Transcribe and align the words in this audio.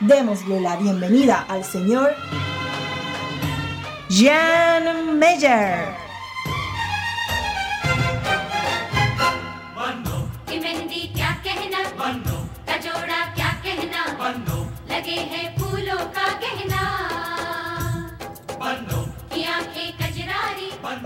Démosle 0.00 0.60
la 0.60 0.76
bienvenida 0.76 1.46
al 1.48 1.64
señor 1.64 2.14
Jan 4.10 5.18
Meyer. 5.18 5.86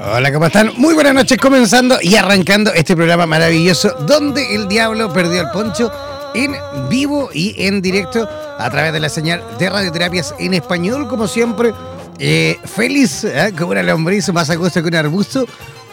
Hola, 0.02 0.32
¿cómo 0.32 0.46
están? 0.46 0.72
Muy 0.76 0.94
buenas 0.94 1.14
noches, 1.14 1.38
comenzando 1.38 1.98
y 2.02 2.16
arrancando 2.16 2.72
este 2.72 2.96
programa 2.96 3.26
maravilloso 3.26 3.90
donde 4.00 4.56
el 4.56 4.66
diablo 4.66 5.12
perdió 5.12 5.42
el 5.42 5.50
poncho 5.50 5.92
en 6.34 6.54
vivo 6.88 7.30
y 7.32 7.54
en 7.58 7.82
directo 7.82 8.28
a 8.58 8.70
través 8.70 8.92
de 8.92 9.00
la 9.00 9.08
señal 9.08 9.42
de 9.58 9.70
radioterapias 9.70 10.34
en 10.38 10.54
español, 10.54 11.08
como 11.08 11.26
siempre. 11.26 11.72
Eh, 12.18 12.58
feliz, 12.64 13.24
¿eh? 13.24 13.52
como 13.58 13.70
una 13.70 13.82
lombriz, 13.82 14.30
más 14.32 14.50
a 14.50 14.54
gusto 14.54 14.82
que 14.82 14.88
un 14.88 14.94
arbusto, 14.94 15.46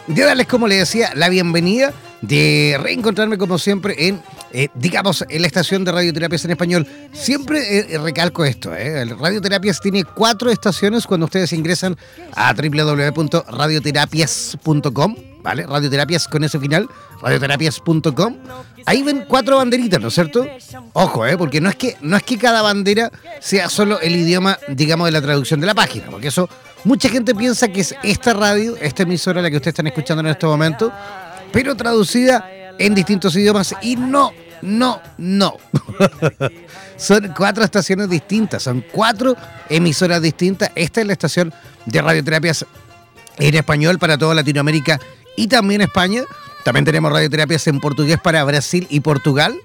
de 0.08 0.24
darles, 0.24 0.48
como 0.48 0.68
les 0.68 0.80
decía, 0.80 1.12
la 1.16 1.30
bienvenida, 1.30 1.94
de 2.22 2.78
reencontrarme 2.82 3.38
como 3.38 3.58
siempre 3.58 4.08
en 4.08 4.22
eh, 4.54 4.70
digamos, 4.76 5.26
en 5.28 5.42
la 5.42 5.48
estación 5.48 5.84
de 5.84 5.92
radioterapias 5.92 6.46
en 6.46 6.52
español. 6.52 6.88
Siempre 7.12 7.80
eh, 7.80 7.98
recalco 7.98 8.46
esto, 8.46 8.72
Radioterapias 8.72 9.82
tiene 9.82 10.06
cuatro 10.06 10.50
estaciones 10.50 11.06
cuando 11.06 11.26
ustedes 11.26 11.52
ingresan 11.54 11.98
a 12.34 12.54
www.radioterapias.com, 12.54 15.16
¿vale? 15.48 15.66
Radioterapias 15.66 16.28
con 16.28 16.44
ese 16.44 16.60
final, 16.60 16.90
radioterapias.com. 17.22 18.36
Ahí 18.86 19.02
ven 19.02 19.24
cuatro 19.30 19.56
banderitas, 19.56 20.02
¿no 20.02 20.10
es 20.10 20.14
cierto? 20.14 20.46
Ojo, 20.92 21.26
¿eh? 21.26 21.38
Porque 21.38 21.62
no 21.62 21.70
es, 21.70 21.76
que, 21.78 21.96
no 22.02 22.18
es 22.18 22.24
que 22.24 22.38
cada 22.38 22.62
bandera 22.62 23.10
sea 23.40 23.70
solo 23.70 24.02
el 24.02 24.18
idioma, 24.18 24.60
digamos, 24.68 25.08
de 25.08 25.14
la 25.14 25.22
traducción 25.22 25.62
de 25.62 25.68
la 25.68 25.74
página, 25.74 26.08
porque 26.12 26.28
eso, 26.28 26.50
mucha 26.84 27.08
gente 27.08 27.34
piensa 27.34 27.70
que 27.70 27.80
es 27.80 27.96
esta 28.04 28.34
radio, 28.34 28.76
esta 28.76 29.04
emisora 29.04 29.42
la 29.42 29.50
que 29.50 29.56
ustedes 29.56 29.72
están 29.72 29.88
escuchando 29.88 30.20
en 30.20 30.28
este 30.28 30.46
momento, 30.46 30.92
pero 31.54 31.76
traducida 31.76 32.50
en 32.78 32.94
distintos 32.94 33.34
idiomas 33.38 33.74
y 33.82 33.96
no, 33.96 34.34
no, 34.62 35.02
no. 35.18 35.56
son 36.98 37.34
cuatro 37.38 37.64
estaciones 37.64 38.10
distintas, 38.10 38.64
son 38.64 38.84
cuatro 38.92 39.38
emisoras 39.70 40.22
distintas. 40.22 40.72
Esta 40.76 41.00
es 41.00 41.08
la 41.08 41.14
estación 41.14 41.54
de 41.86 42.02
radioterapias 42.02 42.66
en 43.40 43.56
español 43.56 43.98
para 43.98 44.18
toda 44.18 44.36
Latinoamérica 44.36 45.00
y 45.38 45.48
también 45.48 45.80
España. 45.80 46.24
También 46.66 46.84
tenemos 46.84 47.14
radioterapias 47.14 47.66
en 47.68 47.80
portugués 47.80 48.20
para 48.22 48.44
Brasil 48.44 48.86
y 48.90 49.00
Portugal. 49.00 49.58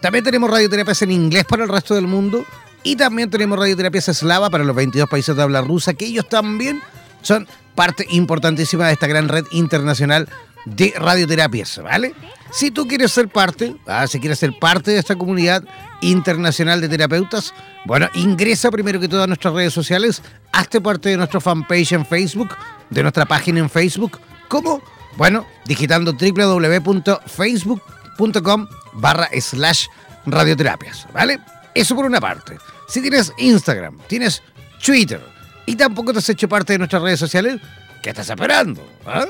También 0.00 0.24
tenemos 0.24 0.50
radioterapias 0.50 1.02
en 1.02 1.10
inglés 1.10 1.44
para 1.44 1.64
el 1.64 1.68
resto 1.68 1.94
del 1.94 2.06
mundo. 2.06 2.42
Y 2.82 2.96
también 2.96 3.28
tenemos 3.28 3.58
radioterapias 3.58 4.08
eslava 4.08 4.48
para 4.48 4.64
los 4.64 4.74
22 4.74 5.10
países 5.10 5.36
de 5.36 5.42
habla 5.42 5.60
rusa, 5.60 5.92
que 5.92 6.06
ellos 6.06 6.26
también 6.26 6.80
son 7.20 7.46
parte 7.74 8.06
importantísima 8.08 8.86
de 8.86 8.94
esta 8.94 9.06
gran 9.06 9.28
red 9.28 9.44
internacional 9.50 10.28
de 10.64 10.94
radioterapias, 10.96 11.80
¿vale? 11.82 12.14
Si 12.50 12.70
tú 12.70 12.86
quieres 12.86 13.12
ser 13.12 13.28
parte, 13.28 13.76
ah, 13.86 14.06
si 14.06 14.20
quieres 14.20 14.38
ser 14.38 14.58
parte 14.58 14.92
de 14.92 14.98
esta 14.98 15.16
comunidad 15.16 15.64
internacional 16.00 16.80
de 16.80 16.88
terapeutas, 16.88 17.52
bueno, 17.84 18.08
ingresa 18.14 18.70
primero 18.70 19.00
que 19.00 19.08
todo 19.08 19.24
a 19.24 19.26
nuestras 19.26 19.54
redes 19.54 19.74
sociales, 19.74 20.22
hazte 20.52 20.80
parte 20.80 21.10
de 21.10 21.16
nuestra 21.16 21.40
fanpage 21.40 21.92
en 21.92 22.06
Facebook, 22.06 22.50
de 22.90 23.02
nuestra 23.02 23.26
página 23.26 23.60
en 23.60 23.68
Facebook, 23.68 24.18
¿cómo? 24.48 24.82
Bueno, 25.18 25.46
digitando 25.66 26.12
www.facebook.com 26.12 28.68
barra 28.94 29.28
slash 29.40 29.88
radioterapias, 30.24 31.06
¿vale? 31.12 31.40
Eso 31.74 31.94
por 31.96 32.06
una 32.06 32.20
parte. 32.20 32.56
Si 32.88 33.02
tienes 33.02 33.32
Instagram, 33.36 33.98
tienes 34.06 34.40
Twitter 34.82 35.20
y 35.66 35.74
tampoco 35.74 36.12
te 36.12 36.20
has 36.20 36.28
hecho 36.28 36.48
parte 36.48 36.74
de 36.74 36.78
nuestras 36.78 37.02
redes 37.02 37.18
sociales, 37.18 37.60
¿Qué 38.00 38.10
estás 38.10 38.30
esperando? 38.30 38.88
¿Ah? 39.04 39.26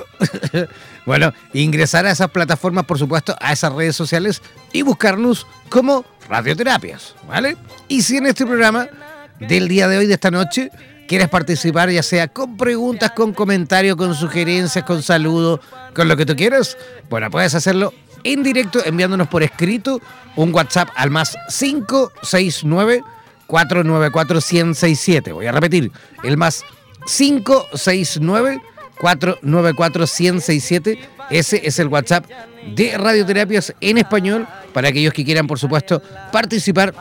bueno, 1.06 1.32
ingresar 1.54 2.04
a 2.04 2.10
esas 2.10 2.30
plataformas, 2.30 2.84
por 2.84 2.98
supuesto, 2.98 3.34
a 3.40 3.54
esas 3.54 3.72
redes 3.72 3.96
sociales 3.96 4.42
y 4.74 4.82
buscarnos 4.82 5.46
como 5.70 6.04
radioterapias, 6.28 7.14
¿vale? 7.26 7.56
Y 7.88 8.02
si 8.02 8.18
en 8.18 8.26
este 8.26 8.44
programa 8.44 8.86
del 9.40 9.68
día 9.68 9.88
de 9.88 9.96
hoy, 9.96 10.06
de 10.06 10.12
esta 10.12 10.30
noche, 10.30 10.70
quieres 11.08 11.28
participar, 11.28 11.90
ya 11.90 12.02
sea 12.02 12.28
con 12.28 12.56
preguntas, 12.56 13.10
con 13.12 13.32
comentarios, 13.32 13.96
con 13.96 14.14
sugerencias, 14.14 14.84
con 14.84 15.02
saludos, 15.02 15.60
con 15.94 16.06
lo 16.06 16.16
que 16.16 16.24
tú 16.24 16.36
quieras, 16.36 16.76
bueno, 17.10 17.30
puedes 17.30 17.54
hacerlo 17.54 17.92
en 18.22 18.42
directo 18.42 18.80
enviándonos 18.84 19.26
por 19.26 19.42
escrito 19.42 20.00
un 20.36 20.54
WhatsApp 20.54 20.90
al 20.94 21.10
más 21.10 21.36
569 21.48 23.02
494 23.46 24.34
1067. 24.36 25.32
Voy 25.32 25.46
a 25.46 25.52
repetir, 25.52 25.90
el 26.22 26.36
más 26.36 26.62
569 27.06 28.60
494 29.00 30.02
1067 30.02 30.98
Ese 31.30 31.60
es 31.64 31.78
el 31.78 31.88
WhatsApp 31.88 32.26
de 32.74 32.98
Radioterapias 32.98 33.74
en 33.80 33.98
español 33.98 34.46
para 34.74 34.88
aquellos 34.88 35.14
que 35.14 35.24
quieran, 35.24 35.46
por 35.46 35.58
supuesto, 35.58 36.02
participar 36.30 36.92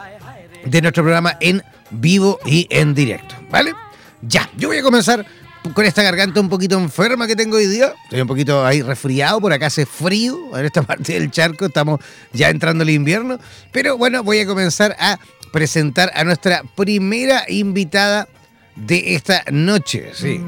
de 0.64 0.82
nuestro 0.82 1.04
programa 1.04 1.38
en 1.42 1.62
vivo 1.92 2.40
y 2.46 2.68
en 2.70 2.94
directo. 2.94 3.36
¿Vale? 3.50 3.74
Ya, 4.22 4.50
yo 4.58 4.70
voy 4.70 4.78
a 4.78 4.84
comenzar 4.84 5.26
con 5.74 5.86
esta 5.86 6.02
garganta 6.02 6.40
un 6.40 6.50
poquito 6.50 6.78
enferma 6.78 7.28
que 7.28 7.36
tengo 7.36 7.58
hoy 7.58 7.68
día. 7.68 7.94
Estoy 8.06 8.22
un 8.22 8.28
poquito 8.28 8.66
ahí 8.66 8.82
resfriado, 8.82 9.42
por 9.42 9.54
acá 9.54 9.68
hace 9.68 9.86
frío 9.86 10.58
en 10.58 10.66
esta 10.66 10.82
parte 10.84 11.14
del 11.14 11.32
charco, 11.32 11.66
estamos 11.66 12.00
ya 12.34 12.50
entrando 12.50 12.84
el 12.84 12.90
invierno. 12.92 13.38
Pero 13.72 13.98
bueno, 13.98 14.24
voy 14.24 14.40
a 14.40 14.46
comenzar 14.46 14.96
a 15.00 15.20
presentar 15.52 16.12
a 16.16 16.24
nuestra 16.24 16.64
primera 16.76 17.44
invitada 17.48 18.28
de 18.76 19.16
esta 19.16 19.44
noche, 19.52 20.12
sí. 20.14 20.42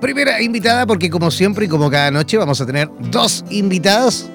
Primera 0.00 0.42
invitada 0.42 0.86
porque 0.86 1.08
como 1.08 1.30
siempre 1.30 1.64
y 1.64 1.68
como 1.68 1.90
cada 1.90 2.10
noche 2.10 2.36
vamos 2.36 2.60
a 2.60 2.66
tener 2.66 2.90
dos 3.10 3.44
invitadas. 3.50 4.28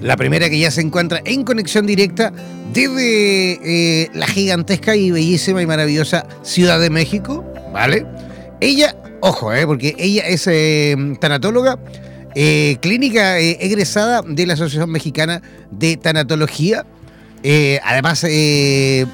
La 0.00 0.16
primera 0.16 0.48
que 0.48 0.58
ya 0.58 0.70
se 0.70 0.80
encuentra 0.80 1.20
en 1.24 1.42
conexión 1.42 1.86
directa 1.86 2.32
desde 2.72 4.02
eh, 4.02 4.10
la 4.14 4.28
gigantesca 4.28 4.94
y 4.94 5.10
bellísima 5.10 5.60
y 5.60 5.66
maravillosa 5.66 6.24
Ciudad 6.42 6.78
de 6.78 6.88
México, 6.88 7.44
¿vale? 7.72 8.06
Ella, 8.60 8.94
ojo, 9.20 9.52
eh, 9.52 9.66
porque 9.66 9.96
ella 9.98 10.26
es 10.26 10.46
eh, 10.46 10.96
tanatóloga, 11.20 11.78
clínica 12.80 13.40
egresada 13.40 14.22
de 14.22 14.46
la 14.46 14.52
Asociación 14.52 14.90
Mexicana 14.90 15.42
de 15.72 15.96
Tanatología. 15.96 16.86
además, 17.82 18.20
tiene 18.20 19.10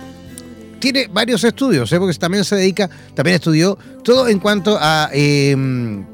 varios 1.10 1.42
estudios, 1.44 1.88
porque 1.98 2.18
también 2.18 2.44
se 2.44 2.56
dedica, 2.56 2.90
también 3.14 3.36
estudió 3.36 3.78
todo 4.02 4.28
en 4.28 4.38
cuanto 4.38 4.76
a 4.78 5.08
em, 5.14 6.04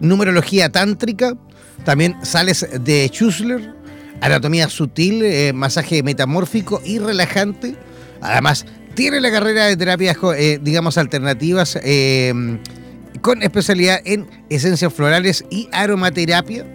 numerología 0.00 0.70
tántrica, 0.70 1.34
también 1.84 2.16
sales 2.22 2.66
de 2.80 3.08
Schussler, 3.12 3.74
anatomía 4.20 4.68
sutil, 4.68 5.52
masaje 5.54 6.02
metamórfico 6.02 6.80
y 6.84 6.98
relajante. 6.98 7.76
Además, 8.20 8.64
tiene 8.94 9.20
la 9.20 9.30
carrera 9.30 9.66
de 9.66 9.76
terapias, 9.76 10.16
eh, 10.36 10.58
digamos, 10.60 10.98
alternativas 10.98 11.78
eh, 11.82 12.32
con 13.20 13.42
especialidad 13.42 14.00
en 14.04 14.28
esencias 14.50 14.92
florales 14.92 15.44
y 15.50 15.68
aromaterapia. 15.72 16.66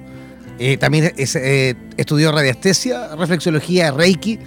Eh, 0.60 0.78
también 0.78 1.14
estudió 1.16 2.32
radiestesia, 2.32 3.16
reflexología, 3.16 3.92
reiki 3.92 4.40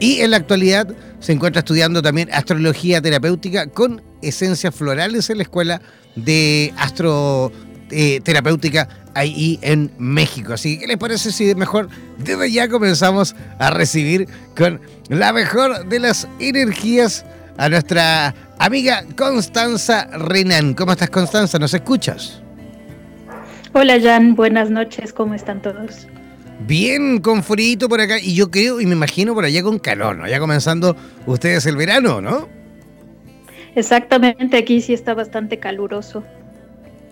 y 0.00 0.20
en 0.20 0.30
la 0.30 0.38
actualidad 0.38 0.88
se 1.20 1.32
encuentra 1.32 1.60
estudiando 1.60 2.00
también 2.00 2.30
astrología 2.32 3.02
terapéutica 3.02 3.66
con 3.66 4.00
esencias 4.22 4.74
florales 4.74 5.28
en 5.28 5.36
la 5.38 5.42
Escuela 5.42 5.82
de 6.16 6.72
Astroterapéutica 7.90 8.88
ahí 9.14 9.58
en 9.62 9.90
México. 9.98 10.52
Así 10.52 10.74
que, 10.74 10.80
¿qué 10.82 10.86
les 10.88 10.96
parece 10.96 11.32
si 11.32 11.54
mejor 11.54 11.88
desde 12.18 12.50
ya 12.52 12.68
comenzamos 12.68 13.34
a 13.58 13.70
recibir 13.70 14.28
con 14.56 14.80
la 15.08 15.32
mejor 15.32 15.88
de 15.88 16.00
las 16.00 16.28
energías 16.38 17.24
a 17.58 17.68
nuestra 17.68 18.34
amiga 18.58 19.04
Constanza 19.16 20.08
Renan. 20.12 20.74
¿Cómo 20.74 20.92
estás, 20.92 21.10
Constanza? 21.10 21.58
¿Nos 21.58 21.74
escuchas? 21.74 22.42
Hola, 23.72 24.00
Jan. 24.00 24.34
Buenas 24.34 24.70
noches. 24.70 25.12
¿Cómo 25.12 25.34
están 25.34 25.60
todos? 25.60 26.06
Bien, 26.66 27.20
con 27.20 27.42
frío 27.42 27.88
por 27.88 28.00
acá. 28.00 28.18
Y 28.18 28.34
yo 28.34 28.50
creo 28.50 28.80
y 28.80 28.86
me 28.86 28.92
imagino 28.92 29.34
por 29.34 29.44
allá 29.44 29.62
con 29.62 29.78
calor, 29.78 30.16
¿no? 30.16 30.28
Ya 30.28 30.40
comenzando 30.40 30.96
ustedes 31.26 31.66
el 31.66 31.76
verano, 31.76 32.20
¿no? 32.20 32.48
Exactamente. 33.74 34.56
Aquí 34.56 34.80
sí 34.80 34.92
está 34.92 35.14
bastante 35.14 35.58
caluroso. 35.58 36.24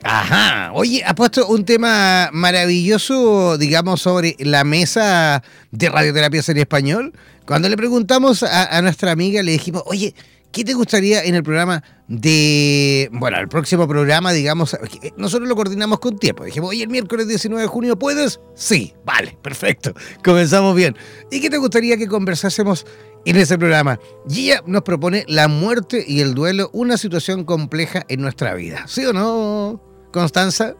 Ajá. 0.02 0.70
Oye, 0.72 1.02
ha 1.04 1.14
puesto 1.14 1.46
un 1.48 1.64
tema 1.64 2.30
maravilloso, 2.32 3.58
digamos, 3.58 4.02
sobre 4.02 4.36
la 4.38 4.64
mesa 4.64 5.42
de 5.70 5.88
radioterapias 5.88 6.48
en 6.48 6.58
español. 6.58 7.12
Cuando 7.46 7.68
le 7.68 7.76
preguntamos 7.76 8.42
a, 8.42 8.80
nuestra 8.82 9.12
amiga, 9.12 9.42
le 9.42 9.52
dijimos, 9.52 9.82
oye, 9.86 10.14
¿qué 10.52 10.64
te 10.64 10.74
gustaría 10.74 11.24
en 11.24 11.34
el 11.34 11.42
programa 11.42 11.82
de. 12.08 13.08
Bueno, 13.12 13.38
el 13.38 13.48
próximo 13.48 13.86
programa, 13.86 14.32
digamos, 14.32 14.76
nosotros 15.16 15.48
lo 15.48 15.54
coordinamos 15.56 16.00
con 16.00 16.18
tiempo. 16.18 16.44
Dijimos, 16.44 16.70
oye, 16.70 16.82
el 16.82 16.88
miércoles 16.88 17.28
19 17.28 17.62
de 17.62 17.68
junio, 17.68 17.98
¿puedes? 17.98 18.40
Sí, 18.54 18.94
vale, 19.04 19.36
perfecto. 19.42 19.94
Comenzamos 20.24 20.74
bien. 20.74 20.96
¿Y 21.30 21.40
qué 21.40 21.50
te 21.50 21.58
gustaría 21.58 21.96
que 21.96 22.08
conversásemos 22.08 22.86
en 23.26 23.36
ese 23.36 23.58
programa? 23.58 23.98
Ella 24.30 24.62
nos 24.66 24.82
propone 24.82 25.24
la 25.28 25.48
muerte 25.48 26.04
y 26.06 26.20
el 26.20 26.34
duelo, 26.34 26.70
una 26.72 26.96
situación 26.96 27.44
compleja 27.44 28.04
en 28.08 28.22
nuestra 28.22 28.54
vida. 28.54 28.84
¿Sí 28.86 29.04
o 29.04 29.12
no? 29.12 29.80
Constanza. 30.12 30.76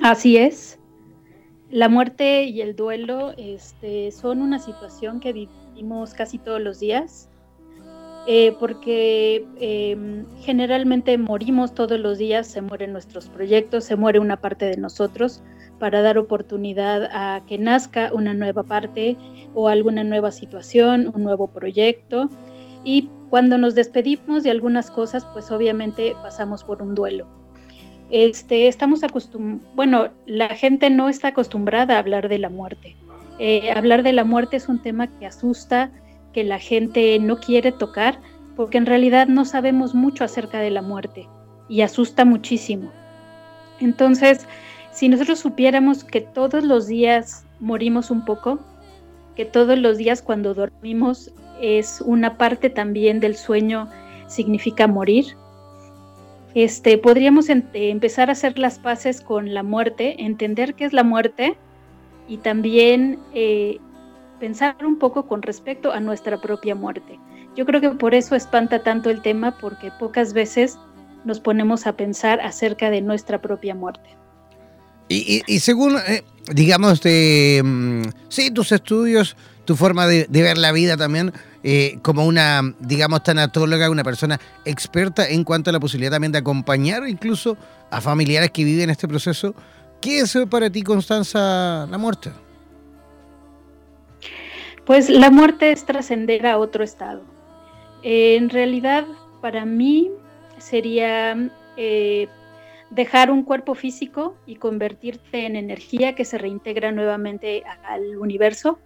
Así 0.00 0.36
es. 0.36 0.78
La 1.70 1.88
muerte 1.88 2.44
y 2.44 2.60
el 2.60 2.76
duelo 2.76 3.32
este, 3.36 4.10
son 4.12 4.42
una 4.42 4.58
situación 4.58 5.20
que 5.20 5.32
vivimos 5.32 6.14
casi 6.14 6.38
todos 6.38 6.60
los 6.60 6.80
días, 6.80 7.28
eh, 8.26 8.54
porque 8.58 9.46
em, 9.58 10.26
generalmente 10.40 11.16
morimos 11.16 11.74
todos 11.74 11.98
los 11.98 12.18
días, 12.18 12.46
se 12.48 12.60
mueren 12.60 12.92
nuestros 12.92 13.28
proyectos, 13.28 13.84
se 13.84 13.96
muere 13.96 14.18
una 14.18 14.40
parte 14.40 14.66
de 14.66 14.76
nosotros 14.76 15.42
para 15.80 16.02
dar 16.02 16.18
oportunidad 16.18 17.08
a 17.10 17.44
que 17.46 17.58
nazca 17.58 18.12
una 18.12 18.34
nueva 18.34 18.62
parte 18.62 19.16
o 19.54 19.66
alguna 19.66 20.04
nueva 20.04 20.30
situación, 20.30 21.10
un 21.12 21.24
nuevo 21.24 21.48
proyecto. 21.48 22.28
Y 22.84 23.08
cuando 23.30 23.58
nos 23.58 23.74
despedimos 23.74 24.44
de 24.44 24.52
algunas 24.52 24.90
cosas, 24.90 25.24
pues 25.32 25.50
obviamente 25.50 26.14
pasamos 26.22 26.62
por 26.62 26.82
un 26.82 26.94
duelo. 26.94 27.26
Este, 28.10 28.68
estamos 28.68 29.02
acostumbrados, 29.02 29.74
bueno, 29.74 30.08
la 30.26 30.50
gente 30.50 30.90
no 30.90 31.08
está 31.08 31.28
acostumbrada 31.28 31.96
a 31.96 31.98
hablar 31.98 32.28
de 32.28 32.38
la 32.38 32.48
muerte. 32.50 32.96
Eh, 33.38 33.72
hablar 33.72 34.02
de 34.02 34.12
la 34.12 34.24
muerte 34.24 34.56
es 34.56 34.68
un 34.68 34.82
tema 34.82 35.06
que 35.18 35.26
asusta, 35.26 35.90
que 36.32 36.44
la 36.44 36.58
gente 36.58 37.18
no 37.18 37.38
quiere 37.38 37.72
tocar, 37.72 38.20
porque 38.54 38.78
en 38.78 38.86
realidad 38.86 39.28
no 39.28 39.44
sabemos 39.44 39.94
mucho 39.94 40.24
acerca 40.24 40.58
de 40.60 40.70
la 40.70 40.82
muerte 40.82 41.26
y 41.68 41.80
asusta 41.80 42.24
muchísimo. 42.24 42.90
Entonces, 43.80 44.46
si 45.00 45.08
nosotros 45.08 45.38
supiéramos 45.38 46.04
que 46.04 46.20
todos 46.20 46.62
los 46.62 46.86
días 46.86 47.46
morimos 47.58 48.10
un 48.10 48.22
poco, 48.26 48.58
que 49.34 49.46
todos 49.46 49.78
los 49.78 49.96
días 49.96 50.20
cuando 50.20 50.52
dormimos 50.52 51.32
es 51.58 52.02
una 52.02 52.36
parte 52.36 52.68
también 52.68 53.18
del 53.18 53.34
sueño 53.34 53.88
significa 54.26 54.86
morir, 54.86 55.24
este, 56.54 56.98
podríamos 56.98 57.48
empezar 57.48 58.28
a 58.28 58.32
hacer 58.32 58.58
las 58.58 58.78
paces 58.78 59.22
con 59.22 59.54
la 59.54 59.62
muerte, 59.62 60.22
entender 60.22 60.74
qué 60.74 60.84
es 60.84 60.92
la 60.92 61.02
muerte 61.02 61.56
y 62.28 62.36
también 62.36 63.18
eh, 63.32 63.78
pensar 64.38 64.84
un 64.84 64.98
poco 64.98 65.26
con 65.26 65.40
respecto 65.40 65.92
a 65.92 66.00
nuestra 66.00 66.42
propia 66.42 66.74
muerte. 66.74 67.18
Yo 67.56 67.64
creo 67.64 67.80
que 67.80 67.88
por 67.88 68.14
eso 68.14 68.36
espanta 68.36 68.82
tanto 68.82 69.08
el 69.08 69.22
tema, 69.22 69.56
porque 69.62 69.90
pocas 69.98 70.34
veces 70.34 70.78
nos 71.24 71.40
ponemos 71.40 71.86
a 71.86 71.96
pensar 71.96 72.38
acerca 72.42 72.90
de 72.90 73.00
nuestra 73.00 73.40
propia 73.40 73.74
muerte. 73.74 74.20
Y, 75.12 75.58
según, 75.58 75.96
eh, 76.06 76.22
digamos, 76.54 77.00
mm, 77.04 78.02
sí, 78.28 78.52
tus 78.52 78.70
estudios, 78.70 79.36
tu 79.64 79.74
forma 79.74 80.06
de, 80.06 80.28
ver 80.30 80.56
la 80.56 80.70
vida 80.70 80.96
también, 80.96 81.32
eh, 81.64 81.98
como 82.02 82.24
una, 82.24 82.62
digamos, 82.78 83.24
tanatóloga, 83.24 83.90
una 83.90 84.04
persona 84.04 84.38
experta 84.64 85.28
en 85.28 85.42
cuanto 85.42 85.70
a 85.70 85.72
la 85.72 85.80
posibilidad 85.80 86.12
también 86.12 86.30
de 86.30 86.38
acompañar 86.38 87.08
incluso 87.08 87.56
a 87.90 88.00
familiares 88.00 88.52
que 88.52 88.62
viven 88.62 88.88
este 88.88 89.08
proceso. 89.08 89.52
¿Qué 90.00 90.20
es 90.20 90.38
para 90.48 90.70
ti, 90.70 90.82
Constanza, 90.82 91.88
la 91.90 91.98
muerte? 91.98 92.30
Pues 94.86 95.10
la 95.10 95.30
muerte 95.32 95.72
es 95.72 95.84
trascender 95.84 96.46
a 96.46 96.56
otro 96.56 96.84
estado. 96.84 97.22
en 98.04 98.48
realidad, 98.48 99.06
para 99.42 99.64
mí 99.64 100.08
sería 100.58 101.36
eh, 101.76 102.28
dejar 102.90 103.30
un 103.30 103.44
cuerpo 103.44 103.74
físico 103.74 104.36
y 104.46 104.56
convertirte 104.56 105.46
en 105.46 105.56
energía 105.56 106.14
que 106.14 106.24
se 106.24 106.38
reintegra 106.38 106.92
nuevamente 106.92 107.62
al 107.84 108.18
universo 108.18 108.78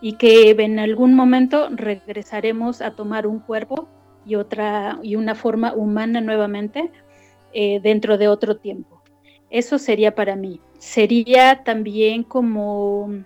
y 0.00 0.14
que 0.14 0.50
en 0.50 0.78
algún 0.78 1.14
momento 1.14 1.68
regresaremos 1.70 2.82
a 2.82 2.90
tomar 2.90 3.26
un 3.26 3.40
cuerpo 3.40 3.88
y 4.26 4.34
otra 4.34 4.98
y 5.02 5.16
una 5.16 5.34
forma 5.34 5.72
humana 5.74 6.20
nuevamente 6.20 6.90
eh, 7.52 7.80
dentro 7.80 8.18
de 8.18 8.28
otro 8.28 8.56
tiempo. 8.56 9.02
Eso 9.50 9.78
sería 9.78 10.14
para 10.14 10.36
mí. 10.36 10.60
Sería 10.78 11.62
también 11.64 12.24
como 12.24 13.24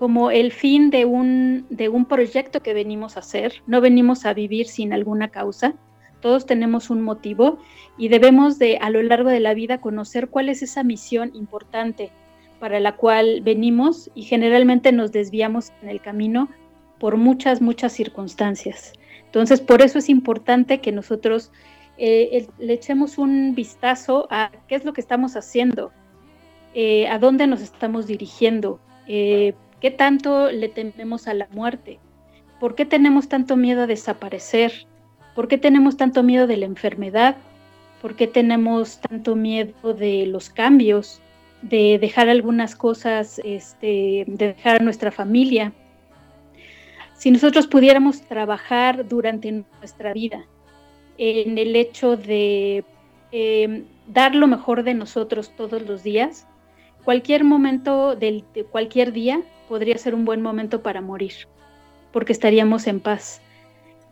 como 0.00 0.30
el 0.30 0.50
fin 0.50 0.88
de 0.88 1.04
un, 1.04 1.66
de 1.68 1.90
un 1.90 2.06
proyecto 2.06 2.62
que 2.62 2.72
venimos 2.72 3.16
a 3.16 3.20
hacer. 3.20 3.62
No 3.66 3.82
venimos 3.82 4.24
a 4.24 4.32
vivir 4.32 4.66
sin 4.66 4.94
alguna 4.94 5.28
causa. 5.28 5.74
Todos 6.20 6.46
tenemos 6.46 6.90
un 6.90 7.02
motivo 7.02 7.58
y 7.96 8.08
debemos 8.08 8.58
de 8.58 8.78
a 8.78 8.90
lo 8.90 9.02
largo 9.02 9.30
de 9.30 9.40
la 9.40 9.54
vida 9.54 9.80
conocer 9.80 10.28
cuál 10.28 10.48
es 10.48 10.62
esa 10.62 10.82
misión 10.82 11.30
importante 11.34 12.10
para 12.58 12.78
la 12.78 12.96
cual 12.96 13.40
venimos 13.42 14.10
y 14.14 14.22
generalmente 14.22 14.92
nos 14.92 15.12
desviamos 15.12 15.72
en 15.82 15.88
el 15.88 16.00
camino 16.00 16.48
por 16.98 17.16
muchas, 17.16 17.62
muchas 17.62 17.92
circunstancias. 17.92 18.92
Entonces, 19.24 19.60
por 19.60 19.80
eso 19.80 19.98
es 19.98 20.08
importante 20.08 20.80
que 20.80 20.92
nosotros 20.92 21.50
eh, 21.96 22.46
le 22.58 22.72
echemos 22.72 23.18
un 23.18 23.54
vistazo 23.54 24.28
a 24.30 24.50
qué 24.68 24.74
es 24.74 24.84
lo 24.84 24.92
que 24.92 25.00
estamos 25.00 25.36
haciendo, 25.36 25.92
eh, 26.74 27.08
a 27.08 27.18
dónde 27.18 27.46
nos 27.46 27.62
estamos 27.62 28.06
dirigiendo, 28.06 28.80
eh, 29.06 29.54
qué 29.80 29.90
tanto 29.90 30.50
le 30.50 30.68
tememos 30.68 31.26
a 31.28 31.34
la 31.34 31.48
muerte, 31.52 31.98
por 32.58 32.74
qué 32.74 32.84
tenemos 32.84 33.28
tanto 33.28 33.56
miedo 33.56 33.82
a 33.82 33.86
desaparecer, 33.86 34.86
por 35.34 35.48
qué 35.48 35.58
tenemos 35.58 35.96
tanto 35.96 36.22
miedo 36.22 36.46
de 36.46 36.56
la 36.56 36.66
enfermedad, 36.66 37.36
por 38.00 38.16
qué 38.16 38.26
tenemos 38.26 39.00
tanto 39.00 39.36
miedo 39.36 39.94
de 39.94 40.26
los 40.26 40.50
cambios, 40.50 41.20
de 41.62 41.98
dejar 42.00 42.28
algunas 42.28 42.74
cosas, 42.74 43.40
este, 43.44 44.24
de 44.26 44.54
dejar 44.54 44.80
a 44.80 44.84
nuestra 44.84 45.10
familia. 45.10 45.72
Si 47.16 47.30
nosotros 47.30 47.66
pudiéramos 47.66 48.22
trabajar 48.22 49.06
durante 49.06 49.64
nuestra 49.78 50.14
vida 50.14 50.46
en 51.18 51.58
el 51.58 51.76
hecho 51.76 52.16
de 52.16 52.82
em, 53.30 53.84
dar 54.06 54.34
lo 54.34 54.46
mejor 54.46 54.82
de 54.82 54.94
nosotros 54.94 55.52
todos 55.54 55.82
los 55.82 56.02
días, 56.02 56.46
cualquier 57.04 57.44
momento 57.44 58.16
del, 58.16 58.44
de 58.54 58.64
cualquier 58.64 59.12
día 59.12 59.42
podría 59.68 59.98
ser 59.98 60.14
un 60.14 60.24
buen 60.24 60.40
momento 60.40 60.82
para 60.82 61.02
morir, 61.02 61.34
porque 62.10 62.32
estaríamos 62.32 62.86
en 62.86 63.00
paz. 63.00 63.42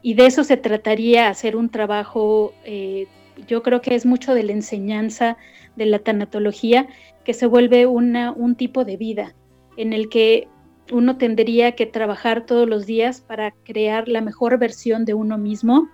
Y 0.02 0.14
de 0.14 0.26
eso 0.26 0.44
se 0.44 0.56
trataría 0.56 1.28
hacer 1.28 1.56
un 1.56 1.70
trabajo 1.70 2.52
eh, 2.64 3.06
yo 3.46 3.62
creo 3.62 3.80
que 3.80 3.94
es 3.94 4.06
mucho 4.06 4.34
de 4.34 4.42
la 4.42 4.52
enseñanza 4.52 5.36
de 5.76 5.86
la 5.86 5.98
tanatología 6.00 6.88
que 7.24 7.34
se 7.34 7.46
vuelve 7.46 7.86
una, 7.86 8.32
un 8.32 8.56
tipo 8.56 8.84
de 8.84 8.96
vida 8.96 9.34
en 9.76 9.92
el 9.92 10.08
que 10.08 10.48
uno 10.90 11.18
tendría 11.18 11.72
que 11.72 11.86
trabajar 11.86 12.46
todos 12.46 12.68
los 12.68 12.86
días 12.86 13.20
para 13.20 13.52
crear 13.64 14.08
la 14.08 14.20
mejor 14.20 14.58
versión 14.58 15.04
de 15.04 15.14
uno 15.14 15.36
mismo. 15.36 15.88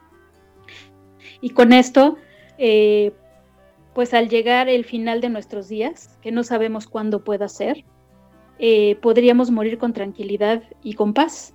Y 1.40 1.50
con 1.50 1.72
esto, 1.72 2.16
eh, 2.58 3.12
pues 3.92 4.14
al 4.14 4.28
llegar 4.28 4.68
el 4.68 4.84
final 4.84 5.20
de 5.20 5.28
nuestros 5.28 5.68
días, 5.68 6.16
que 6.22 6.30
no 6.30 6.44
sabemos 6.44 6.86
cuándo 6.86 7.24
pueda 7.24 7.48
ser, 7.48 7.84
eh, 8.60 8.96
podríamos 9.02 9.50
morir 9.50 9.78
con 9.78 9.92
tranquilidad 9.92 10.62
y 10.82 10.94
con 10.94 11.12
paz. 11.12 11.54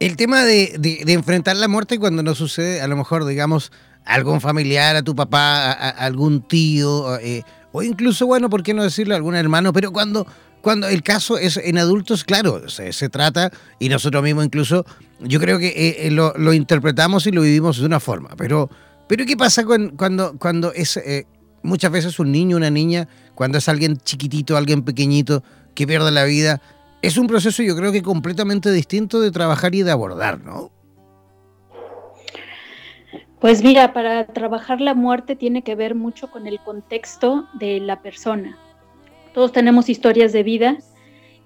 El 0.00 0.16
tema 0.16 0.44
de, 0.44 1.02
enfrentar 1.08 1.58
la 1.58 1.68
muerte 1.68 1.98
cuando 1.98 2.22
no 2.22 2.34
sucede, 2.34 2.80
a 2.80 2.88
lo 2.88 2.96
mejor, 2.96 3.26
digamos, 3.26 3.70
algún 4.06 4.40
familiar, 4.40 4.96
a 4.96 5.02
tu 5.02 5.14
papá, 5.14 5.72
a, 5.72 5.90
algún 5.90 6.40
tío, 6.40 7.18
eh, 7.18 7.42
o 7.70 7.82
incluso, 7.82 8.26
bueno, 8.26 8.48
¿por 8.48 8.62
qué 8.62 8.72
no 8.72 8.82
decirle 8.82 9.12
a 9.12 9.18
algún 9.18 9.36
hermano? 9.36 9.74
Pero 9.74 9.92
cuando, 9.92 10.26
cuando 10.62 10.88
el 10.88 11.02
caso 11.02 11.36
es 11.36 11.58
en 11.58 11.76
adultos, 11.76 12.24
claro, 12.24 12.66
se, 12.70 13.08
trata, 13.10 13.50
y 13.78 13.90
nosotros 13.90 14.22
mismos 14.22 14.46
incluso, 14.46 14.86
yo 15.20 15.38
creo 15.38 15.58
que 15.58 15.68
eh, 15.68 16.06
eh, 16.06 16.10
lo, 16.10 16.52
interpretamos 16.54 17.26
y 17.26 17.30
lo 17.30 17.42
vivimos 17.42 17.78
de 17.78 17.84
una 17.84 18.00
forma, 18.00 18.30
pero, 18.38 18.70
pero 19.06 19.26
¿qué 19.26 19.36
pasa 19.36 19.64
cuando, 19.66 20.38
cuando 20.38 20.72
es 20.72 20.98
muchas 21.62 21.92
veces 21.92 22.18
un 22.18 22.32
niño, 22.32 22.56
una 22.56 22.70
niña, 22.70 23.06
cuando 23.34 23.58
es 23.58 23.68
alguien 23.68 23.98
chiquitito, 23.98 24.56
alguien 24.56 24.80
pequeñito 24.80 25.44
que 25.74 25.86
pierde 25.86 26.10
la 26.10 26.24
vida? 26.24 26.62
Es 27.02 27.16
un 27.16 27.26
proceso 27.26 27.62
yo 27.62 27.76
creo 27.76 27.92
que 27.92 28.02
completamente 28.02 28.70
distinto 28.70 29.20
de 29.20 29.30
trabajar 29.30 29.74
y 29.74 29.82
de 29.82 29.90
abordar, 29.90 30.40
¿no? 30.40 30.70
Pues 33.40 33.64
mira, 33.64 33.94
para 33.94 34.26
trabajar 34.26 34.82
la 34.82 34.94
muerte 34.94 35.34
tiene 35.34 35.62
que 35.62 35.74
ver 35.74 35.94
mucho 35.94 36.30
con 36.30 36.46
el 36.46 36.60
contexto 36.60 37.48
de 37.54 37.80
la 37.80 38.02
persona. 38.02 38.58
Todos 39.32 39.52
tenemos 39.52 39.88
historias 39.88 40.32
de 40.32 40.42
vida 40.42 40.76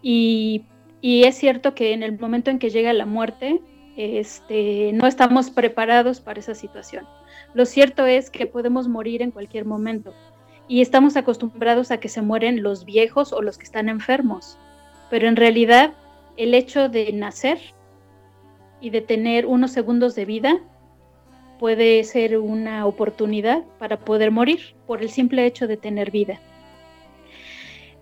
y, 0.02 0.64
es 1.02 1.37
cierto 1.37 1.75
que 1.75 1.92
en 1.92 2.02
el 2.02 2.18
momento 2.18 2.50
en 2.50 2.58
que 2.58 2.70
llega 2.70 2.92
la 2.92 3.06
muerte, 3.06 3.61
este, 3.96 4.90
no 4.92 5.06
estamos 5.06 5.50
preparados 5.50 6.20
para 6.20 6.40
esa 6.40 6.56
situación. 6.56 7.06
Lo 7.54 7.64
cierto 7.64 8.06
es 8.06 8.28
que 8.28 8.46
podemos 8.46 8.88
morir 8.88 9.23
en 9.23 9.30
cualquier 9.30 9.64
momento 9.64 10.12
y 10.66 10.80
estamos 10.80 11.16
acostumbrados 11.16 11.92
a 11.92 11.99
que 11.99 12.08
se 12.08 12.23
mueren 12.23 12.64
los 12.64 12.84
viejos 12.84 13.32
o 13.32 13.40
los 13.40 13.56
que 13.56 13.64
están 13.64 13.88
enfermos 13.88 14.58
pero 15.11 15.28
en 15.28 15.37
realidad 15.37 15.92
el 16.37 16.54
hecho 16.54 16.88
de 16.88 17.12
nacer 17.12 17.58
y 18.80 18.90
de 18.90 19.00
tener 19.00 19.46
unos 19.46 19.70
segundos 19.70 20.14
de 20.14 20.25
vida 20.25 20.61
puede 21.58 22.02
ser 22.04 22.38
una 22.38 22.87
oportunidad 22.87 23.64
para 23.78 23.99
poder 23.99 24.30
morir 24.30 24.75
por 24.87 25.02
el 25.02 25.11
simple 25.11 25.46
hecho 25.46 25.66
de 25.66 25.76
tener 25.76 26.11
vida. 26.11 26.40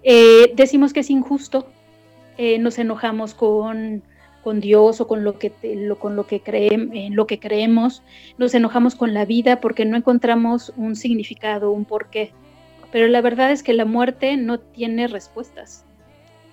Eh, 0.03 0.53
decimos 0.57 0.93
que 0.93 1.01
es 1.01 1.11
injusto, 1.11 1.67
eh, 2.39 2.59
nos 2.59 2.79
enojamos 2.79 3.35
con, 3.35 4.03
Dios 4.61 5.01
o 5.01 5.07
con 5.07 5.23
lo 5.23 5.39
que, 5.39 5.53
con 6.01 6.17
lo 6.17 6.27
que, 6.27 6.43
en 6.45 7.15
lo 7.15 7.27
que 7.29 7.39
creemos, 7.39 8.03
nos 8.39 8.55
enojamos 8.55 8.97
con 8.97 9.15
la 9.15 9.25
vida 9.25 9.61
porque 9.61 9.85
no 9.85 9.97
encontramos 9.97 10.73
un 10.77 10.97
significado, 10.97 11.71
un 11.71 11.85
porqué. 11.85 12.33
Pero 12.91 13.07
la 13.07 13.21
verdad 13.21 13.53
es 13.53 13.63
que 13.63 13.73
la 13.73 13.85
muerte 13.85 14.37
no 14.37 14.59
tiene 14.59 15.07
respuestas 15.07 15.87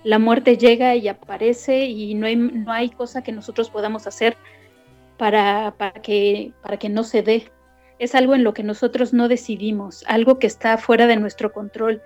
la 0.04 0.20
muerte 0.20 0.58
llega 0.58 0.96
y 0.96 1.08
aparece 1.08 1.86
y 1.86 2.14
no 2.14 2.26
hay, 2.26 2.36
no 2.36 2.72
hay 2.72 2.90
cosa 2.90 3.22
que 3.22 3.32
nosotros 3.32 3.70
podamos 3.70 4.08
hacer 4.08 4.38
para, 5.18 5.76
para, 5.78 6.02
que, 6.02 6.54
para 6.62 6.78
que 6.78 6.90
no 6.90 7.04
se 7.04 7.22
dé. 7.22 7.52
Es 8.00 8.16
algo 8.16 8.34
en 8.34 8.44
lo 8.44 8.54
que 8.54 8.64
nosotros 8.64 9.12
no 9.12 9.28
decidimos, 9.28 10.06
algo 10.08 10.40
que 10.40 10.48
está 10.48 10.78
fuera 10.78 11.06
de 11.06 11.18
nuestro 11.18 11.52
control. 11.52 12.02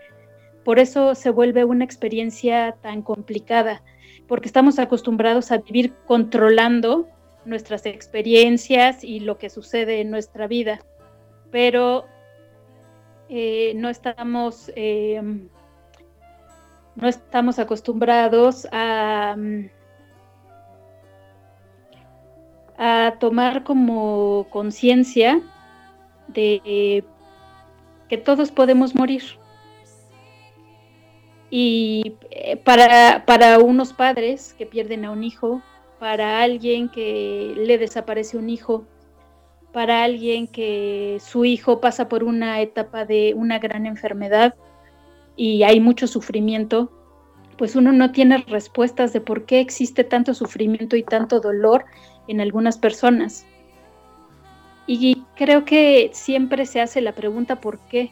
Por 0.63 0.79
eso 0.79 1.13
se 1.13 1.29
vuelve 1.29 1.65
una 1.65 1.85
experiencia 1.85 2.75
tan 2.81 3.03
complicada, 3.03 3.83
porque 4.27 4.47
estamos 4.47 4.79
acostumbrados 4.79 5.51
a 5.51 5.57
vivir 5.57 5.93
controlando 6.07 7.07
nuestras 7.45 7.85
experiencias 7.85 9.03
y 9.03 9.19
lo 9.19 9.38
que 9.38 9.50
sucede 9.50 10.01
en 10.01 10.09
nuestra 10.09 10.47
vida, 10.47 10.79
pero 11.51 12.05
eh, 13.29 13.73
no 13.75 13.89
estamos 13.89 14.71
eh, 14.75 15.21
no 16.95 17.07
estamos 17.07 17.59
acostumbrados 17.59 18.67
a, 18.71 19.35
mm, 19.38 19.69
a 22.77 23.15
tomar 23.19 23.63
como 23.63 24.47
conciencia 24.50 25.41
de 26.27 27.03
que 28.09 28.17
todos 28.17 28.51
podemos 28.51 28.95
morir. 28.95 29.23
Y 31.50 32.15
eh, 32.31 32.57
para, 32.57 33.25
para 33.25 33.59
unos 33.59 33.93
padres 33.93 34.55
que 34.57 34.65
pierden 34.65 35.05
a 35.05 35.12
un 35.12 35.23
hijo, 35.23 35.62
para 36.00 36.41
alguien 36.41 36.89
que 36.89 37.53
le 37.55 37.77
desaparece 37.77 38.38
un 38.38 38.50
hijo, 38.50 38.85
para 39.71 40.03
alguien 40.03 40.47
que 40.47 41.17
su 41.21 41.45
hijo 41.45 41.79
pasa 41.79 42.09
por 42.09 42.23
una 42.23 42.62
etapa 42.62 43.05
de 43.05 43.33
una 43.35 43.59
gran 43.59 43.85
enfermedad, 43.85 44.55
y 45.35 45.63
hay 45.63 45.79
mucho 45.79 46.07
sufrimiento, 46.07 46.91
pues 47.57 47.75
uno 47.75 47.91
no 47.91 48.11
tiene 48.11 48.39
respuestas 48.47 49.13
de 49.13 49.21
por 49.21 49.45
qué 49.45 49.59
existe 49.59 50.03
tanto 50.03 50.33
sufrimiento 50.33 50.95
y 50.95 51.03
tanto 51.03 51.39
dolor 51.39 51.85
en 52.27 52.41
algunas 52.41 52.77
personas. 52.77 53.45
Y 54.85 55.23
creo 55.35 55.65
que 55.65 56.09
siempre 56.13 56.65
se 56.65 56.81
hace 56.81 57.01
la 57.01 57.13
pregunta 57.13 57.61
¿por 57.61 57.79
qué? 57.87 58.11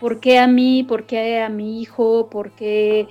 ¿Por 0.00 0.20
qué 0.20 0.38
a 0.38 0.46
mí? 0.46 0.84
¿Por 0.84 1.06
qué 1.06 1.40
a 1.40 1.48
mi 1.48 1.80
hijo? 1.80 2.28
¿Por 2.30 2.52
qué, 2.52 3.08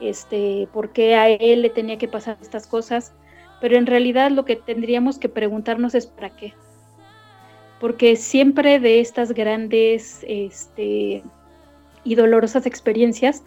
este, 0.00 0.68
¿por 0.72 0.92
qué 0.92 1.14
a 1.14 1.28
él 1.28 1.62
le 1.62 1.70
tenía 1.70 1.98
que 1.98 2.08
pasar 2.08 2.38
estas 2.40 2.66
cosas? 2.66 3.14
Pero 3.60 3.76
en 3.76 3.86
realidad 3.86 4.30
lo 4.30 4.44
que 4.44 4.56
tendríamos 4.56 5.18
que 5.18 5.28
preguntarnos 5.28 5.94
es 5.94 6.06
¿para 6.06 6.30
qué? 6.36 6.54
Porque 7.80 8.16
siempre 8.16 8.80
de 8.80 9.00
estas 9.00 9.32
grandes 9.32 10.24
este, 10.26 11.22
y 12.06 12.14
dolorosas 12.14 12.66
experiencias, 12.66 13.42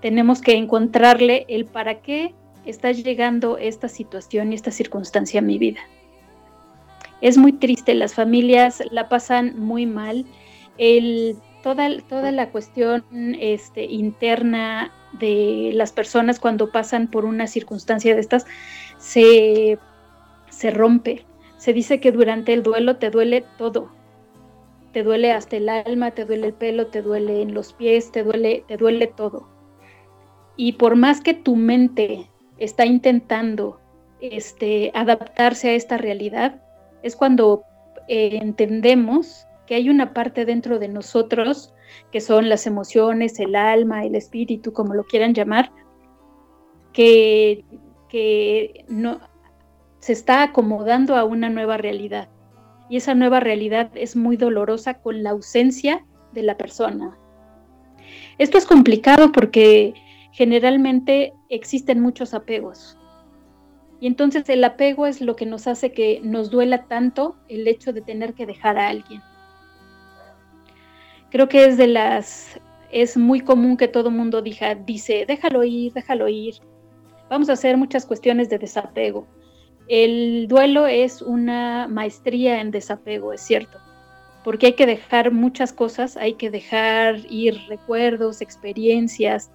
tenemos 0.00 0.40
que 0.40 0.52
encontrarle 0.52 1.46
el 1.48 1.64
para 1.64 2.02
qué 2.02 2.34
está 2.66 2.92
llegando 2.92 3.58
esta 3.58 3.88
situación 3.88 4.52
y 4.52 4.54
esta 4.54 4.70
circunstancia 4.70 5.40
a 5.40 5.42
mi 5.42 5.58
vida. 5.58 5.80
Es 7.20 7.38
muy 7.38 7.52
triste, 7.52 7.94
las 7.94 8.14
familias 8.14 8.82
la 8.90 9.08
pasan 9.08 9.58
muy 9.58 9.86
mal. 9.86 10.26
El, 10.76 11.36
toda, 11.62 11.88
toda 12.08 12.32
la 12.32 12.50
cuestión 12.50 13.04
este, 13.40 13.84
interna 13.84 14.92
de 15.12 15.70
las 15.74 15.92
personas 15.92 16.40
cuando 16.40 16.70
pasan 16.70 17.08
por 17.08 17.24
una 17.24 17.46
circunstancia 17.46 18.14
de 18.14 18.20
estas 18.20 18.44
se, 18.98 19.78
se 20.50 20.70
rompe. 20.70 21.24
Se 21.58 21.72
dice 21.72 22.00
que 22.00 22.10
durante 22.10 22.52
el 22.52 22.62
duelo 22.62 22.96
te 22.96 23.10
duele 23.10 23.44
todo, 23.56 23.90
te 24.92 25.02
duele 25.02 25.32
hasta 25.32 25.56
el 25.56 25.68
alma, 25.68 26.10
te 26.10 26.24
duele 26.24 26.48
el 26.48 26.54
pelo, 26.54 26.86
te 26.88 27.02
duele 27.02 27.42
en 27.42 27.54
los 27.54 27.72
pies, 27.72 28.12
te 28.12 28.22
duele, 28.22 28.64
te 28.68 28.76
duele 28.76 29.06
todo. 29.06 29.48
Y 30.56 30.72
por 30.72 30.96
más 30.96 31.20
que 31.20 31.34
tu 31.34 31.56
mente 31.56 32.30
está 32.58 32.84
intentando 32.84 33.80
este, 34.20 34.92
adaptarse 34.94 35.70
a 35.70 35.74
esta 35.74 35.96
realidad, 35.96 36.62
es 37.02 37.16
cuando 37.16 37.64
eh, 38.08 38.38
entendemos 38.42 39.46
que 39.66 39.74
hay 39.74 39.88
una 39.88 40.12
parte 40.12 40.44
dentro 40.44 40.78
de 40.78 40.88
nosotros, 40.88 41.74
que 42.10 42.20
son 42.20 42.48
las 42.48 42.66
emociones, 42.66 43.40
el 43.40 43.56
alma, 43.56 44.04
el 44.04 44.14
espíritu, 44.14 44.72
como 44.72 44.94
lo 44.94 45.04
quieran 45.04 45.34
llamar, 45.34 45.72
que, 46.92 47.64
que 48.08 48.84
no, 48.88 49.20
se 50.00 50.12
está 50.12 50.42
acomodando 50.42 51.16
a 51.16 51.24
una 51.24 51.48
nueva 51.48 51.78
realidad 51.78 52.28
y 52.88 52.96
esa 52.96 53.14
nueva 53.14 53.40
realidad 53.40 53.90
es 53.94 54.16
muy 54.16 54.36
dolorosa 54.36 54.94
con 54.94 55.22
la 55.22 55.30
ausencia 55.30 56.04
de 56.32 56.42
la 56.42 56.56
persona. 56.56 57.16
Esto 58.38 58.58
es 58.58 58.66
complicado 58.66 59.32
porque 59.32 59.94
generalmente 60.32 61.32
existen 61.48 62.00
muchos 62.00 62.34
apegos. 62.34 62.98
Y 64.00 64.06
entonces 64.06 64.48
el 64.48 64.64
apego 64.64 65.06
es 65.06 65.20
lo 65.20 65.36
que 65.36 65.46
nos 65.46 65.66
hace 65.68 65.92
que 65.92 66.20
nos 66.24 66.50
duela 66.50 66.86
tanto 66.86 67.36
el 67.48 67.68
hecho 67.68 67.92
de 67.92 68.00
tener 68.00 68.34
que 68.34 68.46
dejar 68.46 68.78
a 68.78 68.88
alguien. 68.88 69.22
Creo 71.30 71.48
que 71.48 71.66
es 71.66 71.76
de 71.76 71.86
las 71.86 72.60
es 72.90 73.16
muy 73.16 73.40
común 73.40 73.76
que 73.76 73.88
todo 73.88 74.10
mundo 74.10 74.42
diga, 74.42 74.74
dice, 74.74 75.24
déjalo 75.26 75.64
ir, 75.64 75.92
déjalo 75.94 76.28
ir. 76.28 76.56
Vamos 77.30 77.48
a 77.48 77.54
hacer 77.54 77.76
muchas 77.78 78.04
cuestiones 78.04 78.50
de 78.50 78.58
desapego. 78.58 79.26
El 79.94 80.48
duelo 80.48 80.86
es 80.86 81.20
una 81.20 81.86
maestría 81.86 82.62
en 82.62 82.70
desapego, 82.70 83.34
es 83.34 83.42
cierto, 83.42 83.76
porque 84.42 84.68
hay 84.68 84.72
que 84.72 84.86
dejar 84.86 85.32
muchas 85.32 85.74
cosas, 85.74 86.16
hay 86.16 86.32
que 86.32 86.48
dejar 86.48 87.16
ir 87.28 87.60
recuerdos, 87.68 88.40
experiencias, 88.40 89.50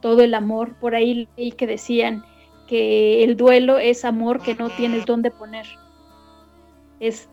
todo 0.00 0.22
el 0.22 0.32
amor. 0.32 0.76
Por 0.80 0.94
ahí 0.94 1.28
leí 1.36 1.52
que 1.52 1.66
decían 1.66 2.24
que 2.68 3.22
el 3.22 3.36
duelo 3.36 3.76
es 3.76 4.06
amor 4.06 4.40
que 4.40 4.54
no 4.54 4.70
tienes 4.70 5.04
dónde 5.04 5.30
poner. 5.30 5.66
Es 6.98 7.28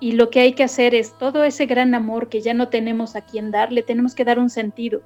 y 0.00 0.12
lo 0.12 0.30
que 0.30 0.40
hay 0.40 0.54
que 0.54 0.64
hacer 0.64 0.94
es 0.94 1.12
todo 1.18 1.44
ese 1.44 1.66
gran 1.66 1.94
amor 1.94 2.30
que 2.30 2.40
ya 2.40 2.54
no 2.54 2.68
tenemos 2.70 3.16
a 3.16 3.26
quien 3.26 3.50
dar, 3.50 3.70
le 3.70 3.82
tenemos 3.82 4.14
que 4.14 4.24
dar 4.24 4.38
un 4.38 4.48
sentido. 4.48 5.02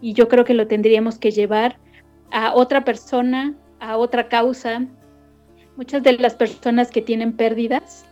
Y 0.00 0.12
yo 0.12 0.28
creo 0.28 0.44
que 0.44 0.54
lo 0.54 0.68
tendríamos 0.68 1.18
que 1.18 1.32
llevar 1.32 1.80
a 2.30 2.54
otra 2.54 2.84
persona, 2.84 3.56
a 3.80 3.96
otra 3.96 4.28
causa. 4.28 4.86
Muchas 5.76 6.02
de 6.02 6.14
las 6.14 6.34
personas 6.34 6.90
que 6.90 7.02
tienen 7.02 7.36
pérdidas 7.36 8.06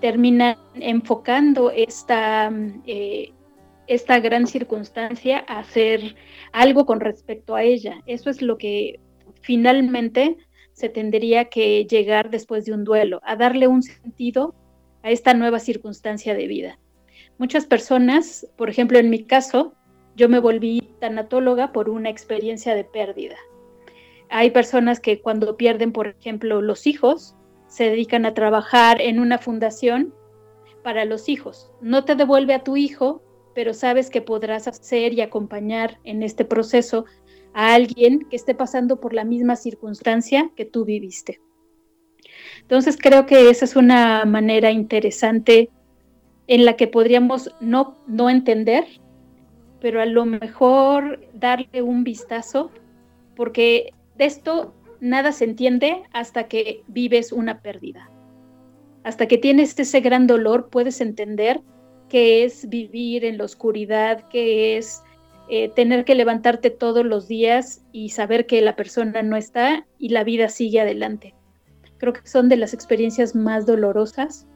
terminan 0.00 0.56
enfocando 0.74 1.70
esta, 1.70 2.52
eh, 2.86 3.32
esta 3.86 4.20
gran 4.20 4.46
circunstancia 4.46 5.44
a 5.46 5.60
hacer 5.60 6.16
algo 6.52 6.86
con 6.86 7.00
respecto 7.00 7.54
a 7.54 7.62
ella. 7.62 8.00
Eso 8.06 8.30
es 8.30 8.42
lo 8.42 8.58
que 8.58 9.00
finalmente 9.40 10.36
se 10.72 10.88
tendría 10.88 11.46
que 11.46 11.86
llegar 11.86 12.30
después 12.30 12.64
de 12.64 12.72
un 12.72 12.84
duelo, 12.84 13.20
a 13.24 13.36
darle 13.36 13.66
un 13.66 13.82
sentido 13.82 14.54
a 15.02 15.10
esta 15.10 15.34
nueva 15.34 15.58
circunstancia 15.58 16.34
de 16.34 16.46
vida. 16.46 16.78
Muchas 17.38 17.66
personas, 17.66 18.46
por 18.56 18.68
ejemplo 18.68 18.98
en 18.98 19.10
mi 19.10 19.24
caso, 19.24 19.74
yo 20.16 20.28
me 20.28 20.38
volví 20.38 20.82
tanatóloga 21.00 21.72
por 21.72 21.88
una 21.88 22.10
experiencia 22.10 22.74
de 22.74 22.84
pérdida. 22.84 23.36
Hay 24.30 24.50
personas 24.50 25.00
que 25.00 25.20
cuando 25.20 25.56
pierden, 25.56 25.92
por 25.92 26.06
ejemplo, 26.06 26.62
los 26.62 26.86
hijos, 26.86 27.36
se 27.66 27.84
dedican 27.84 28.24
a 28.26 28.34
trabajar 28.34 29.00
en 29.00 29.20
una 29.20 29.38
fundación 29.38 30.14
para 30.82 31.04
los 31.04 31.28
hijos. 31.28 31.70
No 31.80 32.04
te 32.04 32.14
devuelve 32.14 32.54
a 32.54 32.64
tu 32.64 32.76
hijo, 32.76 33.22
pero 33.54 33.74
sabes 33.74 34.08
que 34.08 34.22
podrás 34.22 34.68
hacer 34.68 35.12
y 35.12 35.20
acompañar 35.20 35.98
en 36.04 36.22
este 36.22 36.44
proceso 36.44 37.04
a 37.54 37.74
alguien 37.74 38.26
que 38.30 38.36
esté 38.36 38.54
pasando 38.54 39.00
por 39.00 39.12
la 39.12 39.24
misma 39.24 39.56
circunstancia 39.56 40.50
que 40.56 40.64
tú 40.64 40.84
viviste. 40.84 41.40
Entonces 42.60 42.96
creo 42.96 43.26
que 43.26 43.50
esa 43.50 43.64
es 43.64 43.76
una 43.76 44.24
manera 44.24 44.70
interesante 44.70 45.70
en 46.46 46.64
la 46.64 46.76
que 46.76 46.86
podríamos 46.86 47.50
no, 47.60 47.96
no 48.06 48.30
entender, 48.30 48.86
pero 49.80 50.00
a 50.00 50.06
lo 50.06 50.24
mejor 50.24 51.20
darle 51.32 51.82
un 51.82 52.04
vistazo, 52.04 52.70
porque 53.34 53.92
de 54.20 54.26
esto 54.26 54.74
nada 55.00 55.32
se 55.32 55.44
entiende 55.44 56.02
hasta 56.12 56.46
que 56.46 56.82
vives 56.88 57.32
una 57.32 57.62
pérdida. 57.62 58.10
Hasta 59.02 59.26
que 59.26 59.38
tienes 59.38 59.78
ese 59.78 60.00
gran 60.00 60.26
dolor, 60.26 60.68
puedes 60.68 61.00
entender 61.00 61.62
qué 62.10 62.44
es 62.44 62.68
vivir 62.68 63.24
en 63.24 63.38
la 63.38 63.44
oscuridad, 63.44 64.28
qué 64.28 64.76
es 64.76 65.02
eh, 65.48 65.70
tener 65.70 66.04
que 66.04 66.14
levantarte 66.14 66.68
todos 66.68 67.02
los 67.02 67.28
días 67.28 67.82
y 67.92 68.10
saber 68.10 68.44
que 68.44 68.60
la 68.60 68.76
persona 68.76 69.22
no 69.22 69.38
está 69.38 69.86
y 69.98 70.10
la 70.10 70.22
vida 70.22 70.50
sigue 70.50 70.82
adelante. 70.82 71.34
Creo 71.96 72.12
que 72.12 72.28
son 72.28 72.50
de 72.50 72.58
las 72.58 72.74
experiencias 72.74 73.34
más 73.34 73.64
dolorosas. 73.64 74.46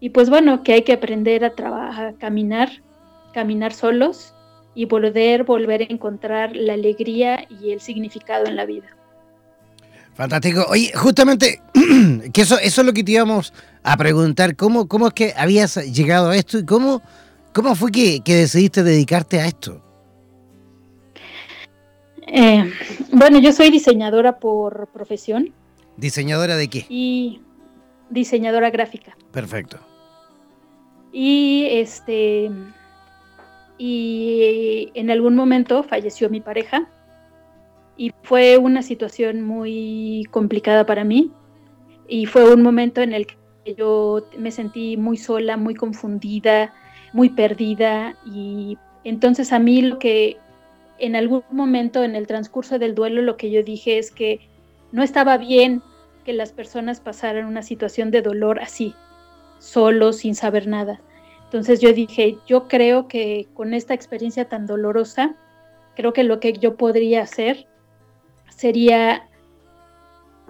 Y 0.00 0.10
pues 0.10 0.28
bueno, 0.28 0.64
que 0.64 0.72
hay 0.72 0.82
que 0.82 0.94
aprender 0.94 1.44
a 1.44 1.54
trabajar, 1.54 2.06
a 2.06 2.12
caminar, 2.14 2.82
caminar 3.32 3.72
solos 3.72 4.34
y 4.74 4.86
poder 4.86 5.44
volver 5.44 5.82
a 5.82 5.86
encontrar 5.88 6.54
la 6.54 6.74
alegría 6.74 7.46
y 7.48 7.72
el 7.72 7.80
significado 7.80 8.46
en 8.46 8.56
la 8.56 8.66
vida. 8.66 8.96
Fantástico. 10.14 10.66
Oye, 10.68 10.92
justamente, 10.94 11.62
que 12.32 12.42
eso, 12.42 12.58
eso 12.58 12.80
es 12.80 12.86
lo 12.86 12.92
que 12.92 13.02
te 13.02 13.12
íbamos 13.12 13.52
a 13.82 13.96
preguntar. 13.96 14.56
¿Cómo, 14.56 14.86
cómo 14.86 15.08
es 15.08 15.14
que 15.14 15.34
habías 15.36 15.76
llegado 15.92 16.30
a 16.30 16.36
esto 16.36 16.58
y 16.58 16.64
cómo, 16.64 17.02
cómo 17.52 17.74
fue 17.74 17.90
que, 17.90 18.22
decidiste 18.24 18.82
dedicarte 18.82 19.40
a 19.40 19.46
esto? 19.46 19.82
Eh, 22.26 22.70
bueno, 23.12 23.38
yo 23.38 23.52
soy 23.52 23.70
diseñadora 23.70 24.38
por 24.38 24.88
profesión. 24.88 25.52
¿Diseñadora 25.96 26.56
de 26.56 26.68
qué? 26.68 26.86
Y 26.88 27.40
diseñadora 28.10 28.70
gráfica. 28.70 29.16
Perfecto. 29.32 29.78
Y 31.12 31.66
este 31.70 32.50
y 33.82 34.90
en 34.92 35.10
algún 35.10 35.34
momento 35.34 35.82
falleció 35.82 36.28
mi 36.28 36.42
pareja 36.42 36.86
y 37.96 38.12
fue 38.22 38.58
una 38.58 38.82
situación 38.82 39.40
muy 39.40 40.26
complicada 40.30 40.84
para 40.84 41.02
mí 41.02 41.32
y 42.06 42.26
fue 42.26 42.52
un 42.52 42.60
momento 42.60 43.00
en 43.00 43.14
el 43.14 43.26
que 43.26 43.74
yo 43.74 44.28
me 44.36 44.50
sentí 44.50 44.98
muy 44.98 45.16
sola, 45.16 45.56
muy 45.56 45.74
confundida, 45.74 46.74
muy 47.14 47.30
perdida 47.30 48.18
y 48.26 48.76
entonces 49.02 49.50
a 49.50 49.58
mí 49.58 49.80
lo 49.80 49.98
que 49.98 50.36
en 50.98 51.16
algún 51.16 51.42
momento 51.50 52.04
en 52.04 52.16
el 52.16 52.26
transcurso 52.26 52.78
del 52.78 52.94
duelo 52.94 53.22
lo 53.22 53.38
que 53.38 53.50
yo 53.50 53.62
dije 53.62 53.96
es 53.96 54.10
que 54.10 54.40
no 54.92 55.02
estaba 55.02 55.38
bien 55.38 55.80
que 56.26 56.34
las 56.34 56.52
personas 56.52 57.00
pasaran 57.00 57.46
una 57.46 57.62
situación 57.62 58.10
de 58.10 58.20
dolor 58.20 58.60
así, 58.60 58.94
solo, 59.58 60.12
sin 60.12 60.34
saber 60.34 60.66
nada. 60.66 61.00
Entonces 61.50 61.80
yo 61.80 61.92
dije, 61.92 62.38
yo 62.46 62.68
creo 62.68 63.08
que 63.08 63.48
con 63.54 63.74
esta 63.74 63.92
experiencia 63.92 64.48
tan 64.48 64.68
dolorosa, 64.68 65.34
creo 65.96 66.12
que 66.12 66.22
lo 66.22 66.38
que 66.38 66.52
yo 66.52 66.76
podría 66.76 67.22
hacer 67.22 67.66
sería 68.56 69.28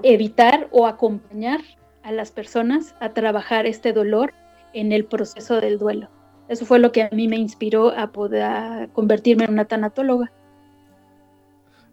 evitar 0.02 0.68
o 0.72 0.86
acompañar 0.86 1.62
a 2.02 2.12
las 2.12 2.30
personas 2.32 2.94
a 3.00 3.14
trabajar 3.14 3.64
este 3.64 3.94
dolor 3.94 4.34
en 4.74 4.92
el 4.92 5.06
proceso 5.06 5.58
del 5.58 5.78
duelo. 5.78 6.10
Eso 6.50 6.66
fue 6.66 6.78
lo 6.78 6.92
que 6.92 7.04
a 7.04 7.08
mí 7.12 7.28
me 7.28 7.36
inspiró 7.36 7.96
a 7.96 8.12
poder 8.12 8.90
convertirme 8.90 9.44
en 9.44 9.52
una 9.52 9.64
tanatóloga. 9.64 10.30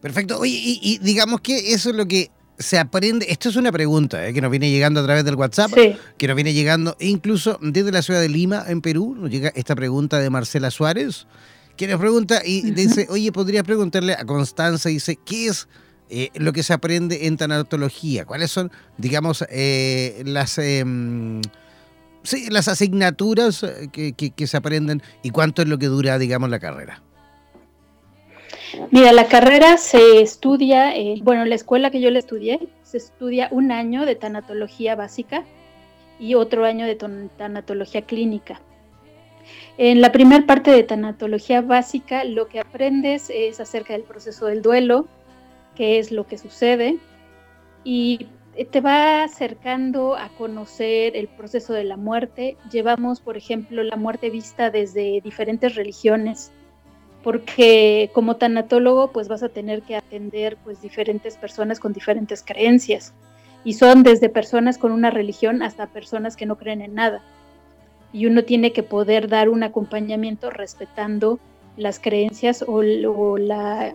Perfecto. 0.01 0.37
Oye, 0.37 0.59
y, 0.61 0.99
digamos 0.99 1.39
que 1.39 1.71
eso 1.73 1.91
es 1.91 1.95
lo 1.95 2.05
que 2.07 2.29
se 2.59 2.79
aprende, 2.79 3.27
esto 3.29 3.49
es 3.49 3.55
una 3.55 3.71
pregunta 3.71 4.27
eh, 4.27 4.33
que 4.33 4.41
nos 4.41 4.49
viene 4.49 4.69
llegando 4.71 4.99
a 4.99 5.03
través 5.03 5.23
del 5.23 5.35
WhatsApp, 5.35 5.71
que 6.17 6.27
nos 6.27 6.35
viene 6.35 6.53
llegando 6.53 6.95
incluso 6.99 7.59
desde 7.61 7.91
la 7.91 8.01
ciudad 8.01 8.21
de 8.21 8.29
Lima, 8.29 8.63
en 8.67 8.81
Perú, 8.81 9.15
nos 9.17 9.29
llega 9.29 9.51
esta 9.55 9.75
pregunta 9.75 10.19
de 10.19 10.29
Marcela 10.29 10.71
Suárez, 10.71 11.27
que 11.75 11.87
nos 11.87 11.99
pregunta 11.99 12.41
y 12.43 12.71
dice, 12.71 13.07
oye, 13.09 13.31
podría 13.31 13.63
preguntarle 13.63 14.13
a 14.13 14.25
Constanza, 14.25 14.89
dice, 14.89 15.19
¿qué 15.23 15.47
es 15.47 15.67
eh, 16.09 16.29
lo 16.35 16.51
que 16.53 16.63
se 16.63 16.73
aprende 16.73 17.27
en 17.27 17.37
tanatología? 17.37 18.25
¿Cuáles 18.25 18.51
son, 18.51 18.71
digamos, 18.97 19.45
eh, 19.49 20.23
las... 20.25 20.57
Em, 20.57 21.41
las 22.49 22.67
asignaturas 22.67 23.65
que, 23.93 24.11
que 24.11 24.47
se 24.47 24.57
aprenden 24.57 25.01
y 25.23 25.29
cuánto 25.29 25.61
es 25.61 25.69
lo 25.69 25.77
que 25.77 25.85
dura, 25.85 26.19
digamos, 26.19 26.49
la 26.49 26.59
carrera. 26.59 27.01
Mira, 28.91 29.11
la 29.13 29.27
carrera 29.27 29.77
se 29.77 30.21
estudia, 30.21 30.95
eh, 30.95 31.19
bueno, 31.23 31.45
la 31.45 31.55
escuela 31.55 31.91
que 31.91 32.01
yo 32.01 32.11
le 32.11 32.19
estudié, 32.19 32.67
se 32.83 32.97
estudia 32.97 33.47
un 33.51 33.71
año 33.71 34.05
de 34.05 34.15
tanatología 34.15 34.95
básica 34.95 35.43
y 36.19 36.35
otro 36.35 36.65
año 36.65 36.85
de 36.85 36.95
tanatología 36.95 38.01
clínica. 38.01 38.61
En 39.77 40.01
la 40.01 40.11
primera 40.11 40.45
parte 40.45 40.71
de 40.71 40.83
tanatología 40.83 41.61
básica, 41.61 42.23
lo 42.23 42.47
que 42.47 42.59
aprendes 42.59 43.29
es 43.29 43.59
acerca 43.59 43.93
del 43.93 44.03
proceso 44.03 44.47
del 44.47 44.61
duelo, 44.61 45.07
qué 45.75 45.99
es 45.99 46.11
lo 46.11 46.27
que 46.27 46.37
sucede, 46.37 46.97
y 47.83 48.27
te 48.71 48.81
va 48.81 49.23
acercando 49.23 50.15
a 50.15 50.29
conocer 50.29 51.15
el 51.15 51.27
proceso 51.27 51.73
de 51.73 51.83
la 51.83 51.95
muerte. 51.95 52.57
Llevamos, 52.71 53.21
por 53.21 53.37
ejemplo, 53.37 53.83
la 53.83 53.95
muerte 53.95 54.29
vista 54.29 54.71
desde 54.71 55.21
diferentes 55.21 55.75
religiones 55.75 56.51
porque 57.27 58.09
como 58.13 58.37
tanatólogo 58.37 59.11
pues 59.11 59.27
vas 59.27 59.43
a 59.43 59.49
tener 59.49 59.81
que 59.81 59.97
atender 59.97 60.55
pues 60.63 60.81
diferentes 60.81 61.35
personas 61.35 61.77
con 61.77 61.91
diferentes 61.91 62.41
creencias 62.41 63.13
y 63.65 63.73
son 63.73 64.03
desde 64.03 64.29
personas 64.29 64.77
con 64.77 64.93
una 64.93 65.09
religión 65.09 65.61
hasta 65.61 65.87
personas 65.87 66.37
que 66.37 66.45
no 66.45 66.57
creen 66.57 66.81
en 66.81 66.95
nada. 66.95 67.21
Y 68.13 68.27
uno 68.27 68.45
tiene 68.45 68.71
que 68.71 68.81
poder 68.81 69.27
dar 69.27 69.49
un 69.49 69.63
acompañamiento 69.63 70.51
respetando 70.51 71.37
las 71.75 71.99
creencias 71.99 72.63
o, 72.65 72.81
la, 73.37 73.93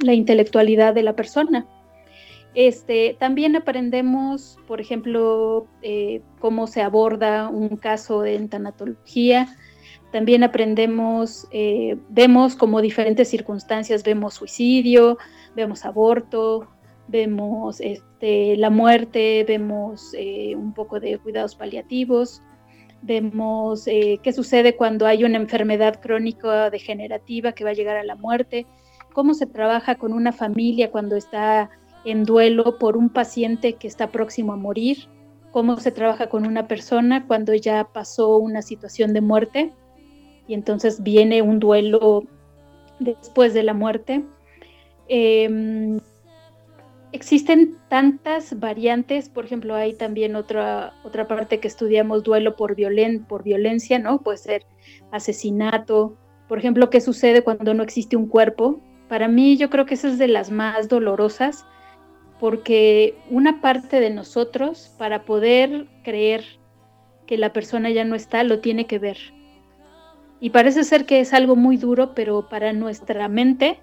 intelectualidad 0.00 0.94
de 0.94 1.02
la 1.02 1.12
persona. 1.12 1.66
Este, 2.54 3.14
también 3.18 3.56
aprendemos, 3.56 4.58
por 4.66 4.80
ejemplo, 4.80 5.66
eh, 5.82 6.22
cómo 6.38 6.66
se 6.66 6.80
aborda 6.80 7.50
un 7.50 7.76
caso 7.76 8.24
en 8.24 8.48
tanatología, 8.48 9.54
también 10.10 10.42
aprendemos, 10.42 11.46
eh, 11.50 11.96
vemos 12.08 12.56
como 12.56 12.80
diferentes 12.80 13.28
circunstancias, 13.28 14.02
vemos 14.02 14.34
suicidio, 14.34 15.18
vemos 15.54 15.84
aborto, 15.84 16.66
vemos 17.08 17.80
este, 17.80 18.56
la 18.56 18.70
muerte, 18.70 19.44
vemos 19.46 20.14
eh, 20.16 20.54
un 20.56 20.72
poco 20.72 20.98
de 20.98 21.18
cuidados 21.18 21.54
paliativos, 21.54 22.42
vemos 23.02 23.86
eh, 23.86 24.18
qué 24.22 24.32
sucede 24.32 24.76
cuando 24.76 25.06
hay 25.06 25.24
una 25.24 25.36
enfermedad 25.36 26.00
crónica 26.00 26.70
degenerativa 26.70 27.52
que 27.52 27.64
va 27.64 27.70
a 27.70 27.74
llegar 27.74 27.98
a 27.98 28.04
la 28.04 28.16
muerte, 28.16 28.66
cómo 29.12 29.34
se 29.34 29.46
trabaja 29.46 29.96
con 29.96 30.14
una 30.14 30.32
familia 30.32 30.90
cuando 30.90 31.16
está 31.16 31.68
en 32.06 32.24
duelo 32.24 32.78
por 32.78 32.96
un 32.96 33.10
paciente 33.10 33.74
que 33.74 33.88
está 33.88 34.06
próximo 34.06 34.54
a 34.54 34.56
morir, 34.56 35.06
cómo 35.50 35.76
se 35.78 35.90
trabaja 35.90 36.28
con 36.28 36.46
una 36.46 36.66
persona 36.66 37.26
cuando 37.26 37.52
ya 37.54 37.84
pasó 37.92 38.38
una 38.38 38.62
situación 38.62 39.12
de 39.12 39.20
muerte 39.20 39.74
y 40.48 40.54
entonces 40.54 41.02
viene 41.02 41.42
un 41.42 41.60
duelo 41.60 42.24
después 42.98 43.54
de 43.54 43.62
la 43.62 43.74
muerte. 43.74 44.24
Em, 45.06 46.00
existen 47.12 47.76
tantas 47.88 48.58
variantes, 48.58 49.28
por 49.28 49.44
ejemplo, 49.44 49.74
hay 49.74 49.94
también 49.94 50.34
otra, 50.34 50.94
otra 51.04 51.28
parte 51.28 51.60
que 51.60 51.68
estudiamos 51.68 52.24
duelo 52.24 52.56
por, 52.56 52.74
violen, 52.74 53.24
por 53.24 53.44
violencia, 53.44 53.98
¿no? 53.98 54.22
Puede 54.22 54.38
ser 54.38 54.66
asesinato, 55.12 56.16
por 56.48 56.58
ejemplo, 56.58 56.90
qué 56.90 57.00
sucede 57.00 57.42
cuando 57.42 57.74
no 57.74 57.82
existe 57.82 58.16
un 58.16 58.26
cuerpo. 58.26 58.80
Para 59.08 59.28
mí 59.28 59.56
yo 59.56 59.70
creo 59.70 59.86
que 59.86 59.94
esa 59.94 60.08
es 60.08 60.18
de 60.18 60.28
las 60.28 60.50
más 60.50 60.88
dolorosas, 60.88 61.66
porque 62.40 63.14
una 63.30 63.60
parte 63.60 64.00
de 64.00 64.10
nosotros, 64.10 64.94
para 64.98 65.24
poder 65.24 65.86
creer 66.04 66.44
que 67.26 67.36
la 67.36 67.52
persona 67.52 67.90
ya 67.90 68.04
no 68.04 68.14
está, 68.14 68.44
lo 68.44 68.60
tiene 68.60 68.86
que 68.86 68.98
ver. 68.98 69.18
Y 70.40 70.50
parece 70.50 70.84
ser 70.84 71.04
que 71.04 71.20
es 71.20 71.32
algo 71.32 71.56
muy 71.56 71.76
duro, 71.76 72.14
pero 72.14 72.48
para 72.48 72.72
nuestra 72.72 73.28
mente 73.28 73.80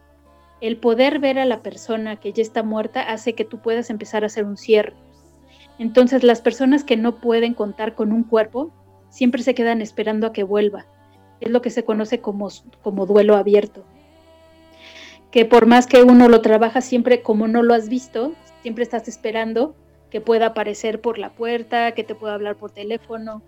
el 0.61 0.77
poder 0.77 1.19
ver 1.19 1.37
a 1.37 1.45
la 1.45 1.61
persona 1.61 2.15
que 2.15 2.31
ya 2.31 2.41
está 2.41 2.63
muerta 2.63 3.01
hace 3.01 3.33
que 3.33 3.45
tú 3.45 3.59
puedas 3.59 3.89
empezar 3.89 4.23
a 4.23 4.27
hacer 4.27 4.45
un 4.45 4.57
cierre. 4.57 4.93
Entonces 5.77 6.23
las 6.23 6.41
personas 6.41 6.83
que 6.83 6.95
no 6.95 7.19
pueden 7.19 7.53
contar 7.53 7.95
con 7.95 8.13
un 8.13 8.23
cuerpo 8.23 8.71
siempre 9.09 9.43
se 9.43 9.53
quedan 9.53 9.81
esperando 9.81 10.27
a 10.27 10.33
que 10.33 10.43
vuelva. 10.43 10.85
Es 11.41 11.51
lo 11.51 11.61
que 11.61 11.69
se 11.69 11.83
conoce 11.83 12.21
como, 12.21 12.49
como 12.81 13.05
duelo 13.05 13.35
abierto. 13.35 13.83
Que 15.31 15.43
por 15.43 15.65
más 15.65 15.85
que 15.85 16.01
uno 16.01 16.29
lo 16.29 16.41
trabaja 16.41 16.79
siempre 16.79 17.21
como 17.21 17.47
no 17.47 17.61
lo 17.61 17.73
has 17.73 17.89
visto, 17.89 18.31
siempre 18.61 18.83
estás 18.83 19.09
esperando 19.09 19.75
que 20.09 20.21
pueda 20.21 20.47
aparecer 20.47 21.01
por 21.01 21.17
la 21.17 21.31
puerta, 21.31 21.91
que 21.91 22.05
te 22.05 22.15
pueda 22.15 22.35
hablar 22.35 22.55
por 22.55 22.71
teléfono. 22.71 23.41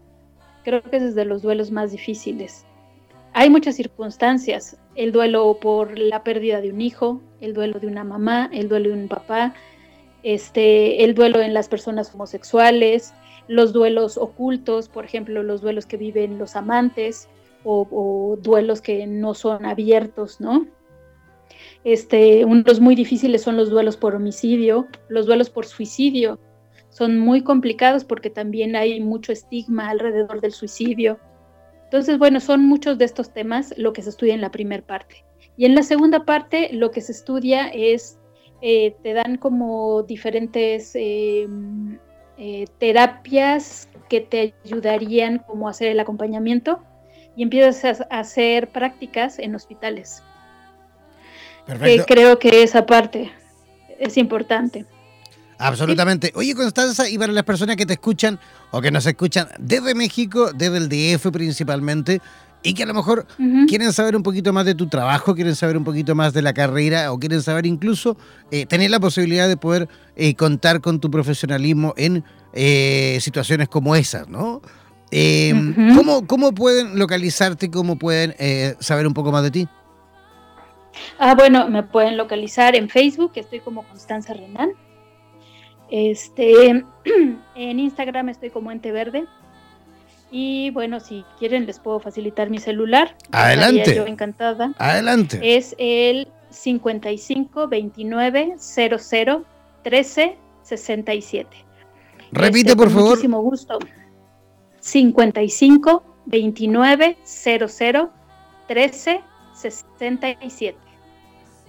Creo 0.65 0.81
que 0.81 0.97
es 0.97 1.15
de 1.15 1.23
los 1.23 1.41
duelos 1.41 1.71
más 1.71 1.93
difíciles. 1.93 2.65
Hay 3.39 3.51
muchas 3.51 3.75
circunstancias, 3.75 4.77
el 4.95 5.11
duelo 5.11 5.59
por 5.61 5.99
la 5.99 6.23
pérdida 6.23 6.59
de 6.59 6.71
un 6.71 6.81
hijo, 6.81 7.21
el 7.39 7.53
duelo 7.53 7.79
de 7.79 7.85
una 7.85 8.03
mamá, 8.03 8.49
el 8.51 8.67
duelo 8.67 8.89
de 8.89 8.95
un 8.95 9.07
papá, 9.07 9.53
este, 10.23 11.03
el 11.03 11.13
duelo 11.13 11.39
en 11.43 11.53
las 11.53 11.69
personas 11.69 12.11
homosexuales, 12.15 13.13
los 13.47 13.73
duelos 13.73 14.17
ocultos, 14.17 14.89
por 14.89 15.05
ejemplo, 15.05 15.43
los 15.43 15.61
duelos 15.61 15.85
que 15.85 15.97
viven 15.97 16.39
los 16.39 16.55
amantes 16.55 17.29
o, 17.63 18.39
duelos 18.41 18.81
que 18.81 19.05
no 19.05 19.35
son 19.35 19.67
abiertos, 19.67 20.41
¿no? 20.41 20.65
Este, 21.83 22.43
unos 22.43 22.79
muy 22.79 22.95
difíciles 22.95 23.43
son 23.43 23.55
los 23.55 23.69
duelos 23.69 23.97
por 23.97 24.15
homicidio, 24.15 24.87
los 25.09 25.27
duelos 25.27 25.51
por 25.51 25.67
suicidio. 25.67 26.39
Son 26.89 27.19
muy 27.19 27.43
complicados 27.43 28.03
porque 28.03 28.31
también 28.31 28.75
hay 28.75 28.99
mucho 28.99 29.31
estigma 29.31 29.89
alrededor 29.89 30.41
del 30.41 30.53
suicidio. 30.53 31.19
Entonces, 31.87 32.17
bueno, 32.19 32.41
son 32.41 32.65
muchos 32.65 32.97
de 32.97 33.05
estos 33.05 33.33
temas 33.33 33.73
lo 33.77 33.93
que 33.93 34.01
se 34.01 34.09
estudia 34.09 34.33
en 34.33 34.41
la 34.41 34.51
primera 34.51 34.85
parte. 34.85 35.23
Y 35.55 35.63
en 35.63 35.73
la 35.73 35.83
segunda 35.83 36.25
parte 36.25 36.69
lo 36.73 36.91
que 36.91 36.99
se 36.99 37.13
estudia 37.13 37.69
es, 37.69 38.19
eh, 38.61 38.93
te 39.03 39.13
dan 39.13 39.37
como 39.37 40.03
diferentes 40.03 40.91
em, 40.95 41.97
eh, 42.37 42.65
terapias 42.77 43.87
que 44.09 44.19
te 44.19 44.53
ayudarían 44.65 45.39
como 45.39 45.69
a 45.69 45.71
hacer 45.71 45.87
el 45.87 45.99
acompañamiento 46.01 46.83
y 47.37 47.43
empiezas 47.43 48.01
a 48.01 48.19
hacer 48.19 48.67
prácticas 48.67 49.39
en 49.39 49.55
hospitales. 49.55 50.21
Perfecto. 51.65 52.05
creo 52.05 52.37
que 52.37 52.63
esa 52.63 52.85
parte 52.85 53.31
es 53.97 54.17
importante. 54.17 54.85
Absolutamente. 55.59 56.31
Oye, 56.35 56.53
Constanza, 56.53 57.09
y 57.09 57.17
para 57.17 57.33
las 57.33 57.43
personas 57.43 57.75
que 57.75 57.85
te 57.85 57.93
escuchan 57.93 58.39
o 58.71 58.81
que 58.81 58.91
nos 58.91 59.05
escuchan 59.05 59.47
desde 59.59 59.95
México, 59.95 60.51
desde 60.53 60.77
el 60.77 60.89
DF 60.89 61.31
principalmente, 61.31 62.21
y 62.63 62.73
que 62.73 62.83
a 62.83 62.85
lo 62.85 62.93
mejor 62.93 63.25
quieren 63.67 63.93
saber 63.93 64.15
un 64.15 64.23
poquito 64.23 64.51
más 64.51 64.65
de 64.65 64.75
tu 64.75 64.87
trabajo, 64.87 65.35
quieren 65.35 65.55
saber 65.55 65.77
un 65.77 65.83
poquito 65.83 66.15
más 66.15 66.33
de 66.33 66.41
la 66.41 66.53
carrera 66.53 67.11
o 67.11 67.19
quieren 67.19 67.41
saber 67.41 67.65
incluso 67.65 68.17
eh, 68.51 68.65
tener 68.65 68.89
la 68.89 68.99
posibilidad 68.99 69.47
de 69.47 69.57
poder 69.57 69.87
eh, 70.15 70.35
contar 70.35 70.81
con 70.81 70.99
tu 70.99 71.09
profesionalismo 71.09 71.93
en 71.97 72.23
eh, 72.53 73.19
situaciones 73.21 73.69
como 73.69 73.95
esas, 73.95 74.27
¿no? 74.27 74.61
¿cómo, 75.95 76.27
¿Cómo 76.27 76.53
pueden 76.53 76.99
localizarte? 76.99 77.71
¿Cómo 77.71 77.97
pueden 77.97 78.35
saber 78.79 79.07
un 79.07 79.13
poco 79.13 79.31
más 79.31 79.43
de 79.43 79.51
ti? 79.51 79.67
Ah, 81.17 81.33
bueno, 81.35 81.69
me 81.69 81.83
pueden 81.83 82.17
localizar 82.17 82.75
en 82.75 82.89
Facebook, 82.89 83.31
estoy 83.35 83.61
como 83.61 83.87
Constanza 83.87 84.33
Renan. 84.33 84.71
Este, 85.89 86.69
en 87.55 87.79
Instagram 87.79 88.29
estoy 88.29 88.49
como 88.49 88.71
Ente 88.71 88.91
Verde. 88.91 89.25
Y 90.29 90.71
bueno, 90.71 90.99
si 90.99 91.23
quieren 91.39 91.65
les 91.65 91.79
puedo 91.79 91.99
facilitar 91.99 92.49
mi 92.49 92.59
celular. 92.59 93.15
Adelante. 93.31 93.95
Yo 93.95 94.05
encantada. 94.05 94.73
Adelante. 94.77 95.39
Es 95.41 95.75
el 95.77 96.27
55 96.49 97.67
29 97.67 98.55
00 98.57 99.45
13 99.83 100.37
67. 100.63 101.65
Repite, 102.31 102.75
por 102.75 102.89
favor. 102.89 103.09
Muchísimo 103.11 103.41
gusto. 103.41 103.79
55 104.81 106.03
29 106.25 107.17
00 107.23 108.11
13 108.67 109.21
67. 109.53 110.86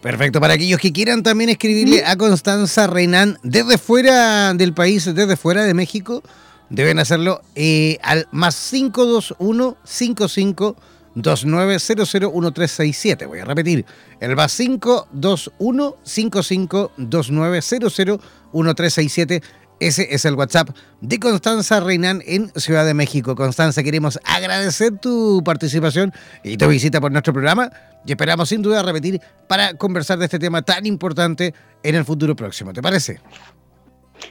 Perfecto, 0.03 0.41
para 0.41 0.55
aquellos 0.55 0.81
que 0.81 0.93
quieran 0.93 1.23
también 1.25 1.51
escribirle 1.51 2.05
a 2.05 2.17
Constanza 2.17 2.87
Renan 2.87 3.37
desde 3.43 3.79
fuera 3.79 4.55
del 4.55 4.73
país, 4.73 5.13
desde 5.13 5.37
fuera 5.37 5.65
de 5.65 5.75
México, 5.75 6.23
deben 6.71 7.01
hacerlo 7.01 7.43
eh, 7.57 7.99
al 8.03 8.29
más 8.31 8.55
521 8.71 9.77
55 9.83 10.77
29001367. 11.17 13.27
Voy 13.27 13.41
a 13.41 13.45
repetir, 13.45 13.85
el 14.21 14.37
más 14.37 14.57
521 14.57 15.97
55 16.05 16.93
29001367 16.97 19.43
ese 19.81 20.15
es 20.15 20.25
el 20.25 20.35
WhatsApp 20.35 20.71
de 21.01 21.19
Constanza 21.19 21.81
Reinán 21.81 22.23
en 22.27 22.51
Ciudad 22.57 22.85
de 22.85 22.95
México. 22.95 23.35
Constanza, 23.35 23.83
queremos 23.83 24.19
agradecer 24.25 24.99
tu 24.99 25.43
participación 25.45 26.13
y 26.43 26.57
tu 26.57 26.69
visita 26.69 27.01
por 27.01 27.13
nuestro 27.13 27.33
programa 27.33 27.71
y 28.05 28.13
esperamos 28.13 28.49
sin 28.49 28.63
duda 28.63 28.83
repetir 28.83 29.21
para 29.47 29.75
conversar 29.75 30.19
de 30.19 30.25
este 30.25 30.39
tema 30.39 30.63
tan 30.63 30.87
importante 30.87 31.55
en 31.83 31.95
el 31.95 32.05
futuro 32.05 32.35
próximo. 32.35 32.73
¿Te 32.73 32.83
parece? 32.83 33.21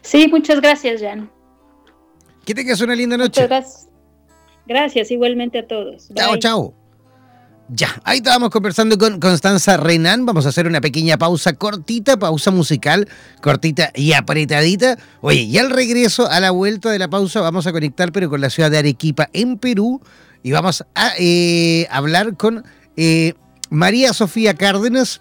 Sí, 0.01 0.27
muchas 0.27 0.59
gracias, 0.59 1.01
Jan. 1.01 1.29
Que 2.45 2.53
tengas 2.53 2.81
una 2.81 2.95
linda 2.95 3.17
noche. 3.17 3.41
Muchas 3.41 3.49
gracias. 3.49 3.87
Gracias, 4.67 5.11
igualmente 5.11 5.59
a 5.59 5.67
todos. 5.67 6.09
Chao, 6.13 6.37
chao. 6.37 6.86
Ya, 7.69 8.01
ahí 8.05 8.19
estábamos 8.19 8.49
conversando 8.49 8.97
con 8.97 9.19
Constanza 9.19 9.75
Renan. 9.75 10.25
Vamos 10.25 10.45
a 10.45 10.49
hacer 10.49 10.67
una 10.67 10.79
pequeña 10.79 11.17
pausa 11.17 11.51
cortita, 11.51 12.17
pausa 12.17 12.49
musical, 12.49 13.09
cortita 13.41 13.91
y 13.93 14.13
apretadita. 14.13 14.97
Oye, 15.19 15.41
y 15.41 15.57
al 15.57 15.69
regreso, 15.69 16.29
a 16.29 16.39
la 16.39 16.51
vuelta 16.51 16.89
de 16.89 16.97
la 16.97 17.09
pausa, 17.09 17.41
vamos 17.41 17.67
a 17.67 17.73
conectar, 17.73 18.13
pero 18.13 18.29
con 18.29 18.39
la 18.39 18.49
ciudad 18.49 18.71
de 18.71 18.77
Arequipa, 18.77 19.27
en 19.33 19.57
Perú, 19.57 20.01
y 20.43 20.53
vamos 20.53 20.85
a 20.95 21.11
eh, 21.19 21.87
hablar 21.91 22.37
con 22.37 22.63
eh, 22.95 23.33
María 23.69 24.13
Sofía 24.13 24.53
Cárdenas. 24.53 25.19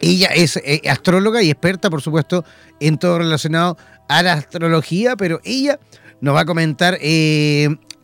Ella 0.00 0.28
es 0.28 0.56
eh, 0.56 0.80
astróloga 0.88 1.42
y 1.42 1.50
experta, 1.50 1.90
por 1.90 2.00
supuesto, 2.00 2.46
en 2.80 2.96
todo 2.96 3.18
relacionado 3.18 3.76
a 4.08 4.22
la 4.22 4.32
astrología, 4.32 5.16
pero 5.16 5.38
ella 5.44 5.78
nos 6.22 6.34
va 6.34 6.40
a 6.40 6.46
comentar 6.46 6.96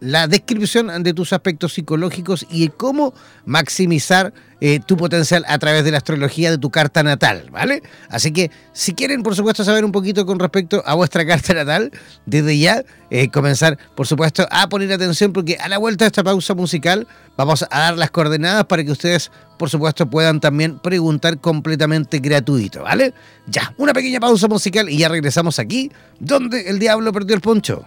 la 0.04 0.28
descripción 0.28 1.02
de 1.02 1.14
tus 1.14 1.32
aspectos 1.32 1.72
psicológicos 1.72 2.46
y 2.50 2.68
cómo 2.68 3.14
maximizar 3.46 4.34
eh, 4.60 4.78
tu 4.84 4.98
potencial 4.98 5.44
a 5.48 5.58
través 5.58 5.82
de 5.82 5.90
la 5.92 5.96
astrología 5.96 6.50
de 6.50 6.58
tu 6.58 6.70
carta 6.70 7.02
natal, 7.02 7.48
¿vale? 7.50 7.82
Así 8.10 8.30
que 8.30 8.50
si 8.74 8.92
quieren, 8.92 9.22
por 9.22 9.34
supuesto, 9.34 9.64
saber 9.64 9.82
un 9.82 9.92
poquito 9.92 10.26
con 10.26 10.38
respecto 10.38 10.82
a 10.84 10.94
vuestra 10.94 11.24
carta 11.26 11.54
natal, 11.54 11.90
desde 12.26 12.58
ya 12.58 12.84
eh, 13.10 13.30
comenzar, 13.30 13.78
por 13.94 14.06
supuesto, 14.06 14.46
a 14.50 14.68
poner 14.68 14.92
atención 14.92 15.32
porque 15.32 15.56
a 15.56 15.70
la 15.70 15.78
vuelta 15.78 16.04
de 16.04 16.08
esta 16.08 16.22
pausa 16.22 16.54
musical 16.54 17.08
vamos 17.38 17.62
a 17.62 17.78
dar 17.78 17.96
las 17.96 18.10
coordenadas 18.10 18.66
para 18.66 18.84
que 18.84 18.92
ustedes, 18.92 19.30
por 19.58 19.70
supuesto, 19.70 20.10
puedan 20.10 20.38
también 20.38 20.78
preguntar 20.80 21.40
completamente 21.40 22.18
gratuito, 22.18 22.82
¿vale? 22.82 23.14
Ya, 23.46 23.74
una 23.78 23.94
pequeña 23.94 24.20
pausa 24.20 24.48
musical 24.48 24.90
y 24.90 24.98
ya 24.98 25.08
regresamos 25.08 25.58
aquí, 25.58 25.90
donde 26.20 26.68
el 26.68 26.78
diablo 26.78 27.10
perdió 27.10 27.34
el 27.34 27.40
poncho. 27.40 27.86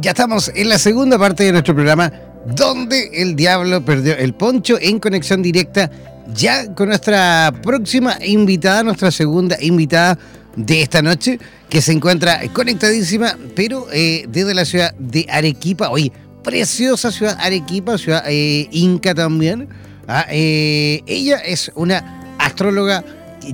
Ya, 0.00 0.12
estamos 0.12 0.52
en 0.54 0.68
la 0.68 0.78
segunda 0.78 1.18
parte 1.18 1.42
de 1.42 1.50
nuestro 1.50 1.74
programa 1.74 2.12
donde 2.46 3.10
el 3.14 3.34
diablo 3.34 3.84
perdió 3.84 4.16
el 4.16 4.32
poncho 4.32 4.78
en 4.80 5.00
conexión 5.00 5.42
directa 5.42 5.90
ya 6.32 6.72
con 6.74 6.90
nuestra 6.90 7.52
próxima 7.64 8.16
invitada, 8.24 8.84
nuestra 8.84 9.10
segunda 9.10 9.56
invitada 9.60 10.16
de 10.54 10.82
esta 10.82 11.02
noche, 11.02 11.40
que 11.68 11.82
se 11.82 11.92
encuentra 11.92 12.40
conectadísima, 12.52 13.36
pero 13.56 13.88
eh, 13.92 14.26
desde 14.28 14.54
la 14.54 14.64
ciudad 14.64 14.94
de 15.00 15.26
Arequipa, 15.28 15.90
oye, 15.90 16.12
preciosa 16.44 17.10
ciudad 17.10 17.36
Arequipa, 17.40 17.98
ciudad 17.98 18.22
eh, 18.28 18.68
inca 18.70 19.16
también. 19.16 19.68
Ah, 20.06 20.26
eh, 20.30 21.02
ella 21.06 21.38
es 21.38 21.72
una 21.74 22.36
astróloga 22.38 23.04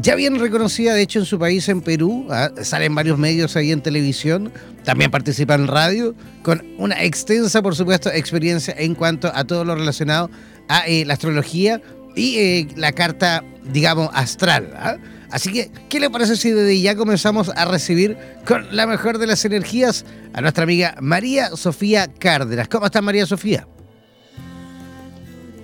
ya 0.00 0.14
bien 0.14 0.38
reconocida, 0.38 0.94
de 0.94 1.02
hecho, 1.02 1.20
en 1.20 1.24
su 1.24 1.38
país, 1.38 1.68
en 1.68 1.80
Perú. 1.80 2.26
¿ah? 2.30 2.50
Salen 2.62 2.94
varios 2.94 3.18
medios 3.18 3.56
ahí 3.56 3.72
en 3.72 3.80
televisión. 3.80 4.52
También 4.84 5.10
participa 5.10 5.54
en 5.54 5.66
radio, 5.66 6.14
con 6.42 6.62
una 6.78 7.02
extensa, 7.02 7.62
por 7.62 7.74
supuesto, 7.74 8.10
experiencia 8.10 8.74
en 8.76 8.94
cuanto 8.94 9.30
a 9.34 9.44
todo 9.44 9.64
lo 9.64 9.74
relacionado 9.74 10.30
a 10.68 10.86
eh, 10.86 11.04
la 11.06 11.14
astrología 11.14 11.80
y 12.14 12.36
eh, 12.36 12.68
la 12.76 12.92
carta, 12.92 13.42
digamos, 13.64 14.10
astral. 14.12 14.72
¿ah? 14.76 14.96
Así 15.30 15.52
que, 15.52 15.70
¿qué 15.88 16.00
le 16.00 16.10
parece 16.10 16.36
si 16.36 16.50
desde 16.50 16.80
ya 16.80 16.94
comenzamos 16.96 17.48
a 17.48 17.64
recibir 17.64 18.16
con 18.46 18.64
la 18.70 18.86
mejor 18.86 19.18
de 19.18 19.26
las 19.26 19.44
energías 19.44 20.04
a 20.32 20.40
nuestra 20.42 20.64
amiga 20.64 20.94
María 21.00 21.48
Sofía 21.56 22.06
Cárdenas? 22.06 22.68
¿Cómo 22.68 22.86
está 22.86 23.00
María 23.00 23.26
Sofía? 23.26 23.66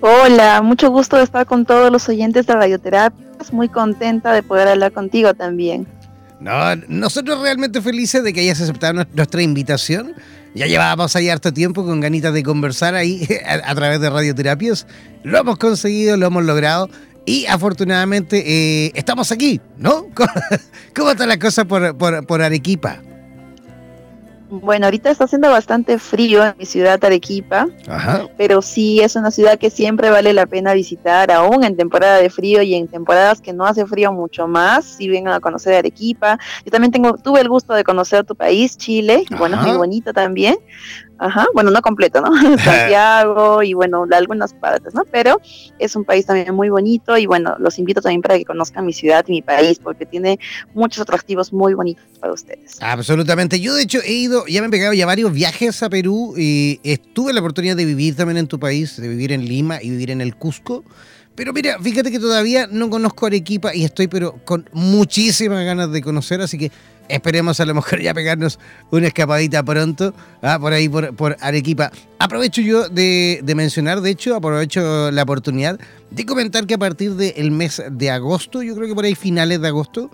Hola, 0.01 0.63
mucho 0.63 0.89
gusto 0.89 1.17
de 1.17 1.23
estar 1.23 1.45
con 1.45 1.65
todos 1.65 1.91
los 1.91 2.09
oyentes 2.09 2.47
de 2.47 2.53
Radioterapia. 2.53 3.27
Muy 3.51 3.69
contenta 3.69 4.33
de 4.33 4.43
poder 4.43 4.67
hablar 4.67 4.91
contigo 4.91 5.33
también. 5.33 5.87
No, 6.41 6.75
nosotros 6.87 7.39
realmente 7.39 7.81
felices 7.81 8.23
de 8.23 8.33
que 8.33 8.39
hayas 8.41 8.59
aceptado 8.59 9.05
nuestra 9.13 9.43
invitación. 9.43 10.15
Ya 10.55 10.65
llevábamos 10.65 11.15
ahí 11.15 11.29
harto 11.29 11.53
tiempo 11.53 11.85
con 11.85 12.01
ganitas 12.01 12.33
de 12.33 12.41
conversar 12.41 12.95
ahí 12.95 13.27
a, 13.45 13.75
través 13.75 14.01
de 14.01 14.09
radioterapias. 14.09 14.87
Lo 15.23 15.37
hemos 15.37 15.57
conseguido, 15.57 16.17
lo 16.17 16.25
hemos 16.25 16.43
logrado 16.43 16.89
y 17.27 17.45
afortunadamente 17.45 18.43
eh, 18.85 18.91
estamos 18.95 19.31
aquí, 19.31 19.61
¿no? 19.77 20.07
¿Cómo, 20.95 21.11
está 21.11 21.27
la 21.27 21.37
cosa 21.37 21.65
por, 21.65 21.95
por, 21.95 22.25
por 22.25 22.41
Arequipa? 22.41 23.01
Bueno, 24.51 24.87
ahorita 24.87 25.09
está 25.09 25.23
haciendo 25.23 25.49
bastante 25.49 25.97
frío 25.97 26.43
en 26.43 26.55
mi 26.57 26.65
ciudad 26.65 27.03
Arequipa, 27.05 27.67
pero 28.35 28.61
sí 28.61 28.99
es 28.99 29.15
una 29.15 29.31
ciudad 29.31 29.57
que 29.57 29.69
siempre 29.69 30.09
vale 30.09 30.33
la 30.33 30.45
pena 30.45 30.73
visitar, 30.73 31.31
aún 31.31 31.63
en 31.63 31.77
temporada 31.77 32.17
de 32.17 32.29
frío 32.29 32.61
y 32.61 32.75
en 32.75 32.89
temporadas 32.89 33.39
que 33.39 33.53
no 33.53 33.65
hace 33.65 33.85
frío 33.85 34.11
mucho 34.11 34.49
más, 34.49 34.83
si 34.83 35.07
vengan 35.07 35.33
a 35.33 35.39
conocer 35.39 35.75
Arequipa. 35.75 36.37
Yo 36.65 36.71
también 36.71 36.91
tengo, 36.91 37.13
tuve 37.13 37.39
el 37.39 37.47
gusto 37.47 37.73
de 37.73 37.85
conocer 37.85 38.25
tu 38.25 38.35
país, 38.35 38.77
Chile, 38.77 39.23
bueno, 39.37 39.55
es 39.55 39.65
muy 39.65 39.77
bonito 39.77 40.11
también, 40.11 40.57
Ajá, 41.21 41.45
bueno, 41.53 41.69
no 41.69 41.83
completo, 41.83 42.19
¿no? 42.19 42.31
Santiago 42.63 43.61
y 43.63 43.75
bueno, 43.75 44.07
algunas 44.11 44.55
partes, 44.55 44.95
¿no? 44.95 45.03
Pero 45.05 45.39
es 45.77 45.95
un 45.95 46.03
país 46.03 46.25
también 46.25 46.53
muy 46.55 46.69
bonito 46.69 47.15
y 47.15 47.27
bueno, 47.27 47.55
los 47.59 47.77
invito 47.77 48.01
también 48.01 48.23
para 48.23 48.39
que 48.39 48.43
conozcan 48.43 48.87
mi 48.87 48.91
ciudad 48.91 49.23
y 49.27 49.33
mi 49.33 49.41
país 49.43 49.77
porque 49.77 50.07
tiene 50.07 50.39
muchos 50.73 51.03
atractivos 51.03 51.53
muy 51.53 51.75
bonitos 51.75 52.03
para 52.19 52.33
ustedes. 52.33 52.77
Absolutamente. 52.81 53.59
Yo 53.59 53.75
de 53.75 53.83
hecho 53.83 53.99
he 54.03 54.13
ido, 54.13 54.47
ya 54.47 54.61
me 54.61 54.67
he 54.67 54.71
pegado 54.71 54.93
ya 54.93 55.05
varios 55.05 55.31
viajes 55.31 55.83
a 55.83 55.91
Perú 55.91 56.33
y 56.35 56.79
estuve 56.83 57.33
la 57.33 57.39
oportunidad 57.41 57.75
de 57.75 57.85
vivir 57.85 58.15
también 58.15 58.37
en 58.37 58.47
tu 58.47 58.59
país, 58.59 58.99
de 58.99 59.07
vivir 59.07 59.31
en 59.31 59.45
Lima 59.45 59.77
y 59.79 59.91
vivir 59.91 60.09
en 60.09 60.21
el 60.21 60.35
Cusco. 60.35 60.83
Pero 61.35 61.53
mira, 61.53 61.77
fíjate 61.79 62.11
que 62.11 62.19
todavía 62.19 62.67
no 62.67 62.89
conozco 62.89 63.27
Arequipa 63.27 63.75
y 63.75 63.85
estoy 63.85 64.07
pero 64.07 64.43
con 64.43 64.67
muchísimas 64.73 65.63
ganas 65.63 65.91
de 65.91 66.01
conocer, 66.01 66.41
así 66.41 66.57
que 66.57 66.71
Esperemos 67.11 67.59
a 67.59 67.65
lo 67.65 67.75
mejor 67.75 67.99
ya 68.01 68.13
pegarnos 68.13 68.57
una 68.89 69.07
escapadita 69.07 69.61
pronto, 69.63 70.13
¿ah? 70.41 70.57
por 70.59 70.71
ahí, 70.71 70.87
por, 70.87 71.35
Arequipa. 71.41 71.91
Aprovecho 72.19 72.61
yo 72.61 72.87
de, 72.87 73.43
mencionar, 73.53 73.99
de 73.99 74.11
hecho, 74.11 74.35
aprovecho 74.35 75.11
la 75.11 75.23
oportunidad 75.23 75.77
de 76.09 76.25
comentar 76.25 76.65
que 76.65 76.75
a 76.75 76.77
partir 76.77 77.15
del 77.15 77.51
mes 77.51 77.83
de 77.91 78.09
agosto, 78.09 78.63
yo 78.63 78.75
creo 78.75 78.87
que 78.87 78.95
por 78.95 79.03
ahí 79.03 79.15
finales 79.15 79.59
de 79.61 79.67
agosto, 79.67 80.09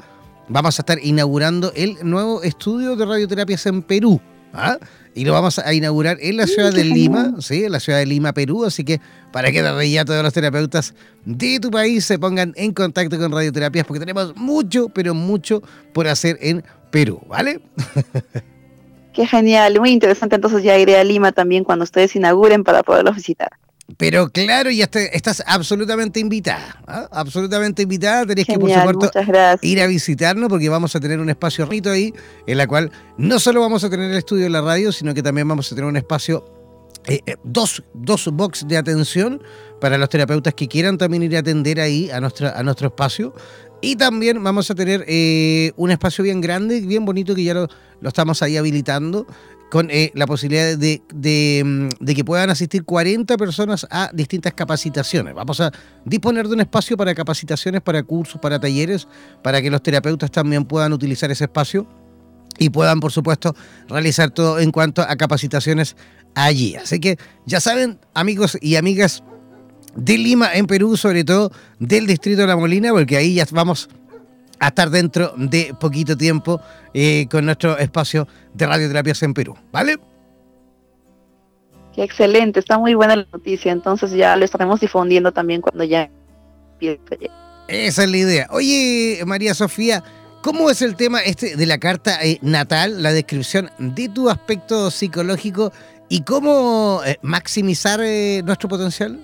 vamos 0.50 0.80
a 0.80 0.82
estar 0.82 0.98
inaugurando 1.04 1.72
el 1.76 1.98
nuevo 2.02 2.42
estudio 2.42 2.96
de 2.96 3.06
radioterapias 3.06 3.66
en 3.68 3.84
Perú. 3.84 4.20
¿ah? 4.54 4.78
y 5.18 5.26
lo 5.26 5.34
vamos 5.34 5.58
a 5.58 5.74
inaugurar 5.74 6.18
en 6.22 6.38
la 6.38 6.46
ciudad 6.46 6.72
de 6.72 6.84
Lima, 6.84 7.34
¿sí? 7.40 7.64
en 7.64 7.72
la 7.72 7.80
ciudad 7.80 7.98
de 7.98 8.06
Lima, 8.06 8.34
Perú. 8.34 8.66
Así 8.66 8.84
que 8.84 9.02
para 9.32 9.52
que 9.52 9.90
ya 9.90 10.06
todos 10.06 10.22
los 10.22 10.32
terapeutas 10.32 10.94
de 11.26 11.60
tu 11.60 11.72
país 11.72 12.06
se 12.06 12.20
pongan 12.20 12.54
en 12.56 12.72
contacto 12.72 13.18
con 13.18 13.32
radioterapias, 13.32 13.86
porque 13.88 14.00
tenemos 14.00 14.36
mucho, 14.36 14.90
pero 14.90 15.16
mucho 15.16 15.64
por 15.92 16.08
hacer 16.08 16.38
en 16.40 16.64
Perú, 16.92 17.22
¿vale? 17.28 17.62
Qué 19.14 19.26
genial, 19.26 19.80
muy 19.80 19.92
interesante. 19.92 20.36
Entonces 20.36 20.64
ya 20.64 20.78
iré 20.78 20.98
a 20.98 21.04
Lima 21.04 21.32
también 21.32 21.64
cuando 21.64 21.84
ustedes 21.84 22.16
inauguren 22.16 22.64
para 22.64 22.84
poderlos 22.84 23.16
visitar. 23.16 23.50
Pero 23.96 24.30
claro, 24.30 24.70
ya 24.70 24.90
estás 25.14 25.42
absolutamente 25.48 26.20
invitada, 26.20 26.78
¿ah? 26.86 27.08
absolutamente 27.12 27.84
invitada. 27.84 28.26
Tenés 28.26 28.46
que, 28.46 28.60
por 28.60 28.70
supuesto, 28.70 29.10
ir 29.62 29.82
a 29.82 29.88
visitarnos 29.88 30.50
porque 30.50 30.68
vamos 30.68 30.94
a 30.96 31.00
tener 31.00 31.20
un 31.20 31.30
espacio 31.30 31.66
rito 31.66 31.90
ahí 31.90 32.14
en 32.46 32.58
la 32.58 32.68
cual 32.68 32.92
no 33.18 33.40
solo 33.40 33.62
vamos 33.62 33.86
a 33.86 33.90
tener 33.90 34.12
el 34.12 34.18
estudio 34.18 34.44
de 34.44 34.50
la 34.50 34.62
radio, 34.62 34.92
sino 34.92 35.14
que 35.14 35.24
también 35.24 35.48
vamos 35.48 35.72
a 35.72 35.76
tener 35.76 35.90
un 35.90 35.96
espacio, 35.96 36.44
eh, 37.08 37.22
eh, 37.26 37.36
dos, 37.44 37.84
dos 37.94 38.28
box 38.34 38.68
de 38.68 38.78
atención 38.78 39.42
para 39.80 39.98
los 39.98 40.10
terapeutas 40.10 40.54
que 40.54 40.68
quieran 40.68 40.98
también 40.98 41.24
ir 41.24 41.36
a 41.36 41.40
atender 41.40 41.80
ahí 41.80 42.10
a, 42.12 42.20
nuestra, 42.20 42.58
a 42.58 42.64
nuestro 42.64 42.88
espacio. 42.88 43.34
Y 43.82 43.96
también 43.96 44.44
vamos 44.44 44.72
a 44.72 44.76
tener 44.76 45.06
eh, 45.08 45.72
un 45.76 45.92
espacio 45.92 46.24
bien 46.24 46.42
grande, 46.42 46.82
bien 46.82 47.06
bonito, 47.06 47.36
que 47.36 47.44
ya 47.44 47.54
lo, 47.54 47.68
lo 48.02 48.10
estamos 48.10 48.42
ahí 48.42 48.58
habilitando, 48.58 49.28
con 49.70 49.90
eh, 49.92 50.12
la 50.16 50.26
posibilidad 50.26 50.76
mm, 50.78 51.90
de, 52.00 52.16
que 52.16 52.24
puedan 52.24 52.50
asistir 52.50 52.84
40 52.84 53.38
personas 53.38 53.86
a 53.90 54.10
distintas 54.14 54.54
capacitaciones. 54.54 55.34
Vamos 55.34 55.60
a 55.60 55.72
disponer 56.06 56.48
de 56.48 56.56
un 56.56 56.62
espacio 56.62 56.96
para 56.98 57.14
capacitaciones, 57.14 57.82
para 57.82 58.04
cursos, 58.04 58.40
para 58.42 58.60
talleres, 58.60 59.08
para 59.44 59.62
que 59.62 59.70
los 59.70 59.82
terapeutas 59.82 60.32
también 60.32 60.66
puedan 60.66 60.94
utilizar 60.94 61.30
ese 61.32 61.46
espacio 61.46 61.88
y 62.58 62.70
puedan, 62.70 63.00
por 63.00 63.12
supuesto, 63.12 63.56
realizar 63.88 64.32
todo 64.32 64.60
en 64.60 64.72
cuanto 64.72 65.02
a 65.02 65.16
capacitaciones 65.16 65.96
allí. 66.36 66.76
Así 66.76 67.00
que 67.00 67.18
ya 67.46 67.60
saben, 67.60 68.00
amigos 68.14 68.58
y 68.62 68.76
amigas 68.76 69.24
de 69.96 70.18
Lima, 70.18 70.54
en 70.54 70.68
Perú, 70.68 70.96
sobre 70.96 71.24
todo 71.24 71.52
del 71.80 72.08
distrito 72.08 72.42
de 72.42 72.48
La 72.48 72.56
Molina, 72.56 72.92
porque 72.92 73.18
ahí 73.18 73.36
ya 73.36 73.46
vamos 73.52 73.90
a 74.60 74.68
estar 74.68 74.90
dentro 74.90 75.34
de 75.38 75.76
poquito 75.80 76.16
tiempo 76.16 76.62
eh, 76.94 77.28
con 77.30 77.46
nuestro 77.46 77.78
espacio 77.78 78.28
de 78.54 78.66
radioterapias 78.66 79.22
en 79.24 79.34
Perú, 79.34 79.56
¿vale? 79.72 79.98
Qué 81.96 82.04
excelente, 82.04 82.60
está 82.60 82.78
muy 82.78 82.94
buena 82.94 83.16
la 83.16 83.28
noticia, 83.32 83.72
entonces 83.72 84.12
ya 84.12 84.36
lo 84.36 84.46
estaremos 84.46 84.80
difundiendo 84.80 85.32
también 85.32 85.62
cuando 85.62 85.84
ya 85.84 86.10
empiece. 86.74 87.32
Esa 87.68 88.04
es 88.04 88.10
la 88.10 88.18
idea. 88.18 88.48
Oye, 88.52 89.22
María 89.26 89.54
Sofía, 89.54 90.04
¿cómo 90.42 90.70
es 90.70 90.82
el 90.82 90.96
tema 90.96 91.22
este 91.22 91.56
de 91.56 91.66
la 91.66 91.78
carta 91.78 92.24
eh, 92.24 92.40
natal, 92.42 93.02
la 93.04 93.12
descripción 93.12 93.70
de 93.78 94.10
tu 94.10 94.30
aspecto 94.30 94.92
psicológico 94.92 95.72
y 96.10 96.22
cómo 96.22 97.02
eh, 97.06 97.18
maximizar 97.22 98.00
nuestro 98.44 98.70
potencial? 98.70 99.20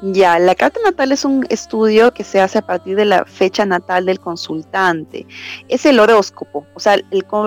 Ya, 0.00 0.38
la 0.38 0.54
carta 0.54 0.78
natal 0.84 1.10
es 1.10 1.24
un 1.24 1.44
estudio 1.48 2.14
que 2.14 2.22
se 2.22 2.40
hace 2.40 2.58
a 2.58 2.62
partir 2.62 2.94
de 2.94 3.04
la 3.04 3.24
fecha 3.24 3.66
natal 3.66 4.06
del 4.06 4.20
consultante. 4.20 5.26
Es 5.68 5.86
el 5.86 5.98
horóscopo, 5.98 6.64
o 6.74 6.78
sea, 6.78 6.94
el, 6.94 7.04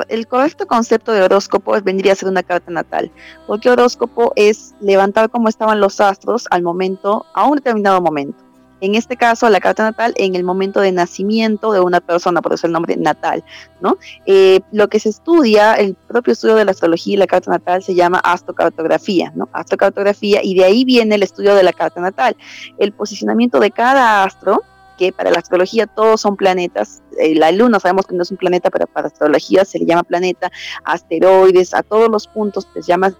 el, 0.10 0.28
correcto 0.28 0.67
concepto 0.67 1.13
de 1.13 1.22
horóscopo 1.22 1.80
vendría 1.82 2.12
a 2.12 2.15
ser 2.17 2.28
una 2.28 2.44
carta 2.44 2.70
natal, 2.70 3.10
porque 3.48 3.70
horóscopo 3.70 4.34
es 4.36 4.76
levantar 4.82 5.30
cómo 5.30 5.48
estaban 5.48 5.80
los 5.80 6.02
astros 6.02 6.46
al 6.52 6.62
momento, 6.62 7.26
a 7.34 7.46
un 7.46 7.56
determinado 7.56 8.02
momento 8.02 8.51
en 8.82 8.96
este 8.96 9.15
caso 9.15 9.50
la 9.50 9.60
carta 9.60 9.84
natal 9.84 10.13
en 10.17 10.36
el 10.36 10.44
momento 10.44 10.82
de 10.82 10.91
nacimiento 10.91 11.72
de 11.72 11.80
una 11.80 12.02
persona, 12.02 12.41
por 12.41 12.54
eso 12.54 12.67
el 12.67 12.74
nombre 12.74 12.98
natal, 12.98 13.44
¿no? 13.80 13.98
Eh, 14.26 14.60
lo 14.72 14.89
que 14.89 15.00
se 15.00 15.10
estudia, 15.10 15.76
el 15.76 15.96
propio 15.96 16.34
estudio 16.34 16.56
de 16.56 16.65
la 16.65 16.72
astrología 16.72 17.13
y 17.13 17.17
la 17.17 17.28
carta 17.28 17.52
natal 17.52 17.84
se 17.84 17.96
llama 17.96 18.20
astrocartografía, 18.20 19.32
¿no? 19.36 19.48
Astrocartografía 19.54 20.44
y 20.44 20.56
de 20.56 20.65
ahí 20.65 20.84
viene 20.84 21.15
el 21.15 21.24
estudio 21.24 21.56
de 21.56 21.63
la 21.63 21.74
carta 21.74 22.02
natal, 22.02 22.36
el 22.78 22.91
posicionamiento 22.91 23.60
de 23.60 23.72
cada 23.72 24.24
astro 24.24 24.62
que 24.98 25.12
para 25.12 25.32
la 25.32 25.39
astrología 25.39 25.88
todos 25.88 26.22
son 26.22 26.36
planetas. 26.36 27.02
Eh, 27.20 27.36
la 27.36 27.52
luna 27.52 27.80
sabemos 27.80 28.06
que 28.06 28.15
no 28.15 28.24
es 28.24 28.32
un 28.32 28.38
planeta, 28.38 28.70
pero 28.70 28.88
para 28.88 29.08
astrología 29.08 29.65
se 29.65 29.80
le 29.80 29.86
llama 29.86 30.04
planeta, 30.04 30.52
asteroides, 30.84 31.74
a 31.74 31.84
todos 31.84 32.10
los 32.10 32.28
puntos 32.28 32.67
se 32.74 32.82
llama 32.82 33.13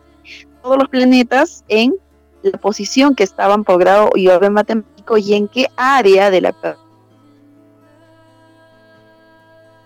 todos 0.62 0.78
los 0.78 0.90
planetas 0.90 1.64
en 1.68 1.96
la 2.44 2.58
posición 2.58 3.16
que 3.16 3.24
estaban 3.24 3.64
por 3.64 3.80
grado 3.80 4.10
y 4.16 4.28
orden 4.28 4.54
matemático 4.54 5.18
y 5.18 5.34
en 5.34 5.48
qué 5.48 5.68
área 5.76 6.30
de 6.30 6.42
la 6.42 6.56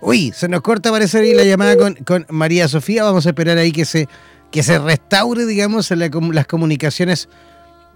Uy, 0.01 0.31
se 0.33 0.47
nos 0.47 0.61
corta 0.61 0.91
parece 0.91 1.17
ahí 1.17 1.33
la 1.33 1.43
llamada 1.43 1.75
con, 1.77 2.25
María 2.29 2.67
Sofía. 2.67 3.03
Vamos 3.03 3.25
a 3.25 3.29
esperar 3.29 3.57
ahí 3.57 3.71
que 3.71 3.85
se, 3.85 4.07
que 4.51 4.61
se 4.61 4.77
restaure, 4.77 5.45
digamos, 5.45 5.89
las 5.89 6.45
comunicaciones 6.45 7.27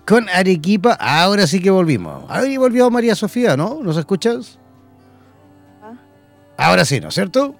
con 0.07 0.27
Arequipa. 0.29 0.93
Ahora 0.93 1.45
sí 1.45 1.61
que 1.61 1.69
volvimos. 1.69 2.23
Ahí 2.29 2.57
volvió 2.57 2.89
María 2.89 3.15
Sofía, 3.15 3.55
¿no? 3.55 3.79
¿Nos 3.83 3.95
escuchas? 3.95 4.57
Ah. 5.83 5.93
Ahora 6.57 6.83
sí, 6.83 6.99
¿no 6.99 7.09
es 7.09 7.13
cierto? 7.13 7.55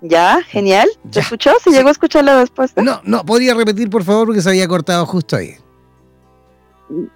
Ya, 0.00 0.42
genial. 0.42 0.88
¿Se 1.10 1.20
escuchó? 1.20 1.50
¿Se 1.62 1.70
llegó 1.70 1.88
a 1.88 1.92
escuchar 1.92 2.24
la 2.24 2.40
respuesta? 2.40 2.82
No, 2.82 3.00
no, 3.04 3.24
podría 3.24 3.54
repetir 3.54 3.90
por 3.90 4.04
favor 4.04 4.26
porque 4.26 4.42
se 4.42 4.48
había 4.48 4.68
cortado 4.68 5.04
justo 5.06 5.36
ahí. 5.36 5.56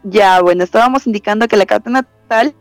Ya, 0.05 0.41
bueno, 0.43 0.65
estábamos 0.65 1.07
indicando 1.07 1.49
que 1.49 1.57
la 1.57 1.67
carta 1.67 1.91
natal 1.91 2.55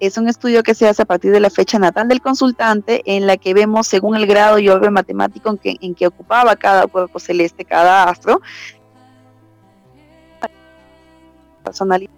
es 0.00 0.18
un 0.18 0.28
estudio 0.28 0.62
que 0.62 0.74
se 0.74 0.88
hace 0.88 1.02
a 1.02 1.04
partir 1.04 1.32
de 1.32 1.40
la 1.40 1.50
fecha 1.50 1.78
natal 1.78 2.08
del 2.08 2.20
consultante, 2.20 3.02
en 3.06 3.26
la 3.26 3.36
que 3.36 3.54
vemos 3.54 3.86
según 3.86 4.16
el 4.16 4.26
grado 4.26 4.58
y 4.58 4.68
orden 4.68 4.92
matemático 4.92 5.50
en 5.50 5.58
que, 5.58 5.76
en 5.80 5.94
que 5.94 6.06
ocupaba 6.06 6.56
cada 6.56 6.86
cuerpo 6.86 7.18
celeste, 7.18 7.64
cada 7.64 8.04
astro, 8.04 8.40
personalidad 11.64 12.10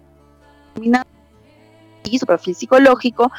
y 2.03 2.19
su 2.19 2.25
perfil 2.25 2.55
psicológico, 2.55 3.31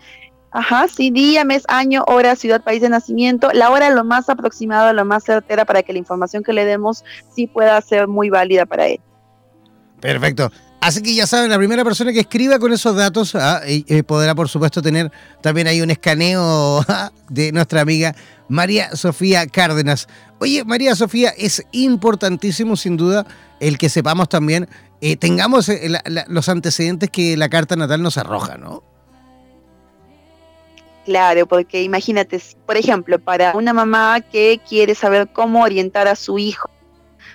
Ajá, 0.59 0.89
sí, 0.89 1.13
día, 1.13 1.45
mes, 1.45 1.63
año, 1.69 2.03
hora, 2.09 2.35
ciudad, 2.35 2.65
país 2.65 2.83
de 2.83 2.89
nacimiento. 2.89 3.53
La 3.53 3.71
hora 3.71 3.91
lo 3.91 4.03
más 4.03 4.29
aproximado, 4.29 4.93
lo 4.93 5.05
más 5.05 5.23
certera 5.23 5.65
para 5.65 5.85
que 5.85 5.93
la 5.93 6.01
información 6.01 6.43
que 6.43 6.53
le 6.53 6.65
demos 6.65 7.05
sí 7.33 7.47
pueda 7.47 7.81
ser 7.81 8.09
muy 8.09 8.29
válida 8.29 8.67
para 8.67 8.89
él. 8.89 8.99
Perfecto. 10.01 10.51
Así 10.81 11.01
que 11.01 11.15
ya 11.15 11.29
saben, 11.29 11.51
la 11.51 11.59
primera 11.59 11.85
persona 11.85 12.13
que 12.13 12.19
escriba 12.19 12.59
con 12.59 12.73
esos 12.73 12.97
datos 12.97 13.37
ah, 13.37 13.61
podrá, 14.05 14.35
por 14.35 14.49
supuesto, 14.49 14.83
tener 14.83 15.13
también 15.41 15.69
ahí 15.69 15.81
un 15.81 15.93
escaneo 15.93 16.85
ah, 16.89 17.13
de 17.29 17.53
nuestra 17.53 17.83
amiga 17.83 18.17
María 18.49 18.97
Sofía 18.97 19.47
Cárdenas. 19.47 20.09
Oye, 20.41 20.65
María 20.65 20.97
Sofía, 20.97 21.33
es 21.39 21.65
importantísimo, 21.71 22.77
sin 22.77 22.97
duda, 22.97 23.25
el 23.61 23.79
que 23.79 23.89
sepamos 23.89 24.29
también, 24.29 24.69
eh, 25.01 25.17
tengamos 25.17 25.69
eh, 25.69 25.89
los 26.27 26.49
antecedentes 26.49 27.11
que 27.11 27.37
la 27.37 27.49
carta 27.49 27.77
natal 27.77 28.03
nos 28.03 28.19
arroja, 28.19 28.59
¿no? 28.59 28.98
Claro, 31.05 31.47
porque 31.47 31.83
imagínate, 31.83 32.41
por 32.67 32.77
ejemplo, 32.77 33.19
para 33.19 33.57
una 33.57 33.73
mamá 33.73 34.21
que 34.21 34.61
quiere 34.69 34.95
saber 34.95 35.29
cómo 35.33 35.63
orientar 35.63 36.07
a 36.07 36.17
su 36.17 36.39
hijo 36.39 36.71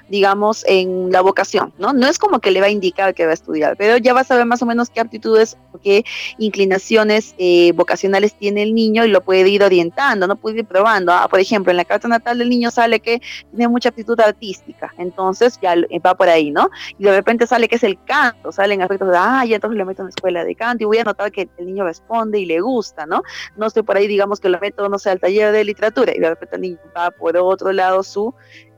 digamos, 0.09 0.63
en 0.67 1.11
la 1.11 1.21
vocación, 1.21 1.73
¿no? 1.77 1.93
No 1.93 2.07
es 2.07 2.19
como 2.19 2.39
que 2.39 2.51
le 2.51 2.61
va 2.61 2.67
a 2.67 2.69
indicar 2.69 3.13
que 3.13 3.25
va 3.25 3.31
a 3.31 3.33
estudiar, 3.33 3.75
pero 3.77 3.97
ya 3.97 4.13
va 4.13 4.21
a 4.21 4.23
saber 4.23 4.45
más 4.45 4.61
o 4.61 4.65
menos 4.65 4.89
qué 4.89 4.99
aptitudes 4.99 5.57
o 5.71 5.79
qué 5.79 6.05
inclinaciones 6.37 7.35
eh, 7.37 7.71
vocacionales 7.73 8.33
tiene 8.37 8.63
el 8.63 8.73
niño 8.73 9.05
y 9.05 9.09
lo 9.09 9.21
puede 9.21 9.47
ir 9.49 9.63
orientando, 9.63 10.27
¿no? 10.27 10.35
Puede 10.35 10.59
ir 10.59 10.65
probando. 10.65 11.11
Ah, 11.11 11.27
por 11.29 11.39
ejemplo, 11.39 11.71
en 11.71 11.77
la 11.77 11.85
carta 11.85 12.07
natal 12.07 12.37
del 12.39 12.49
niño 12.49 12.71
sale 12.71 12.99
que 12.99 13.21
tiene 13.49 13.67
mucha 13.67 13.89
aptitud 13.89 14.19
artística, 14.19 14.93
entonces 14.97 15.59
ya 15.61 15.75
va 16.05 16.15
por 16.15 16.29
ahí, 16.29 16.51
¿no? 16.51 16.69
Y 16.97 17.03
de 17.03 17.11
repente 17.11 17.47
sale 17.47 17.67
que 17.67 17.75
es 17.75 17.83
el 17.83 18.01
canto, 18.03 18.51
salen 18.51 18.81
aspectos 18.81 19.09
de, 19.09 19.17
ah, 19.17 19.45
ya 19.45 19.55
entonces 19.55 19.77
le 19.77 19.85
meto 19.85 20.01
en 20.01 20.07
la 20.07 20.09
escuela 20.09 20.43
de 20.43 20.55
canto 20.55 20.83
y 20.83 20.85
voy 20.85 20.97
a 20.97 21.03
notar 21.03 21.31
que 21.31 21.49
el 21.57 21.65
niño 21.65 21.83
responde 21.83 22.39
y 22.39 22.45
le 22.45 22.59
gusta, 22.61 23.05
¿no? 23.05 23.23
No 23.55 23.67
estoy 23.67 23.83
por 23.83 23.97
ahí, 23.97 24.07
digamos, 24.07 24.39
que 24.39 24.49
lo 24.49 24.59
meto, 24.59 24.87
no 24.89 24.99
sé, 24.99 25.09
al 25.09 25.19
taller 25.19 25.51
de 25.51 25.63
literatura 25.63 26.13
y 26.15 26.19
de 26.19 26.29
repente 26.29 26.55
el 26.55 26.61
niño 26.61 26.77
va 26.95 27.11
por 27.11 27.37
otro 27.37 27.71
lado 27.71 28.03
su 28.03 28.33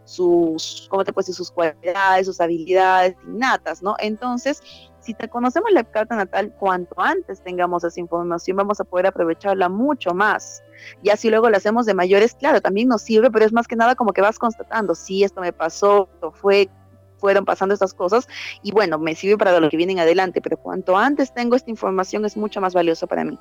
sus, 0.05 0.87
¿cómo 0.89 1.03
te 1.03 1.11
puedes 1.11 1.27
decir? 1.27 1.35
Sus 1.35 1.51
cualidades, 1.51 2.27
sus 2.27 2.39
habilidades 2.39 3.15
innatas, 3.27 3.81
¿no? 3.81 3.95
Entonces, 3.99 4.61
si 4.99 5.13
te 5.13 5.29
conocemos 5.29 5.71
la 5.71 5.83
carta 5.83 6.15
natal, 6.15 6.53
cuanto 6.57 6.99
antes 6.99 7.41
tengamos 7.41 7.83
esa 7.83 7.99
información, 7.99 8.57
vamos 8.57 8.79
a 8.79 8.83
poder 8.83 9.07
aprovecharla 9.07 9.69
mucho 9.69 10.13
más. 10.13 10.63
Y 11.03 11.09
así 11.09 11.29
luego 11.29 11.49
la 11.49 11.57
hacemos 11.57 11.85
de 11.85 11.93
mayores, 11.93 12.33
claro, 12.33 12.61
también 12.61 12.87
nos 12.87 13.01
sirve, 13.01 13.29
pero 13.29 13.45
es 13.45 13.53
más 13.53 13.67
que 13.67 13.75
nada 13.75 13.95
como 13.95 14.13
que 14.13 14.21
vas 14.21 14.39
constatando, 14.39 14.95
sí, 14.95 15.23
esto 15.23 15.41
me 15.41 15.53
pasó, 15.53 16.09
esto 16.13 16.31
fue, 16.31 16.69
fueron 17.17 17.45
pasando 17.45 17.73
estas 17.73 17.93
cosas, 17.93 18.27
y 18.63 18.71
bueno, 18.71 18.97
me 18.97 19.15
sirve 19.15 19.37
para 19.37 19.59
lo 19.59 19.69
que 19.69 19.77
vienen 19.77 19.99
adelante, 19.99 20.41
pero 20.41 20.57
cuanto 20.57 20.97
antes 20.97 21.33
tengo 21.33 21.55
esta 21.55 21.69
información 21.69 22.25
es 22.25 22.35
mucho 22.35 22.59
más 22.59 22.73
valioso 22.73 23.07
para 23.07 23.23
mí. 23.23 23.39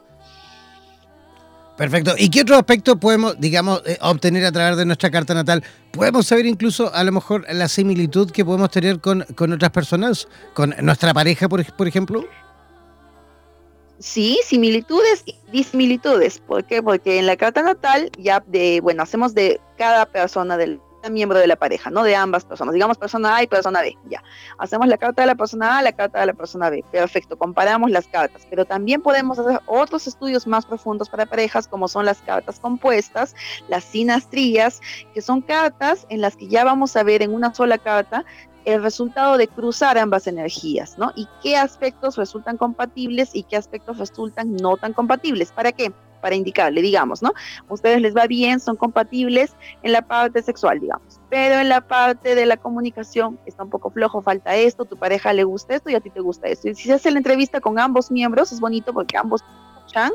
Perfecto. 1.76 2.14
¿Y 2.16 2.30
qué 2.30 2.42
otro 2.42 2.56
aspecto 2.56 2.96
podemos, 2.96 3.38
digamos, 3.40 3.82
eh, 3.84 3.98
obtener 4.00 4.44
a 4.44 4.52
través 4.52 4.76
de 4.76 4.86
nuestra 4.86 5.10
carta 5.10 5.34
natal? 5.34 5.64
¿Podemos 5.90 6.26
saber 6.26 6.46
incluso 6.46 6.94
a 6.94 7.02
lo 7.02 7.10
mejor 7.10 7.44
la 7.52 7.66
similitud 7.66 8.30
que 8.30 8.44
podemos 8.44 8.70
tener 8.70 9.00
con, 9.00 9.24
otras 9.52 9.70
personas? 9.70 10.28
¿Con 10.54 10.74
nuestra 10.82 11.12
pareja, 11.12 11.48
por, 11.48 11.64
por 11.74 11.88
ejemplo? 11.88 12.24
Sí, 13.98 14.38
similitudes 14.44 15.22
y 15.26 15.34
disimilitudes. 15.50 16.38
¿Por 16.38 16.64
qué? 16.64 16.82
Porque 16.82 17.18
en 17.18 17.26
la 17.26 17.36
carta 17.36 17.62
natal 17.62 18.10
ya 18.18 18.42
de, 18.46 18.80
bueno, 18.80 19.02
hacemos 19.02 19.34
de 19.34 19.60
cada 19.76 20.06
persona 20.06 20.56
del 20.56 20.80
miembro 21.10 21.38
de 21.38 21.46
la 21.46 21.56
pareja, 21.56 21.90
no 21.90 22.02
de 22.02 22.16
ambas 22.16 22.44
personas. 22.44 22.74
Digamos 22.74 22.98
persona 22.98 23.36
A 23.36 23.42
y 23.42 23.46
persona 23.46 23.80
B. 23.80 23.96
Ya. 24.08 24.22
Hacemos 24.58 24.86
la 24.88 24.98
carta 24.98 25.22
de 25.22 25.26
la 25.26 25.34
persona 25.34 25.78
A, 25.78 25.82
la 25.82 25.92
carta 25.92 26.20
de 26.20 26.26
la 26.26 26.34
persona 26.34 26.70
B. 26.70 26.84
Perfecto. 26.90 27.36
Comparamos 27.36 27.90
las 27.90 28.06
cartas. 28.06 28.46
Pero 28.48 28.64
también 28.64 29.02
podemos 29.02 29.38
hacer 29.38 29.60
otros 29.66 30.06
estudios 30.06 30.46
más 30.46 30.66
profundos 30.66 31.08
para 31.08 31.26
parejas, 31.26 31.68
como 31.68 31.88
son 31.88 32.04
las 32.04 32.20
cartas 32.22 32.60
compuestas, 32.60 33.34
las 33.68 33.84
sinastrías, 33.84 34.80
que 35.12 35.22
son 35.22 35.40
cartas 35.40 36.06
en 36.08 36.20
las 36.20 36.36
que 36.36 36.48
ya 36.48 36.64
vamos 36.64 36.96
a 36.96 37.02
ver 37.02 37.22
en 37.22 37.34
una 37.34 37.54
sola 37.54 37.78
carta 37.78 38.24
el 38.64 38.82
resultado 38.82 39.36
de 39.36 39.48
cruzar 39.48 39.98
ambas 39.98 40.26
energías, 40.26 40.96
¿no? 40.98 41.12
Y 41.14 41.28
qué 41.42 41.56
aspectos 41.56 42.16
resultan 42.16 42.56
compatibles 42.56 43.30
y 43.34 43.42
qué 43.42 43.56
aspectos 43.56 43.98
resultan 43.98 44.56
no 44.56 44.76
tan 44.76 44.92
compatibles. 44.92 45.52
¿Para 45.52 45.72
qué? 45.72 45.92
Para 46.24 46.36
indicarle, 46.36 46.80
digamos, 46.80 47.20
¿no? 47.20 47.34
ustedes 47.68 48.00
les 48.00 48.16
va 48.16 48.26
bien, 48.26 48.58
son 48.58 48.76
compatibles 48.76 49.54
en 49.82 49.92
la 49.92 50.00
parte 50.00 50.40
sexual, 50.40 50.80
digamos, 50.80 51.20
pero 51.28 51.56
en 51.56 51.68
la 51.68 51.82
parte 51.82 52.34
de 52.34 52.46
la 52.46 52.56
comunicación 52.56 53.38
está 53.44 53.62
un 53.62 53.68
poco 53.68 53.90
flojo, 53.90 54.22
falta 54.22 54.56
esto, 54.56 54.86
tu 54.86 54.96
pareja 54.96 55.34
le 55.34 55.44
gusta 55.44 55.74
esto 55.74 55.90
y 55.90 55.94
a 55.94 56.00
ti 56.00 56.08
te 56.08 56.20
gusta 56.20 56.48
esto. 56.48 56.70
Y 56.70 56.74
si 56.74 56.84
se 56.84 56.94
hace 56.94 57.10
la 57.10 57.18
entrevista 57.18 57.60
con 57.60 57.78
ambos 57.78 58.10
miembros, 58.10 58.52
es 58.52 58.60
bonito 58.60 58.94
porque 58.94 59.18
ambos 59.18 59.42
escuchan 59.76 60.12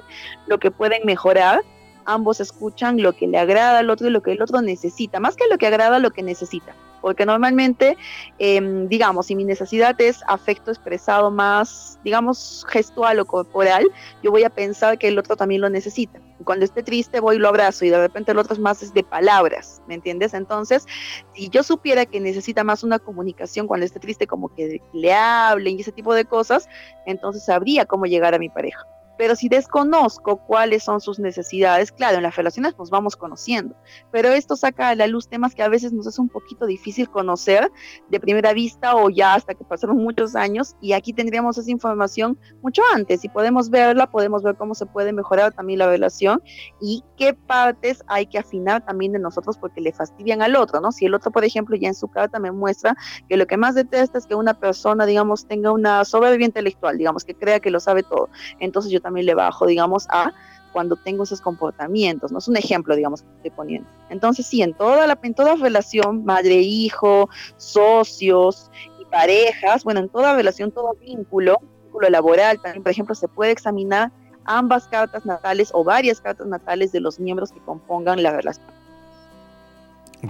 lo 0.47 0.57
que 0.57 0.72
pueden 0.72 1.05
mejorar, 1.05 1.62
ambos 2.05 2.39
escuchan 2.39 2.99
lo 2.99 3.14
que 3.14 3.28
le 3.28 3.38
agrada 3.38 3.78
al 3.78 3.91
otro 3.91 4.07
y 4.07 4.10
lo 4.10 4.24
que 4.24 4.32
el 4.32 4.41
otro 4.41 4.64
necesita, 4.64 5.20
más 5.20 5.36
que 5.36 5.47
lo 5.47 5.60
que 5.60 5.68
agrada, 5.68 5.99
lo 5.99 6.10
que 6.10 6.24
necesita 6.24 6.74
porque 7.02 7.26
normalmente, 7.26 7.97
em, 8.38 8.88
digamos, 8.88 9.28
si 9.28 9.36
mi 9.36 9.43
necesidad 9.43 10.00
es 10.00 10.22
afecto 10.28 10.72
expresado 10.72 11.32
más, 11.32 12.00
digamos, 12.04 12.66
gestual 12.70 13.20
o 13.20 13.26
corporal, 13.26 13.86
yo 14.24 14.32
voy 14.32 14.43
a 14.43 14.50
pensar 14.50 14.97
que 14.97 15.08
el 15.08 15.18
otro 15.18 15.36
también 15.36 15.62
lo 15.62 15.70
necesita. 15.70 16.20
Cuando 16.43 16.66
esté 16.66 16.84
triste 16.84 17.20
voy 17.20 17.36
y 17.36 17.39
lo 17.39 17.50
abrazo 17.50 17.86
y 17.86 17.89
de 17.89 18.00
repente 18.00 18.32
el 18.32 18.38
otro 18.38 18.54
es 18.54 18.60
más 18.60 18.93
de 18.93 19.04
palabras, 19.04 19.82
¿me 19.88 19.95
entiendes? 19.95 20.34
Entonces, 20.34 20.86
si 21.34 21.50
yo 21.50 21.64
supiera 21.64 22.06
que 22.06 22.20
necesita 22.20 22.64
más 22.64 22.84
una 22.84 23.00
comunicación 23.00 23.68
cuando 23.68 23.86
esté 23.86 24.00
triste, 24.00 24.28
como 24.28 24.54
que 24.54 24.82
le 24.93 25.14
hablen 25.14 25.78
y 25.78 25.82
ese 25.82 25.91
tipo 25.91 26.14
de 26.14 26.26
cosas, 26.26 26.68
entonces 27.06 27.43
sabría 27.43 27.86
cómo 27.86 28.06
llegar 28.06 28.34
a 28.34 28.39
mi 28.39 28.50
pareja. 28.50 28.88
Pero 29.20 29.36
si 29.36 29.49
desconozco 29.49 30.38
cuáles 30.38 30.86
son 30.86 31.01
sus 31.01 31.20
necesidades, 31.20 31.91
claro, 31.91 32.15
en 32.15 32.24
las 32.24 32.38
relaciones 32.38 32.78
nos 32.80 32.89
vamos 32.89 33.17
conociendo, 33.17 33.76
pero 34.13 34.30
esto 34.30 34.55
saca 34.55 34.88
a 34.88 34.95
la 34.95 35.07
luz 35.07 35.28
temas 35.28 35.53
que 35.53 35.61
a 35.61 35.67
veces 35.67 35.91
nos 35.91 36.07
es 36.07 36.17
un 36.20 36.30
poquito 36.30 36.65
difícil 36.65 37.09
conocer 37.09 37.70
de 38.07 38.20
primera 38.22 38.53
vista 38.53 38.95
o 38.95 39.09
ya 39.09 39.34
hasta 39.34 39.55
que 39.55 39.65
pasaron 39.65 39.97
muchos 39.97 40.38
años 40.38 40.78
y 40.80 40.93
aquí 40.93 41.11
tendríamos 41.11 41.57
esa 41.57 41.70
información 41.70 42.39
mucho 42.61 42.82
antes 42.95 43.26
y 43.26 43.28
podemos 43.28 43.70
verla, 43.70 44.09
podemos 44.09 44.41
ver 44.41 44.55
cómo 44.55 44.74
se 44.74 44.86
puede 44.86 45.11
mejorar 45.11 45.51
también 45.51 45.80
la 45.80 45.88
relación 45.88 46.41
y 46.80 47.03
qué 47.17 47.34
partes 47.34 48.01
hay 48.07 48.26
que 48.26 48.38
afinar 48.38 48.86
también 48.86 49.11
de 49.11 49.20
nosotros 49.20 49.57
porque 49.57 49.82
le 49.82 49.91
fastidian 49.91 50.41
al 50.41 50.55
otro, 50.55 50.80
¿no? 50.80 50.93
Si 50.93 51.05
el 51.05 51.13
otro, 51.13 51.30
por 51.30 51.43
ejemplo, 51.43 51.76
ya 51.76 51.89
en 51.89 51.95
su 51.95 52.07
carta 52.07 52.39
me 52.39 52.53
muestra 52.53 52.95
que 53.28 53.36
lo 53.36 53.47
que 53.47 53.57
más 53.57 53.76
detesta 53.76 54.17
es 54.17 54.26
que 54.26 54.36
una 54.36 54.53
persona, 54.53 55.05
digamos, 55.05 55.45
tenga 55.45 55.74
una 55.74 56.05
soberbia 56.05 56.45
intelectual, 56.45 56.97
digamos, 56.97 57.26
que 57.26 57.36
crea 57.36 57.59
que 57.59 57.70
lo 57.70 57.82
sabe 57.82 58.03
todo, 58.03 58.30
entonces 58.61 58.93
yo 58.93 59.01
también 59.01 59.09
le 59.10 59.34
bajo, 59.34 59.66
digamos, 59.66 60.07
a 60.10 60.34
cuando 60.72 60.95
tengo 60.95 61.24
esos 61.24 61.41
comportamientos, 61.41 62.32
¿no? 62.32 62.39
Es 62.39 62.47
un 62.47 62.57
ejemplo, 62.57 62.95
digamos, 62.95 63.22
que 63.22 63.28
estoy 63.38 63.51
poniendo. 63.51 63.89
Entonces, 64.10 64.45
sí, 64.45 64.62
en 64.62 64.74
toda, 64.74 65.07
la, 65.07 65.18
en 65.22 65.34
toda 65.34 65.55
relación, 65.55 66.26
madre-hijo, 66.26 67.30
socios 67.57 68.70
y 68.99 69.05
parejas, 69.05 69.84
bueno, 69.84 69.99
en 69.99 70.10
toda 70.10 70.36
relación, 70.36 70.72
todo 70.72 70.95
vínculo, 71.01 71.57
vínculo 71.84 72.10
laboral, 72.10 72.60
también, 72.62 72.84
por 72.84 72.91
ejemplo, 72.91 73.16
se 73.16 73.28
puede 73.28 73.51
examinar 73.51 74.12
ambas 74.45 74.88
cartas 74.88 75.26
natales 75.26 75.70
o 75.74 75.84
varias 75.84 76.22
cartas 76.22 76.47
natales 76.47 76.91
de 76.91 76.99
los 76.99 77.20
miembros 77.20 77.51
que 77.51 77.60
compongan 77.60 78.22
la 78.24 78.32
relación. 78.32 78.66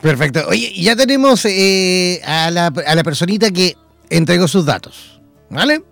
Perfecto. 0.02 0.42
Oye, 0.48 0.72
ya 0.76 0.96
tenemos 0.96 1.46
eh, 1.46 2.22
a, 2.26 2.52
la, 2.52 2.68
a 2.68 2.96
la 2.96 3.04
personita 3.04 3.50
que 3.50 3.76
entregó 4.10 4.48
sus 4.48 4.66
datos, 4.66 5.20
¿vale? 5.50 5.84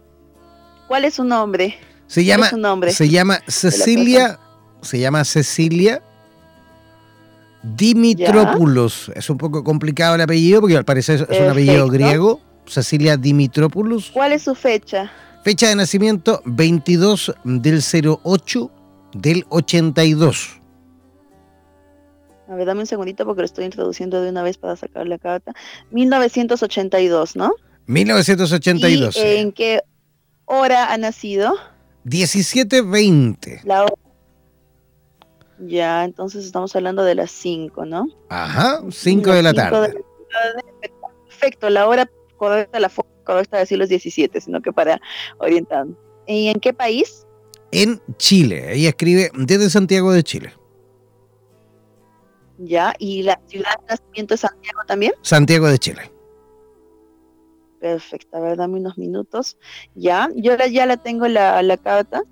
¿Cuál 0.88 1.05
es 1.05 1.15
su 1.15 1.23
nombre? 1.23 1.77
Se 2.07 2.23
llama, 2.23 2.49
se 2.87 3.09
llama 3.09 3.39
Cecilia, 3.47 4.39
se 4.81 4.99
llama 4.99 5.25
Cecilia 5.25 6.01
Dimitropoulos. 7.63 9.11
Es 9.13 9.29
un 9.29 9.37
poco 9.37 9.63
complicado 9.63 10.15
el 10.15 10.21
apellido 10.21 10.61
porque 10.61 10.77
al 10.77 10.85
parecer 10.85 11.27
es 11.29 11.39
un 11.39 11.49
apellido 11.49 11.87
griego. 11.89 12.41
Cecilia 12.65 13.17
Dimitropoulos. 13.17 14.11
¿Cuál 14.11 14.33
es 14.33 14.43
su 14.43 14.55
fecha? 14.55 15.11
Fecha 15.43 15.67
de 15.69 15.75
nacimiento 15.75 16.41
22 16.45 17.33
del 17.43 17.81
08 18.23 18.71
del 19.13 19.45
82. 19.49 20.59
A 22.49 22.55
ver, 22.55 22.65
dame 22.65 22.81
un 22.81 22.87
segundito 22.87 23.25
porque 23.25 23.41
lo 23.41 23.45
estoy 23.45 23.65
introduciendo 23.65 24.21
de 24.21 24.29
una 24.29 24.43
vez 24.43 24.57
para 24.57 24.75
sacar 24.75 25.07
la 25.07 25.17
carta. 25.17 25.53
1982, 25.91 27.35
¿no? 27.35 27.53
1982. 27.87 29.17
¿En 29.17 29.51
qué 29.51 29.81
hora 30.45 30.93
ha 30.93 30.97
nacido? 30.97 31.55
17.20. 32.07 33.63
La 33.65 33.85
Ya, 35.59 36.05
entonces 36.05 36.45
estamos 36.45 36.75
hablando 36.75 37.03
de 37.03 37.15
las 37.15 37.31
5, 37.31 37.85
¿no? 37.85 38.07
Ajá, 38.29 38.81
5 38.89 39.31
de 39.31 39.43
la 39.43 39.53
tarde. 39.53 39.93
Perfecto, 41.27 41.69
la 41.69 41.87
hora 41.87 42.09
correcta, 42.37 42.79
la 42.79 42.89
correcta 43.23 43.57
de 43.57 43.63
decirlo 43.63 43.83
es 43.83 43.89
17, 43.89 44.39
sino 44.39 44.61
que 44.61 44.71
para 44.71 45.01
orientar. 45.37 45.85
¿Y 46.25 46.47
en 46.47 46.59
qué 46.59 46.73
país? 46.73 47.25
En 47.71 48.01
Chile. 48.17 48.73
Ella 48.73 48.89
escribe 48.89 49.29
desde 49.35 49.69
Santiago 49.69 50.11
de 50.13 50.23
Chile. 50.23 50.53
Ya, 52.59 52.95
¿y 52.97 53.23
la 53.23 53.39
ciudad 53.47 53.77
de 53.81 53.95
nacimiento 53.95 54.33
es 54.33 54.39
Santiago 54.39 54.79
también? 54.87 55.13
Santiago 55.21 55.67
de 55.67 55.77
Chile. 55.77 56.11
Perfecto, 57.80 58.38
a 58.38 58.39
ver, 58.39 58.57
dame 58.57 58.80
unos 58.80 58.97
minutos. 58.97 59.57
Ya, 59.95 60.30
yo 60.36 60.55
ya 60.55 60.86
la 60.86 60.97
tengo 60.97 61.28
la, 61.28 61.61
la 61.61 61.78
carta 61.78 62.23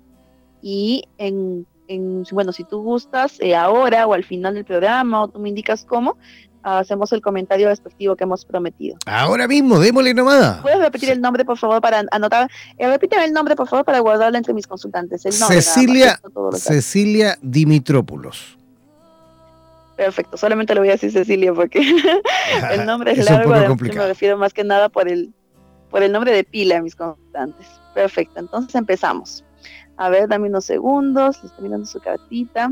y 0.60 1.04
en, 1.18 1.66
en, 1.88 2.24
bueno, 2.32 2.52
si 2.52 2.64
tú 2.64 2.82
gustas, 2.82 3.38
eh, 3.40 3.54
ahora 3.54 4.06
o 4.06 4.14
al 4.14 4.24
final 4.24 4.54
del 4.54 4.64
programa 4.64 5.22
o 5.22 5.28
tú 5.28 5.38
me 5.38 5.48
indicas 5.48 5.84
cómo, 5.84 6.16
hacemos 6.62 7.12
el 7.12 7.20
comentario 7.20 7.68
respectivo 7.68 8.16
que 8.16 8.24
hemos 8.24 8.44
prometido. 8.44 8.96
Ahora 9.06 9.46
mismo, 9.46 9.78
démosle 9.78 10.14
nomás. 10.14 10.60
¿Puedes 10.62 10.80
repetir 10.80 11.10
el 11.10 11.20
nombre, 11.20 11.44
por 11.44 11.56
favor, 11.56 11.80
para 11.80 12.04
anotar? 12.10 12.50
Eh, 12.76 12.88
repíteme 12.88 13.24
el 13.24 13.32
nombre, 13.32 13.54
por 13.54 13.68
favor, 13.68 13.84
para 13.84 14.00
guardarlo 14.00 14.36
entre 14.36 14.52
mis 14.52 14.66
consultantes. 14.66 15.24
El 15.24 15.38
nombre, 15.38 15.62
Cecilia, 15.62 16.20
Cecilia 16.52 17.38
Dimitrópulos. 17.40 18.58
Perfecto, 19.96 20.36
solamente 20.36 20.74
le 20.74 20.80
voy 20.80 20.90
a 20.90 20.92
decir 20.92 21.10
Cecilia 21.10 21.54
porque 21.54 21.80
el 22.72 22.84
nombre 22.84 23.12
es, 23.12 23.24
largo, 23.24 23.50
me 23.50 24.06
refiero 24.06 24.36
más 24.36 24.52
que 24.52 24.62
nada 24.62 24.90
por 24.90 25.08
el, 25.08 25.32
por 25.90 26.02
el 26.02 26.12
nombre 26.12 26.32
de 26.32 26.44
pila 26.44 26.82
mis 26.82 26.94
constantes. 26.94 27.66
Perfecto, 27.94 28.38
entonces 28.38 28.74
empezamos. 28.74 29.42
A 29.96 30.10
ver, 30.10 30.28
dame 30.28 30.48
unos 30.48 30.66
segundos, 30.66 31.42
le 31.42 31.48
estoy 31.48 31.64
mirando 31.64 31.86
su 31.86 31.98
cartita. 32.00 32.70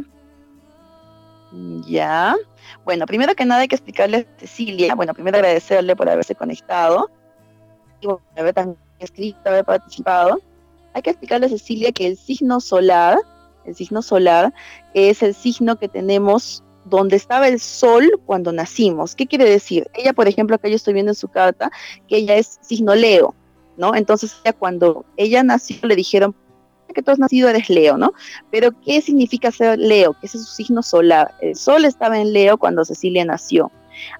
Ya. 1.86 2.36
Bueno, 2.84 3.06
primero 3.06 3.34
que 3.34 3.44
nada 3.46 3.62
hay 3.62 3.68
que 3.68 3.76
explicarle 3.76 4.16
a 4.18 4.40
Cecilia, 4.40 4.94
bueno, 4.94 5.14
primero 5.14 5.38
agradecerle 5.38 5.96
por 5.96 6.08
haberse 6.08 6.34
conectado 6.34 7.10
y 8.00 8.06
por 8.06 8.20
haber 8.36 8.52
también 8.52 8.78
escrito, 8.98 9.38
haber 9.46 9.64
participado. 9.64 10.40
Hay 10.92 11.00
que 11.00 11.10
explicarle 11.10 11.46
a 11.46 11.48
Cecilia 11.48 11.92
que 11.92 12.06
el 12.06 12.18
signo 12.18 12.60
solar, 12.60 13.18
el 13.64 13.74
signo 13.74 14.02
solar 14.02 14.52
es 14.92 15.22
el 15.22 15.34
signo 15.34 15.78
que 15.78 15.88
tenemos 15.88 16.62
donde 16.84 17.16
estaba 17.16 17.48
el 17.48 17.60
sol 17.60 18.20
cuando 18.26 18.52
nacimos. 18.52 19.14
¿Qué 19.14 19.26
quiere 19.26 19.48
decir? 19.48 19.88
Ella, 19.94 20.12
por 20.12 20.28
ejemplo, 20.28 20.56
acá 20.56 20.68
yo 20.68 20.76
estoy 20.76 20.94
viendo 20.94 21.12
en 21.12 21.16
su 21.16 21.28
carta 21.28 21.70
que 22.08 22.18
ella 22.18 22.36
es 22.36 22.58
signo 22.60 22.94
Leo, 22.94 23.34
¿no? 23.76 23.94
Entonces, 23.94 24.36
cuando 24.58 25.04
ella 25.16 25.42
nació 25.42 25.78
le 25.82 25.96
dijeron 25.96 26.34
que 26.94 27.02
tú 27.02 27.10
has 27.10 27.18
nacido 27.18 27.48
eres 27.48 27.68
Leo, 27.68 27.98
¿no? 27.98 28.12
Pero 28.50 28.70
¿qué 28.80 29.00
significa 29.00 29.50
ser 29.50 29.78
Leo? 29.78 30.12
Que 30.14 30.26
es 30.26 30.32
su 30.32 30.44
signo 30.44 30.82
solar. 30.82 31.34
El 31.40 31.56
sol 31.56 31.84
estaba 31.84 32.18
en 32.18 32.32
Leo 32.32 32.56
cuando 32.56 32.84
Cecilia 32.84 33.24
nació. 33.24 33.70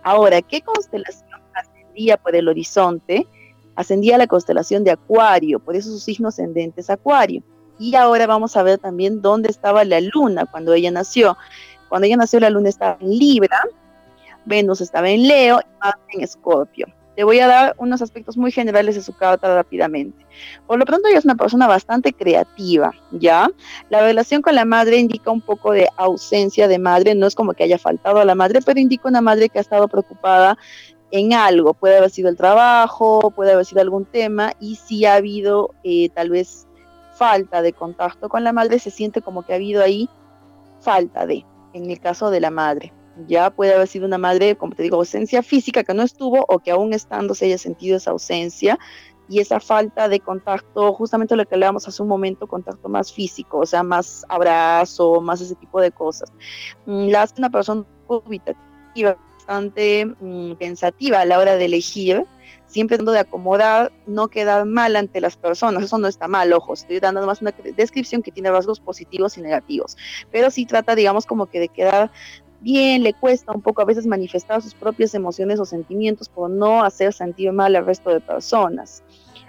Ahora, 0.03 0.43
¿qué 0.43 0.61
constelación 0.61 1.41
ascendía 1.55 2.17
por 2.17 2.35
el 2.35 2.49
horizonte? 2.49 3.27
Ascendía 3.77 4.19
la 4.19 4.27
constelación 4.27 4.85
de 4.85 4.93
Acuario, 4.93 5.59
por 5.59 5.77
eso 5.77 5.91
su 5.91 5.99
signo 5.99 6.29
ascendente 6.29 6.81
es 6.81 6.91
Acuario. 6.91 7.43
Y 7.79 7.97
ahora 7.97 8.27
vamos 8.27 8.57
a 8.57 8.63
ver 8.63 8.79
también 8.79 9.21
dónde 9.21 9.51
estaba 9.51 9.85
la 9.85 10.01
luna 10.01 10.47
cuando 10.47 10.75
ella 10.75 10.93
nació. 10.93 11.37
Cuando 11.95 12.07
ella 12.07 12.17
nació, 12.17 12.41
la 12.41 12.51
luna 12.51 12.71
estaba 12.71 12.97
en 13.01 13.09
Libra, 13.09 13.63
Venus 14.47 14.81
estaba 14.81 15.09
en 15.11 15.29
Leo 15.29 15.61
y 15.61 15.79
Marte 15.79 16.03
en 16.09 16.23
Escorpio. 16.23 16.89
Te 17.15 17.23
voy 17.23 17.39
a 17.39 17.47
dar 17.47 17.77
unos 17.79 18.03
aspectos 18.03 18.37
muy 18.37 18.51
generales 18.51 18.97
de 18.97 19.01
su 19.01 19.17
carta 19.17 19.55
rápidamente. 19.55 20.27
Por 20.67 20.81
lo 20.81 20.87
pronto 20.87 21.07
ella 21.07 21.19
es 21.19 21.25
una 21.25 21.37
persona 21.37 21.69
bastante 21.69 22.13
creativa, 22.13 22.91
¿ya? 23.13 23.49
La 23.91 24.01
relación 24.01 24.43
con 24.43 24.57
la 24.57 24.65
madre 24.65 24.97
indica 24.97 25.31
un 25.31 25.41
poco 25.41 25.71
de 25.71 25.89
ausencia 25.97 26.67
de 26.67 26.81
madre, 26.81 27.15
no 27.15 27.29
es 27.29 27.37
como 27.37 27.53
que 27.53 27.63
haya 27.63 27.79
faltado 27.79 28.19
a 28.19 28.25
la 28.25 28.35
madre, 28.35 28.59
pero 28.67 28.81
indica 28.81 29.09
una 29.09 29.21
madre 29.21 29.49
que 29.49 29.59
ha 29.59 29.63
estado 29.63 29.87
preocupada 29.87 30.59
en 31.13 31.33
algo, 31.33 31.75
puede 31.75 31.99
haber 31.99 32.11
sido 32.11 32.29
el 32.29 32.37
trabajo, 32.37 33.31
puede 33.31 33.53
haber 33.53 33.67
sido 33.67 33.83
algún 33.83 34.05
tema, 34.05 34.53
y 34.59 34.75
si 34.75 35.05
ha 35.05 35.15
habido 35.15 35.71
eh, 35.85 36.09
tal 36.09 36.31
vez 36.31 36.67
falta 37.15 37.63
de 37.63 37.73
contacto 37.73 38.29
con 38.29 38.43
la 38.43 38.53
madre, 38.53 38.81
se 38.81 38.91
siente 38.91 39.23
como 39.23 39.47
que 39.47 39.53
ha 39.53 39.57
habido 39.57 39.81
ahí 39.81 40.09
falta 40.81 41.25
de, 41.25 41.47
en 41.75 41.91
el 41.91 42.01
caso 42.01 42.31
de 42.31 42.41
la 42.41 42.51
madre. 42.51 42.93
Ya 43.29 43.51
puede 43.51 43.75
haber 43.75 43.87
sido 43.87 44.07
una 44.07 44.19
madre, 44.19 44.57
como 44.57 44.75
te 44.75 44.83
digo, 44.83 44.97
ausencia 44.97 45.43
física 45.43 45.85
que 45.85 45.95
no 45.95 46.03
estuvo 46.03 46.45
o 46.49 46.59
que 46.59 46.71
aún 46.71 46.93
estando 46.93 47.35
se 47.35 47.45
haya 47.45 47.59
sentido 47.59 47.97
esa 47.97 48.11
ausencia 48.11 48.79
y 49.29 49.41
esa 49.41 49.61
falta 49.61 50.09
de 50.09 50.21
contacto, 50.21 50.93
justamente 50.93 51.37
lo 51.37 51.47
que 51.47 51.55
hablábamos 51.55 51.87
hace 51.89 52.03
un 52.03 52.09
momento, 52.09 52.47
contacto 52.47 52.89
más 52.89 53.13
físico, 53.13 53.59
o 53.59 53.67
sea, 53.67 53.83
más 53.83 54.25
abrazo, 54.29 55.21
más 55.21 55.41
ese 55.41 55.55
tipo 55.55 55.81
de 55.81 55.91
cosas. 55.93 56.33
Mm, 56.87 57.09
la 57.09 57.23
hace 57.23 57.35
una 57.39 57.51
persona 57.51 57.85
bastante 59.47 60.07
mm, 60.07 60.55
pensativa 60.55 61.21
a 61.21 61.25
la 61.25 61.39
hora 61.39 61.57
de 61.57 61.65
elegir, 61.65 62.27
siempre 62.75 62.97
tratando 62.97 63.13
de 63.13 63.21
acomodar, 63.21 63.93
no 64.05 64.27
quedar 64.27 64.67
mal 64.67 64.97
ante 64.97 65.21
las 65.21 65.37
personas. 65.37 65.85
Eso 65.85 65.97
no 65.97 66.09
está 66.09 66.27
mal, 66.27 66.53
ojo, 66.53 66.75
estoy 66.75 66.99
dando 66.99 67.25
más 67.25 67.41
una 67.41 67.55
descripción 67.77 68.21
que 68.21 68.33
tiene 68.33 68.51
rasgos 68.51 68.81
positivos 68.81 69.39
y 69.39 69.43
negativos, 69.43 69.97
pero 70.33 70.51
sí 70.51 70.67
trata, 70.67 70.97
digamos, 70.97 71.25
como 71.25 71.47
que 71.47 71.61
de 71.61 71.69
quedar 71.69 72.11
bien, 72.61 73.05
le 73.05 73.15
cuesta 73.15 73.53
un 73.53 73.63
poco 73.63 73.81
a 73.81 73.85
veces 73.85 74.07
manifestar 74.07 74.61
sus 74.61 74.75
propias 74.75 75.15
emociones 75.15 75.61
o 75.61 75.65
sentimientos 75.65 76.29
por 76.29 76.51
no 76.51 76.83
hacer 76.83 77.13
sentir 77.13 77.53
mal 77.53 77.77
al 77.77 77.87
resto 77.87 78.11
de 78.11 78.21
personas. 78.21 79.05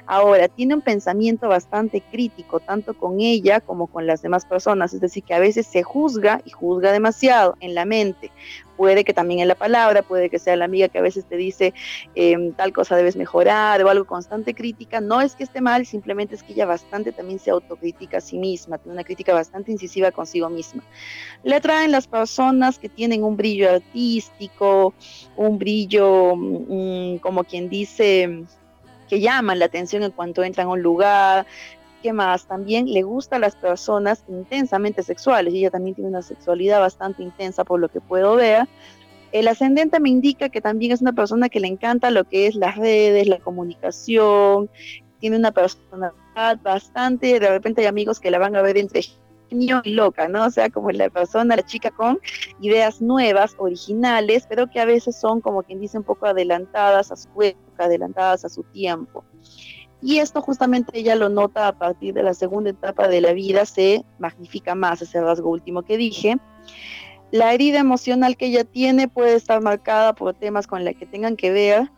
Ahora, 0.07 0.47
tiene 0.47 0.75
un 0.75 0.81
pensamiento 0.81 1.47
bastante 1.47 2.01
crítico, 2.01 2.59
tanto 2.59 2.93
con 2.93 3.19
ella 3.19 3.59
como 3.59 3.87
con 3.87 4.05
las 4.05 4.21
demás 4.21 4.45
personas, 4.45 4.93
es 4.93 5.01
decir, 5.01 5.23
que 5.23 5.33
a 5.33 5.39
veces 5.39 5.65
se 5.65 5.83
juzga 5.83 6.41
y 6.45 6.51
juzga 6.51 6.91
demasiado 6.91 7.55
en 7.59 7.73
la 7.73 7.85
mente. 7.85 8.31
Puede 8.77 9.03
que 9.03 9.13
también 9.13 9.39
en 9.39 9.47
la 9.47 9.55
palabra, 9.55 10.01
puede 10.01 10.29
que 10.29 10.37
sea 10.37 10.55
la 10.55 10.65
amiga 10.65 10.89
que 10.89 10.97
a 10.97 11.01
veces 11.01 11.25
te 11.25 11.37
dice 11.37 11.73
em, 12.13 12.51
tal 12.53 12.73
cosa 12.73 12.95
debes 12.95 13.15
mejorar 13.15 13.81
o 13.83 13.89
algo 13.89 14.05
constante 14.05 14.53
crítica. 14.53 14.99
No 15.01 15.21
es 15.21 15.35
que 15.35 15.43
esté 15.43 15.61
mal, 15.61 15.85
simplemente 15.85 16.35
es 16.35 16.43
que 16.43 16.53
ella 16.53 16.65
bastante 16.65 17.11
también 17.11 17.39
se 17.39 17.51
autocritica 17.51 18.17
a 18.17 18.21
sí 18.21 18.37
misma, 18.37 18.77
tiene 18.77 18.93
una 18.93 19.03
crítica 19.03 19.33
bastante 19.33 19.71
incisiva 19.71 20.11
consigo 20.11 20.49
misma. 20.49 20.83
Le 21.43 21.55
atraen 21.55 21.91
las 21.91 22.07
personas 22.07 22.77
que 22.77 22.89
tienen 22.89 23.23
un 23.23 23.37
brillo 23.37 23.71
artístico, 23.71 24.93
un 25.37 25.57
brillo, 25.57 26.35
mm, 26.35 27.17
como 27.17 27.43
quien 27.43 27.69
dice, 27.69 28.45
que 29.07 29.19
llaman 29.19 29.59
la 29.59 29.65
atención 29.65 30.03
en 30.03 30.11
cuanto 30.11 30.43
entran 30.43 30.67
a 30.67 30.71
un 30.71 30.81
lugar. 30.81 31.45
¿Qué 32.01 32.13
más? 32.13 32.45
También 32.45 32.91
le 32.91 33.03
gusta 33.03 33.37
a 33.37 33.39
las 33.39 33.55
personas 33.55 34.23
intensamente 34.27 35.03
sexuales. 35.03 35.53
Ella 35.53 35.71
también 35.71 35.95
tiene 35.95 36.09
una 36.09 36.21
sexualidad 36.21 36.79
bastante 36.79 37.23
intensa 37.23 37.63
por 37.63 37.79
lo 37.79 37.89
que 37.89 38.01
puedo 38.01 38.35
ver. 38.35 38.67
El 39.31 39.47
ascendente 39.47 39.99
me 39.99 40.09
indica 40.09 40.49
que 40.49 40.61
también 40.61 40.91
es 40.91 41.01
una 41.01 41.13
persona 41.13 41.49
que 41.49 41.59
le 41.59 41.67
encanta 41.67 42.11
lo 42.11 42.23
que 42.23 42.47
es 42.47 42.55
las 42.55 42.77
redes, 42.77 43.27
la 43.27 43.39
comunicación, 43.39 44.69
tiene 45.19 45.37
una 45.37 45.51
personalidad 45.51 46.59
bastante, 46.61 47.39
de 47.39 47.49
repente 47.49 47.81
hay 47.81 47.87
amigos 47.87 48.19
que 48.19 48.31
la 48.31 48.37
van 48.37 48.55
a 48.55 48.61
ver 48.61 48.77
entre 48.77 49.01
y 49.61 49.91
loca, 49.91 50.27
¿no? 50.27 50.45
O 50.45 50.49
sea, 50.49 50.69
como 50.69 50.91
la 50.91 51.09
persona, 51.09 51.55
la 51.55 51.63
chica 51.63 51.91
con 51.91 52.19
ideas 52.59 53.01
nuevas, 53.01 53.55
originales, 53.57 54.45
pero 54.47 54.69
que 54.69 54.79
a 54.79 54.85
veces 54.85 55.15
son, 55.15 55.41
como 55.41 55.63
quien 55.63 55.79
dice, 55.79 55.97
un 55.97 56.03
poco 56.03 56.25
adelantadas 56.25 57.11
a 57.11 57.15
su 57.15 57.29
época, 57.41 57.85
adelantadas 57.85 58.45
a 58.45 58.49
su 58.49 58.63
tiempo. 58.63 59.23
Y 60.01 60.19
esto 60.19 60.41
justamente 60.41 60.99
ella 60.99 61.15
lo 61.15 61.29
nota 61.29 61.67
a 61.67 61.77
partir 61.77 62.13
de 62.13 62.23
la 62.23 62.33
segunda 62.33 62.69
etapa 62.69 63.07
de 63.07 63.21
la 63.21 63.33
vida, 63.33 63.65
se 63.65 64.05
magnifica 64.19 64.75
más 64.75 65.01
ese 65.01 65.21
rasgo 65.21 65.49
último 65.49 65.83
que 65.83 65.97
dije. 65.97 66.37
La 67.31 67.53
herida 67.53 67.79
emocional 67.79 68.37
que 68.37 68.47
ella 68.47 68.63
tiene 68.63 69.07
puede 69.07 69.35
estar 69.35 69.61
marcada 69.61 70.13
por 70.13 70.35
temas 70.35 70.67
con 70.67 70.85
la 70.85 70.93
que 70.93 71.05
tengan 71.05 71.35
que 71.35 71.51
ver 71.51 71.89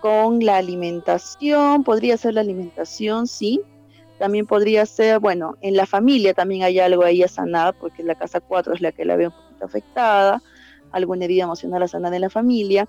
con 0.00 0.44
la 0.44 0.58
alimentación, 0.58 1.84
podría 1.84 2.16
ser 2.16 2.34
la 2.34 2.42
alimentación, 2.42 3.26
sí, 3.26 3.60
también 4.18 4.46
podría 4.46 4.84
ser, 4.86 5.20
bueno, 5.20 5.56
en 5.60 5.76
la 5.76 5.86
familia 5.86 6.34
también 6.34 6.62
hay 6.62 6.78
algo 6.78 7.04
ahí 7.04 7.22
a 7.22 7.28
sanar, 7.28 7.74
porque 7.78 8.02
la 8.02 8.14
casa 8.14 8.40
4 8.40 8.74
es 8.74 8.80
la 8.80 8.92
que 8.92 9.04
la 9.04 9.16
ve 9.16 9.28
un 9.28 9.32
poquito 9.32 9.64
afectada, 9.64 10.42
alguna 10.90 11.24
herida 11.24 11.44
emocional 11.44 11.82
a 11.82 11.88
sanar 11.88 12.12
en 12.14 12.22
la 12.22 12.30
familia. 12.30 12.88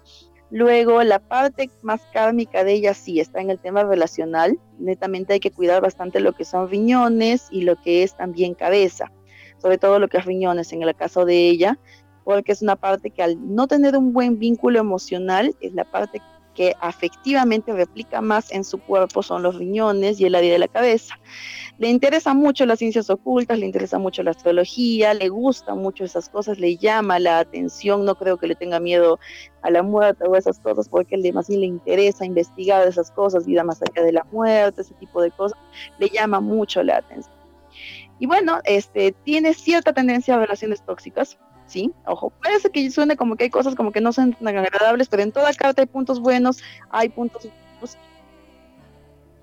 Luego, 0.52 1.04
la 1.04 1.20
parte 1.20 1.70
más 1.84 2.02
kármica 2.12 2.64
de 2.64 2.74
ella 2.74 2.94
sí 2.96 3.20
está 3.20 3.40
en 3.40 3.52
el 3.52 3.60
tema 3.60 3.84
relacional. 3.84 4.58
Netamente 4.80 5.34
hay 5.34 5.40
que 5.40 5.52
cuidar 5.52 5.82
bastante 5.82 6.20
lo 6.20 6.34
que 6.34 6.46
son 6.46 6.70
riñones 6.70 7.48
y 7.52 7.62
lo 7.62 7.76
que 7.76 8.02
es 8.02 8.18
también 8.18 8.56
cabeza, 8.56 9.12
sobre 9.62 9.78
todo 9.78 10.00
lo 10.00 10.08
que 10.08 10.18
es 10.18 10.26
riñones 10.26 10.74
en 10.74 10.82
el 10.82 10.96
caso 10.96 11.26
de 11.26 11.50
ella, 11.50 11.78
porque 12.24 12.52
es 12.52 12.64
una 12.64 12.76
parte 12.76 13.12
que 13.12 13.22
al 13.22 13.38
no 13.56 13.68
tener 13.68 13.96
un 13.96 14.12
buen 14.12 14.40
vínculo 14.40 14.80
emocional, 14.80 15.56
es 15.62 15.74
la 15.74 15.84
parte 15.84 16.20
que 16.60 16.76
afectivamente 16.82 17.72
replica 17.72 18.20
más 18.20 18.52
en 18.52 18.66
su 18.66 18.80
cuerpo 18.80 19.24
son 19.24 19.44
los 19.44 19.56
riñones 19.56 20.20
y 20.20 20.26
el 20.26 20.36
área 20.36 20.52
de 20.52 20.60
la 20.60 20.68
cabeza. 20.68 21.18
Le 21.78 21.88
interesa 21.88 22.34
mucho 22.34 22.66
las 22.66 22.80
ciencias 22.80 23.10
ocultas, 23.10 23.58
le 23.58 23.66
interesa 23.66 23.98
mucho 23.98 24.24
la 24.24 24.32
astrología, 24.32 25.14
le 25.14 25.30
gusta 25.30 25.74
mucho 25.74 26.04
esas 26.04 26.28
cosas, 26.28 26.60
le 26.60 26.76
llama 26.76 27.18
la 27.18 27.40
atención, 27.40 28.04
no 28.04 28.16
creo 28.16 28.36
que 28.36 28.48
le 28.48 28.56
tenga 28.56 28.82
miedo 28.82 29.22
a 29.62 29.72
la 29.72 29.84
muerte 29.84 30.26
o 30.28 30.36
esas 30.36 30.60
cosas, 30.60 30.90
porque 30.90 31.16
le, 31.16 31.32
más 31.32 31.48
le 31.48 31.66
interesa 31.66 32.26
investigar 32.26 32.86
esas 32.86 33.10
cosas, 33.12 33.46
vida 33.46 33.64
más 33.64 33.82
allá 33.82 34.04
de 34.04 34.12
la 34.12 34.26
muerte, 34.30 34.82
ese 34.82 34.94
tipo 34.96 35.22
de 35.22 35.32
cosas, 35.32 35.58
le 35.98 36.10
llama 36.10 36.42
mucho 36.42 36.84
la 36.84 36.98
atención. 36.98 37.34
Y 38.20 38.26
bueno, 38.26 38.60
este, 38.66 39.14
tiene 39.24 39.54
cierta 39.54 39.94
tendencia 39.94 40.36
a 40.36 40.40
relaciones 40.40 40.84
tóxicas, 40.86 41.40
¿sí? 41.70 41.92
Ojo, 42.06 42.34
ser 42.62 42.72
que 42.72 42.90
suene 42.92 43.16
como 43.16 43.36
que 43.36 43.46
hay 43.46 43.50
cosas 43.50 43.76
como 43.76 43.92
que 43.92 44.02
no 44.02 44.12
son 44.12 44.34
tan 44.34 44.48
agradables, 44.48 45.08
pero 45.08 45.24
en 45.24 45.32
toda 45.32 45.54
carta 45.54 45.82
hay 45.82 45.88
puntos 45.88 46.20
buenos, 46.20 46.58
hay 46.90 47.10
puntos 47.10 47.48
Por 47.80 47.90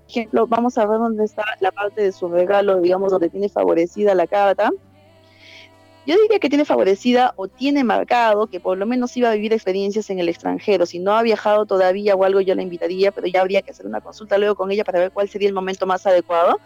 ejemplo, 0.09 0.47
vamos 0.47 0.77
a 0.77 0.85
ver 0.85 0.99
dónde 0.99 1.25
está 1.25 1.43
la 1.59 1.71
parte 1.71 2.01
de 2.01 2.11
su 2.11 2.27
regalo, 2.27 2.79
digamos, 2.79 3.11
donde 3.11 3.29
tiene 3.29 3.49
favorecida 3.49 4.13
la 4.13 4.27
carta. 4.27 4.69
Yo 6.05 6.15
diría 6.21 6.39
que 6.39 6.47
tiene 6.47 6.63
favorecida 6.63 7.33
o 7.35 7.49
tiene 7.49 7.83
marcado 7.83 8.47
que 8.47 8.61
por 8.61 8.77
lo 8.77 8.85
menos 8.85 9.17
iba 9.17 9.29
a 9.29 9.33
vivir 9.33 9.51
experiencias 9.51 10.09
en 10.09 10.19
el 10.19 10.29
extranjero. 10.29 10.85
Si 10.85 10.99
no 10.99 11.11
ha 11.11 11.21
viajado 11.21 11.65
todavía 11.65 12.15
o 12.15 12.23
algo, 12.23 12.39
yo 12.39 12.55
la 12.55 12.61
invitaría, 12.61 13.11
pero 13.11 13.27
ya 13.27 13.41
habría 13.41 13.61
que 13.61 13.71
hacer 13.71 13.85
una 13.85 13.99
consulta 13.99 14.37
luego 14.37 14.55
con 14.55 14.71
ella 14.71 14.85
para 14.85 14.99
ver 14.99 15.11
cuál 15.11 15.27
sería 15.27 15.49
el 15.49 15.53
momento 15.53 15.85
más 15.85 16.05
adecuado. 16.05 16.61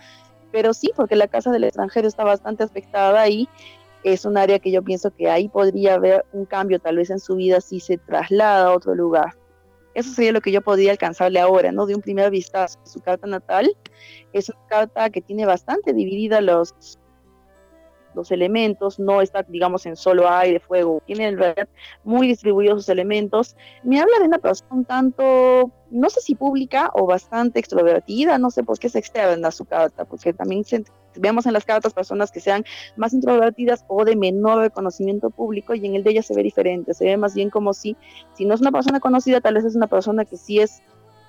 Pero 0.51 0.75
sí, 0.75 0.91
porque 0.95 1.15
la 1.15 1.27
casa 1.27 1.49
del 1.49 1.63
extranjero 1.63 2.07
está 2.07 2.23
bastante 2.23 2.63
afectada 2.63 3.27
y 3.29 3.49
es 4.03 4.25
un 4.25 4.37
área 4.37 4.59
que 4.59 4.71
yo 4.71 4.81
pienso 4.81 5.11
que 5.11 5.29
ahí 5.29 5.49
podría 5.49 5.95
haber 5.95 6.25
un 6.33 6.45
cambio 6.45 6.79
tal 6.79 6.97
vez 6.97 7.09
en 7.09 7.19
su 7.19 7.35
vida 7.35 7.61
si 7.61 7.79
se 7.79 7.97
traslada 7.97 8.67
a 8.67 8.75
otro 8.75 8.95
lugar. 8.95 9.35
Eso 9.93 10.13
sería 10.13 10.31
lo 10.31 10.41
que 10.41 10.51
yo 10.51 10.61
podría 10.61 10.91
alcanzarle 10.91 11.39
ahora, 11.39 11.71
¿no? 11.71 11.85
De 11.85 11.95
un 11.95 12.01
primer 12.01 12.31
vistazo. 12.31 12.79
Su 12.85 13.01
carta 13.01 13.27
natal 13.27 13.75
es 14.31 14.49
una 14.49 14.67
carta 14.67 15.09
que 15.09 15.21
tiene 15.21 15.45
bastante 15.45 15.93
dividida 15.93 16.39
los, 16.39 16.73
los 18.13 18.31
elementos, 18.31 18.99
no 18.99 19.21
está, 19.21 19.43
digamos, 19.43 19.85
en 19.85 19.95
solo 19.95 20.29
aire, 20.29 20.59
fuego, 20.59 21.01
tiene 21.05 21.27
en 21.27 21.37
realidad 21.37 21.67
muy 22.03 22.27
distribuidos 22.27 22.83
sus 22.83 22.89
elementos. 22.89 23.55
Me 23.83 23.99
habla 23.99 24.19
de 24.19 24.25
una 24.25 24.39
persona 24.39 24.71
un 24.71 24.85
tanto, 24.85 25.71
no 25.89 26.09
sé 26.09 26.21
si 26.21 26.35
pública 26.35 26.91
o 26.93 27.05
bastante 27.05 27.59
extrovertida, 27.59 28.37
no 28.37 28.51
sé 28.51 28.63
por 28.63 28.79
qué 28.79 28.87
es 28.87 28.95
externa 28.95 29.51
su 29.51 29.65
carta, 29.65 30.05
porque 30.05 30.33
también 30.33 30.63
vemos 31.15 31.45
en 31.45 31.53
las 31.53 31.65
cartas 31.65 31.93
personas 31.93 32.31
que 32.31 32.39
sean 32.39 32.63
más 32.95 33.13
introvertidas 33.13 33.85
o 33.87 34.05
de 34.05 34.15
menor 34.15 34.59
reconocimiento 34.59 35.29
público 35.29 35.73
y 35.75 35.85
en 35.85 35.95
el 35.95 36.03
de 36.03 36.11
ella 36.11 36.23
se 36.23 36.35
ve 36.35 36.43
diferente, 36.43 36.93
se 36.93 37.05
ve 37.05 37.17
más 37.17 37.33
bien 37.33 37.49
como 37.49 37.73
si, 37.73 37.97
si 38.33 38.45
no 38.45 38.53
es 38.53 38.61
una 38.61 38.71
persona 38.71 38.99
conocida, 38.99 39.41
tal 39.41 39.55
vez 39.55 39.65
es 39.65 39.75
una 39.75 39.87
persona 39.87 40.25
que 40.25 40.37
sí 40.37 40.59
es 40.59 40.81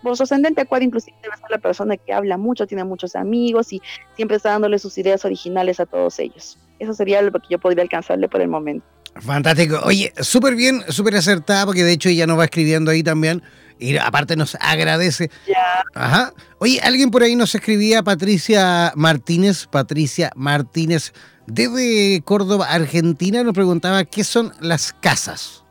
por 0.03 0.16
su 0.16 0.24
ascendente 0.24 0.61
acuario 0.61 0.86
inclusive 0.86 1.16
debe 1.22 1.36
ser 1.36 1.50
la 1.50 1.59
persona 1.59 1.96
que 1.96 2.12
habla 2.12 2.36
mucho, 2.36 2.66
tiene 2.66 2.84
muchos 2.84 3.16
amigos 3.16 3.72
y 3.72 3.80
siempre 4.16 4.36
está 4.36 4.50
dándole 4.50 4.78
sus 4.78 4.96
ideas 4.98 5.24
originales 5.24 5.80
a 5.80 5.86
todos 5.86 6.18
ellos. 6.18 6.59
Eso 6.78 6.94
sería 6.94 7.22
lo 7.22 7.30
que 7.32 7.46
yo 7.50 7.59
podría 7.59 7.82
alcanzarle 7.82 8.28
por 8.28 8.40
el 8.40 8.48
momento. 8.48 8.84
Fantástico. 9.20 9.80
Oye, 9.84 10.12
súper 10.20 10.55
bien, 10.57 10.82
súper 10.88 11.16
acertada, 11.16 11.66
porque 11.66 11.84
de 11.84 11.92
hecho 11.92 12.09
ella 12.09 12.26
nos 12.26 12.38
va 12.38 12.44
escribiendo 12.44 12.90
ahí 12.90 13.03
también. 13.03 13.42
Y 13.78 13.96
aparte 13.96 14.36
nos 14.36 14.57
agradece. 14.61 15.30
Ya. 15.46 15.84
Ajá. 15.94 16.32
Oye, 16.59 16.80
alguien 16.82 17.11
por 17.11 17.22
ahí 17.22 17.34
nos 17.34 17.55
escribía, 17.55 18.03
Patricia 18.03 18.92
Martínez, 18.94 19.66
Patricia 19.66 20.30
Martínez, 20.36 21.12
desde 21.46 22.22
Córdoba, 22.24 22.66
Argentina, 22.70 23.42
nos 23.42 23.55
preguntaba 23.55 24.05
qué 24.05 24.24
son 24.24 24.53
las 24.61 24.92
casas. 24.92 25.62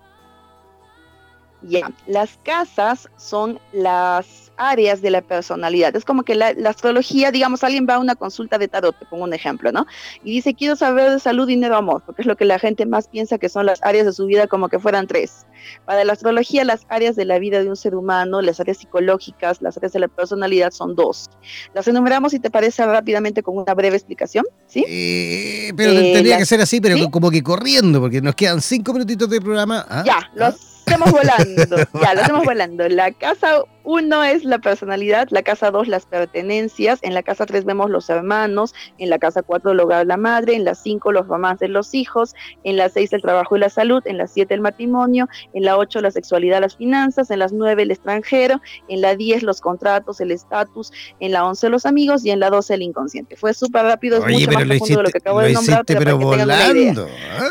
Ya, 1.63 1.91
las 2.07 2.39
casas 2.43 3.07
son 3.17 3.59
las 3.71 4.51
áreas 4.57 5.01
de 5.01 5.09
la 5.09 5.21
personalidad. 5.21 5.95
Es 5.95 6.05
como 6.05 6.23
que 6.23 6.35
la, 6.35 6.53
astrología, 6.65 7.31
digamos, 7.31 7.63
alguien 7.63 7.87
va 7.89 7.95
a 7.95 7.99
una 7.99 8.15
consulta 8.15 8.57
de 8.57 8.67
tarot, 8.67 8.97
te 8.97 9.05
pongo 9.05 9.23
un 9.23 9.33
ejemplo, 9.33 9.71
¿no? 9.71 9.85
Y 10.23 10.33
dice, 10.33 10.53
quiero 10.53 10.75
saber 10.75 11.11
de 11.11 11.19
salud, 11.19 11.47
dinero, 11.47 11.75
amor, 11.75 12.03
porque 12.05 12.21
es 12.21 12.27
lo 12.27 12.35
que 12.35 12.45
la 12.45 12.59
gente 12.59 12.85
más 12.85 13.07
piensa 13.07 13.37
que 13.37 13.49
son 13.49 13.65
las 13.65 13.81
áreas 13.83 14.05
de 14.05 14.13
su 14.13 14.25
vida 14.25 14.47
como 14.47 14.69
que 14.69 14.79
fueran 14.79 15.07
tres. 15.07 15.45
Para 15.85 16.03
la 16.03 16.13
astrología, 16.13 16.63
las 16.63 16.85
áreas 16.89 17.15
de 17.15 17.25
la 17.25 17.39
vida 17.39 17.61
de 17.61 17.69
un 17.69 17.75
ser 17.75 17.95
humano, 17.95 18.41
las 18.41 18.59
áreas 18.59 18.77
psicológicas, 18.77 19.61
las 19.61 19.77
áreas 19.77 19.93
de 19.93 19.99
la 19.99 20.07
personalidad 20.07 20.71
son 20.71 20.95
dos. 20.95 21.29
Las 21.73 21.87
enumeramos, 21.87 22.31
si 22.31 22.39
te 22.39 22.49
parece, 22.49 22.85
rápidamente 22.85 23.43
con 23.43 23.57
una 23.57 23.73
breve 23.73 23.95
explicación, 23.95 24.45
¿sí? 24.67 24.85
Eh, 24.87 25.73
pero 25.75 25.93
tendría 25.93 26.37
que 26.37 26.45
ser 26.45 26.61
así, 26.61 26.79
pero 26.81 27.09
como 27.09 27.31
que 27.31 27.43
corriendo, 27.43 27.99
porque 27.99 28.21
nos 28.21 28.35
quedan 28.35 28.61
cinco 28.61 28.93
minutitos 28.93 29.29
de 29.29 29.41
programa. 29.41 29.85
¿ah? 29.89 30.03
Ya, 30.05 30.31
los 30.35 30.70
Hacemos 30.85 31.11
volando. 31.11 31.77
Ya, 32.01 32.13
lo 32.13 32.21
hacemos 32.21 32.45
volando. 32.45 32.87
La 32.89 33.11
casa 33.11 33.63
uno 33.83 34.23
es 34.23 34.43
la 34.43 34.59
personalidad, 34.59 35.27
la 35.31 35.41
casa 35.41 35.71
dos 35.71 35.87
las 35.87 36.05
pertenencias, 36.05 36.99
en 37.01 37.13
la 37.13 37.23
casa 37.23 37.45
tres 37.45 37.65
vemos 37.65 37.89
los 37.89 38.09
hermanos, 38.09 38.73
en 38.97 39.09
la 39.09 39.19
casa 39.19 39.41
cuatro 39.41 39.71
el 39.71 39.79
hogar 39.79 40.05
la 40.05 40.17
madre, 40.17 40.55
en 40.55 40.65
la 40.65 40.75
cinco 40.75 41.11
los 41.11 41.27
mamás 41.27 41.59
de 41.59 41.67
los 41.67 41.93
hijos, 41.93 42.35
en 42.63 42.77
la 42.77 42.89
seis 42.89 43.13
el 43.13 43.21
trabajo 43.21 43.55
y 43.55 43.59
la 43.59 43.69
salud, 43.69 44.01
en 44.05 44.17
la 44.17 44.27
siete 44.27 44.53
el 44.53 44.61
matrimonio, 44.61 45.27
en 45.53 45.65
la 45.65 45.77
ocho 45.77 46.01
la 46.01 46.11
sexualidad, 46.11 46.61
las 46.61 46.75
finanzas, 46.75 47.31
en 47.31 47.39
las 47.39 47.53
nueve 47.53 47.83
el 47.83 47.91
extranjero, 47.91 48.61
en 48.87 49.01
la 49.01 49.15
diez 49.15 49.43
los 49.43 49.61
contratos, 49.61 50.21
el 50.21 50.31
estatus, 50.31 50.91
en 51.19 51.31
la 51.31 51.45
once 51.45 51.69
los 51.69 51.85
amigos 51.85 52.25
y 52.25 52.31
en 52.31 52.39
la 52.39 52.49
doce 52.49 52.75
el 52.75 52.81
inconsciente. 52.81 53.35
Fue 53.35 53.53
súper 53.53 53.83
rápido, 53.83 54.17
es 54.17 54.31
mucho 54.31 54.51
más 54.51 54.63
profundo 54.65 54.97
de 54.97 55.03
lo 55.03 55.09
que 55.09 55.17
acabo 55.17 55.41
de 55.41 55.53
nombrar, 55.53 55.85
pero, 55.85 56.17
volando. 56.17 57.07
¿ah? 57.39 57.49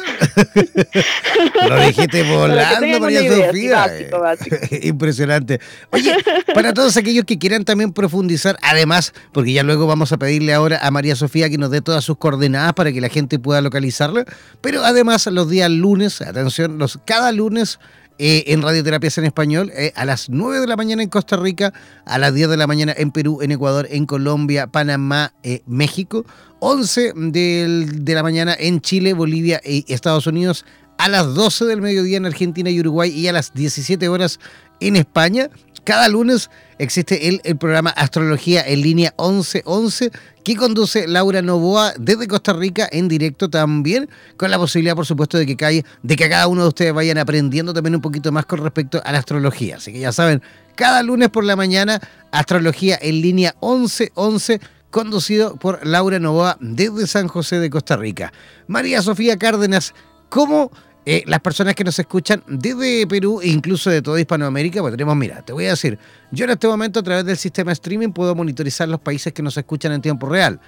lo 1.68 1.80
dijiste 1.86 2.22
volando, 2.22 3.00
María 3.00 3.46
Sofía. 3.46 3.76
Básico, 3.76 4.20
básico. 4.20 4.56
Impresionante. 4.82 5.60
Oye, 5.90 6.19
para 6.54 6.72
todos 6.74 6.96
aquellos 6.96 7.24
que 7.24 7.38
quieran 7.38 7.64
también 7.64 7.92
profundizar, 7.92 8.56
además, 8.62 9.12
porque 9.32 9.52
ya 9.52 9.62
luego 9.62 9.86
vamos 9.86 10.12
a 10.12 10.18
pedirle 10.18 10.54
ahora 10.54 10.78
a 10.82 10.90
María 10.90 11.16
Sofía 11.16 11.48
que 11.48 11.58
nos 11.58 11.70
dé 11.70 11.80
todas 11.80 12.04
sus 12.04 12.16
coordenadas 12.18 12.72
para 12.74 12.92
que 12.92 13.00
la 13.00 13.08
gente 13.08 13.38
pueda 13.38 13.60
localizarla, 13.60 14.24
pero 14.60 14.84
además 14.84 15.26
los 15.26 15.48
días 15.48 15.70
lunes, 15.70 16.20
atención, 16.20 16.78
los 16.78 16.98
cada 17.04 17.32
lunes 17.32 17.78
eh, 18.22 18.52
en 18.52 18.60
Radioterapias 18.60 19.16
en 19.16 19.24
Español, 19.24 19.72
eh, 19.74 19.92
a 19.96 20.04
las 20.04 20.28
9 20.28 20.60
de 20.60 20.66
la 20.66 20.76
mañana 20.76 21.02
en 21.02 21.08
Costa 21.08 21.38
Rica, 21.38 21.72
a 22.04 22.18
las 22.18 22.34
10 22.34 22.50
de 22.50 22.58
la 22.58 22.66
mañana 22.66 22.92
en 22.94 23.12
Perú, 23.12 23.38
en 23.40 23.50
Ecuador, 23.50 23.88
en 23.90 24.04
Colombia, 24.04 24.66
Panamá, 24.66 25.32
eh, 25.42 25.62
México, 25.66 26.26
11 26.58 27.14
de 27.14 28.12
la 28.14 28.22
mañana 28.22 28.54
en 28.58 28.82
Chile, 28.82 29.14
Bolivia 29.14 29.62
y 29.64 29.90
Estados 29.90 30.26
Unidos, 30.26 30.66
a 30.98 31.08
las 31.08 31.34
12 31.34 31.64
del 31.64 31.80
mediodía 31.80 32.18
en 32.18 32.26
Argentina 32.26 32.68
y 32.68 32.78
Uruguay 32.78 33.10
y 33.10 33.26
a 33.28 33.32
las 33.32 33.54
17 33.54 34.06
horas 34.10 34.38
en 34.80 34.96
España. 34.96 35.50
Cada 35.84 36.08
lunes 36.08 36.50
existe 36.78 37.28
el, 37.28 37.56
programa 37.56 37.90
Astrología 37.90 38.62
en 38.66 38.82
línea 38.82 39.14
1111 39.18 40.10
que 40.44 40.56
conduce 40.56 41.08
Laura 41.08 41.42
Novoa 41.42 41.94
desde 41.98 42.28
Costa 42.28 42.52
Rica 42.52 42.88
en 42.90 43.08
directo 43.08 43.48
también, 43.48 44.08
con 44.36 44.50
la 44.50 44.58
posibilidad, 44.58 44.94
por 44.94 45.06
supuesto, 45.06 45.38
de 45.38 45.46
que, 45.46 45.56
cae, 45.56 45.84
de 46.02 46.16
que 46.16 46.28
cada 46.28 46.48
uno 46.48 46.62
de 46.62 46.68
ustedes 46.68 46.92
vayan 46.92 47.18
aprendiendo 47.18 47.72
también 47.72 47.94
un 47.94 48.00
poquito 48.00 48.30
más 48.30 48.46
con 48.46 48.60
respecto 48.60 49.00
a 49.04 49.12
la 49.12 49.18
astrología. 49.18 49.76
Así 49.76 49.92
que 49.92 50.00
ya 50.00 50.12
saben, 50.12 50.42
cada 50.74 51.02
lunes 51.02 51.28
por 51.30 51.44
la 51.44 51.56
mañana, 51.56 52.00
Astrología 52.30 52.98
en 53.00 53.20
línea 53.20 53.54
1111 53.60 54.60
conducido 54.90 55.56
por 55.56 55.84
Laura 55.86 56.18
Novoa 56.18 56.56
desde 56.60 57.06
San 57.06 57.28
José 57.28 57.58
de 57.58 57.70
Costa 57.70 57.96
Rica. 57.96 58.32
María 58.66 59.02
Sofía 59.02 59.36
Cárdenas, 59.38 59.94
¿cómo 60.28 60.70
eh, 61.06 61.22
las 61.26 61.40
personas 61.40 61.74
que 61.74 61.82
nos 61.82 61.98
escuchan 61.98 62.42
desde 62.46 63.06
Perú 63.06 63.40
e 63.42 63.48
incluso 63.48 63.88
de 63.88 64.02
toda 64.02 64.20
Hispanoamérica, 64.20 64.80
pues 64.80 64.92
tenemos, 64.92 65.16
mira, 65.16 65.42
te 65.42 65.52
voy 65.52 65.66
a 65.66 65.70
decir, 65.70 65.98
yo 66.30 66.44
en 66.44 66.50
este 66.50 66.68
momento 66.68 67.00
a 67.00 67.02
través 67.02 67.24
del 67.24 67.38
sistema 67.38 67.72
streaming 67.72 68.10
puedo 68.10 68.34
monitorizar 68.34 68.86
los 68.88 69.00
países 69.00 69.32
que 69.32 69.42
nos 69.42 69.56
escuchan 69.56 69.92
en 69.92 70.02
tiempo 70.02 70.28
real. 70.28 70.60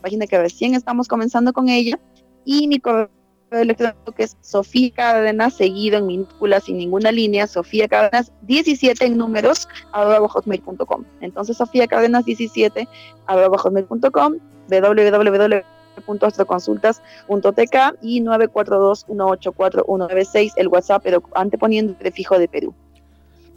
página 0.00 0.26
que 0.26 0.38
recién 0.38 0.74
estamos 0.74 1.08
comenzando 1.08 1.52
con 1.52 1.68
ella, 1.68 1.98
y 2.44 2.68
mi 2.68 2.78
correo 2.78 3.10
electrónico 3.50 4.12
que 4.12 4.22
es 4.24 4.36
Sofía 4.40 4.90
Cárdenas, 4.94 5.54
seguido 5.54 5.98
en 5.98 6.06
minúsculas 6.06 6.64
sin 6.64 6.78
ninguna 6.78 7.12
línea, 7.12 7.46
Sofía 7.46 7.86
Cárdenas 7.88 8.32
17 8.42 9.04
en 9.04 9.18
números, 9.18 9.68
arroba 9.92 10.28
hotmail.com. 10.28 11.04
Entonces, 11.20 11.56
Sofía 11.56 11.88
Cárdenas 11.88 12.24
17 12.24 12.88
arroba 13.26 13.58
hotmail.com, 13.58 14.38
www 14.70 15.77
astroconsultas.tk 16.26 17.96
y 18.02 18.20
942-184-196 18.22 20.52
el 20.56 20.68
WhatsApp, 20.68 21.02
pero 21.02 21.22
anteponiendo 21.34 21.92
el 21.92 21.98
prefijo 21.98 22.38
de 22.38 22.48
Perú. 22.48 22.74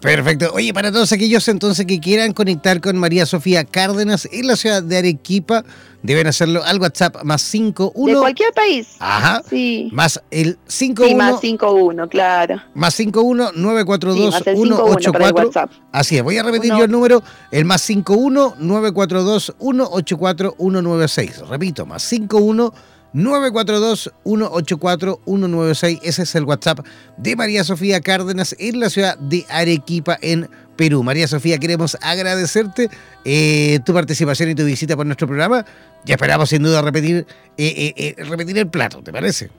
Perfecto. 0.02 0.52
Oye, 0.54 0.74
para 0.74 0.92
todos 0.92 1.12
aquellos 1.12 1.48
entonces 1.48 1.86
que 1.86 2.00
quieran 2.00 2.34
conectar 2.34 2.82
con 2.82 2.98
María 2.98 3.28
Sofía 3.28 3.64
Cárdenas 3.66 4.28
en 4.32 4.48
la 4.48 4.56
ciudad 4.56 4.82
de 4.82 4.98
Arequipa, 4.98 5.64
deben 6.02 6.26
hacerlo 6.26 6.64
al 6.64 6.80
WhatsApp 6.80 7.24
más 7.24 7.44
51. 7.44 8.14
De 8.14 8.20
cualquier 8.20 8.52
país. 8.52 8.96
Ajá. 9.00 9.44
Sí. 9.48 9.90
Más 9.94 10.20
el 10.32 10.58
51. 10.66 11.08
Sí, 11.08 11.16
más 11.16 11.42
51, 11.42 12.10
claro. 12.10 12.62
Más 12.74 12.96
51 12.96 13.52
942 13.54 14.44
184. 14.44 15.70
Así 15.92 16.18
es, 16.18 16.24
voy 16.24 16.38
a 16.40 16.44
repetir 16.44 16.72
yo 16.76 16.86
el 16.86 16.92
número, 16.92 17.22
el 17.52 17.66
más 17.66 17.82
51 17.82 18.56
942 18.58 19.56
184 19.60 20.56
196. 20.58 21.48
Repito, 21.48 21.86
más 21.86 22.02
51 22.02 22.74
942-184-196. 23.14 26.00
Ese 26.04 26.24
es 26.24 26.36
el 26.36 26.46
WhatsApp 26.46 26.80
de 27.18 27.36
María 27.36 27.64
Sofía 27.64 28.02
Cárdenas 28.02 28.56
en 28.60 28.80
la 28.80 28.90
ciudad 28.90 29.18
de 29.18 29.46
Arequipa, 29.50 30.18
en 30.22 30.50
Perú. 30.76 31.04
María 31.04 31.28
Sofía, 31.28 31.58
queremos 31.58 31.98
agradecerte 32.02 32.90
eh, 33.26 33.80
tu 33.86 33.94
participación 33.94 34.50
y 34.50 34.56
tu 34.56 34.66
visita 34.66 34.96
por 34.96 35.06
nuestro 35.06 35.28
programa. 35.28 35.66
Ya 36.06 36.16
esperamos 36.16 36.50
sin 36.50 36.64
duda 36.64 36.82
repetir, 36.82 37.28
eh, 37.58 37.94
eh, 37.96 38.16
repetir 38.24 38.58
el 38.58 38.68
plato, 38.68 39.04
¿te 39.04 39.12
parece? 39.12 39.50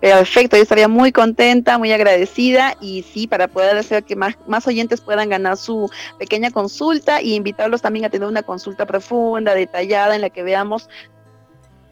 Perfecto, 0.00 0.56
yo 0.56 0.62
estaría 0.62 0.88
muy 0.88 1.12
contenta, 1.12 1.76
muy 1.76 1.92
agradecida 1.92 2.74
y 2.80 3.02
sí, 3.02 3.26
para 3.26 3.48
poder 3.48 3.76
hacer 3.76 4.02
que 4.02 4.16
más, 4.16 4.34
más 4.46 4.66
oyentes 4.66 5.02
puedan 5.02 5.28
ganar 5.28 5.58
su 5.58 5.90
pequeña 6.18 6.50
consulta 6.50 7.18
e 7.18 7.34
invitarlos 7.34 7.82
también 7.82 8.06
a 8.06 8.08
tener 8.08 8.26
una 8.26 8.42
consulta 8.42 8.86
profunda, 8.86 9.54
detallada, 9.54 10.14
en 10.14 10.22
la 10.22 10.30
que 10.30 10.42
veamos 10.42 10.88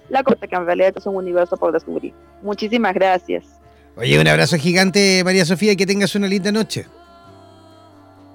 la 0.08 0.22
cosa 0.22 0.46
que 0.46 0.56
en 0.56 0.66
realidad 0.66 0.94
es 0.96 1.06
un 1.06 1.16
universo 1.16 1.56
por 1.56 1.72
descubrir. 1.72 2.12
Muchísimas 2.42 2.94
gracias. 2.94 3.44
Oye, 3.96 4.18
un 4.20 4.28
abrazo 4.28 4.56
gigante, 4.56 5.22
María 5.24 5.44
Sofía, 5.44 5.72
y 5.72 5.76
que 5.76 5.86
tengas 5.86 6.14
una 6.14 6.28
linda 6.28 6.52
noche. 6.52 6.86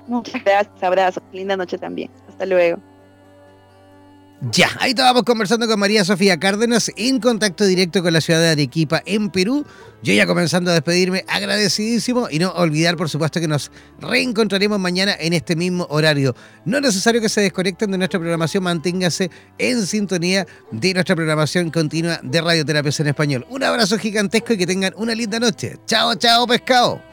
Muchas 0.08 0.44
gracias, 0.44 0.84
abrazo, 0.84 1.22
linda 1.32 1.56
noche 1.56 1.78
también. 1.78 2.12
Hasta 2.28 2.46
luego. 2.46 2.80
Ya, 4.52 4.70
ahí 4.80 4.89
estábamos 4.89 5.24
conversando 5.24 5.70
con 5.70 5.80
María 5.80 6.04
Sofía 6.04 6.38
Cárdenas 6.38 6.91
en 6.98 7.22
contacto 7.22 7.64
directo 7.66 8.04
con 8.04 8.12
la 8.12 8.20
ciudad 8.20 8.41
de 8.41 8.50
Arequipa 8.50 9.02
en 9.06 9.30
Perú. 9.30 9.66
Yo 10.02 10.14
ya 10.14 10.28
comenzando 10.28 10.70
a 10.70 10.74
despedirme, 10.74 11.24
agradecidísimo 11.30 12.28
y 12.30 12.39
no 12.39 12.52
olvidar 12.52 12.98
por 12.98 13.10
supuesto 13.10 13.39
que 13.39 13.48
nos 13.48 13.72
reencontraremos 14.02 14.78
mañana 14.82 15.16
en 15.18 15.32
este 15.32 15.56
mismo 15.56 15.88
horario. 15.89 16.36
No 16.66 16.76
es 16.76 16.84
necesario 16.84 17.22
que 17.22 17.30
se 17.30 17.39
desconecten 17.39 17.89
de 17.91 17.98
nuestra 17.98 18.20
programación, 18.20 18.66
manténgase 18.66 19.32
en 19.60 19.88
sintonía 19.88 20.46
de 20.72 20.94
nuestra 20.94 21.16
programación 21.16 21.72
continua 21.72 22.20
de 22.22 22.41
Radioterapias 22.41 23.00
en 23.00 23.08
Español. 23.08 23.46
Un 23.50 23.64
abrazo 23.64 23.98
gigantesco 23.98 24.52
y 24.52 24.58
que 24.58 24.68
tengan 24.68 24.94
una 24.98 25.16
linda 25.16 25.39
noche. 25.39 25.78
Chao, 25.86 26.16
chao, 26.16 26.46
pescado. 26.46 27.12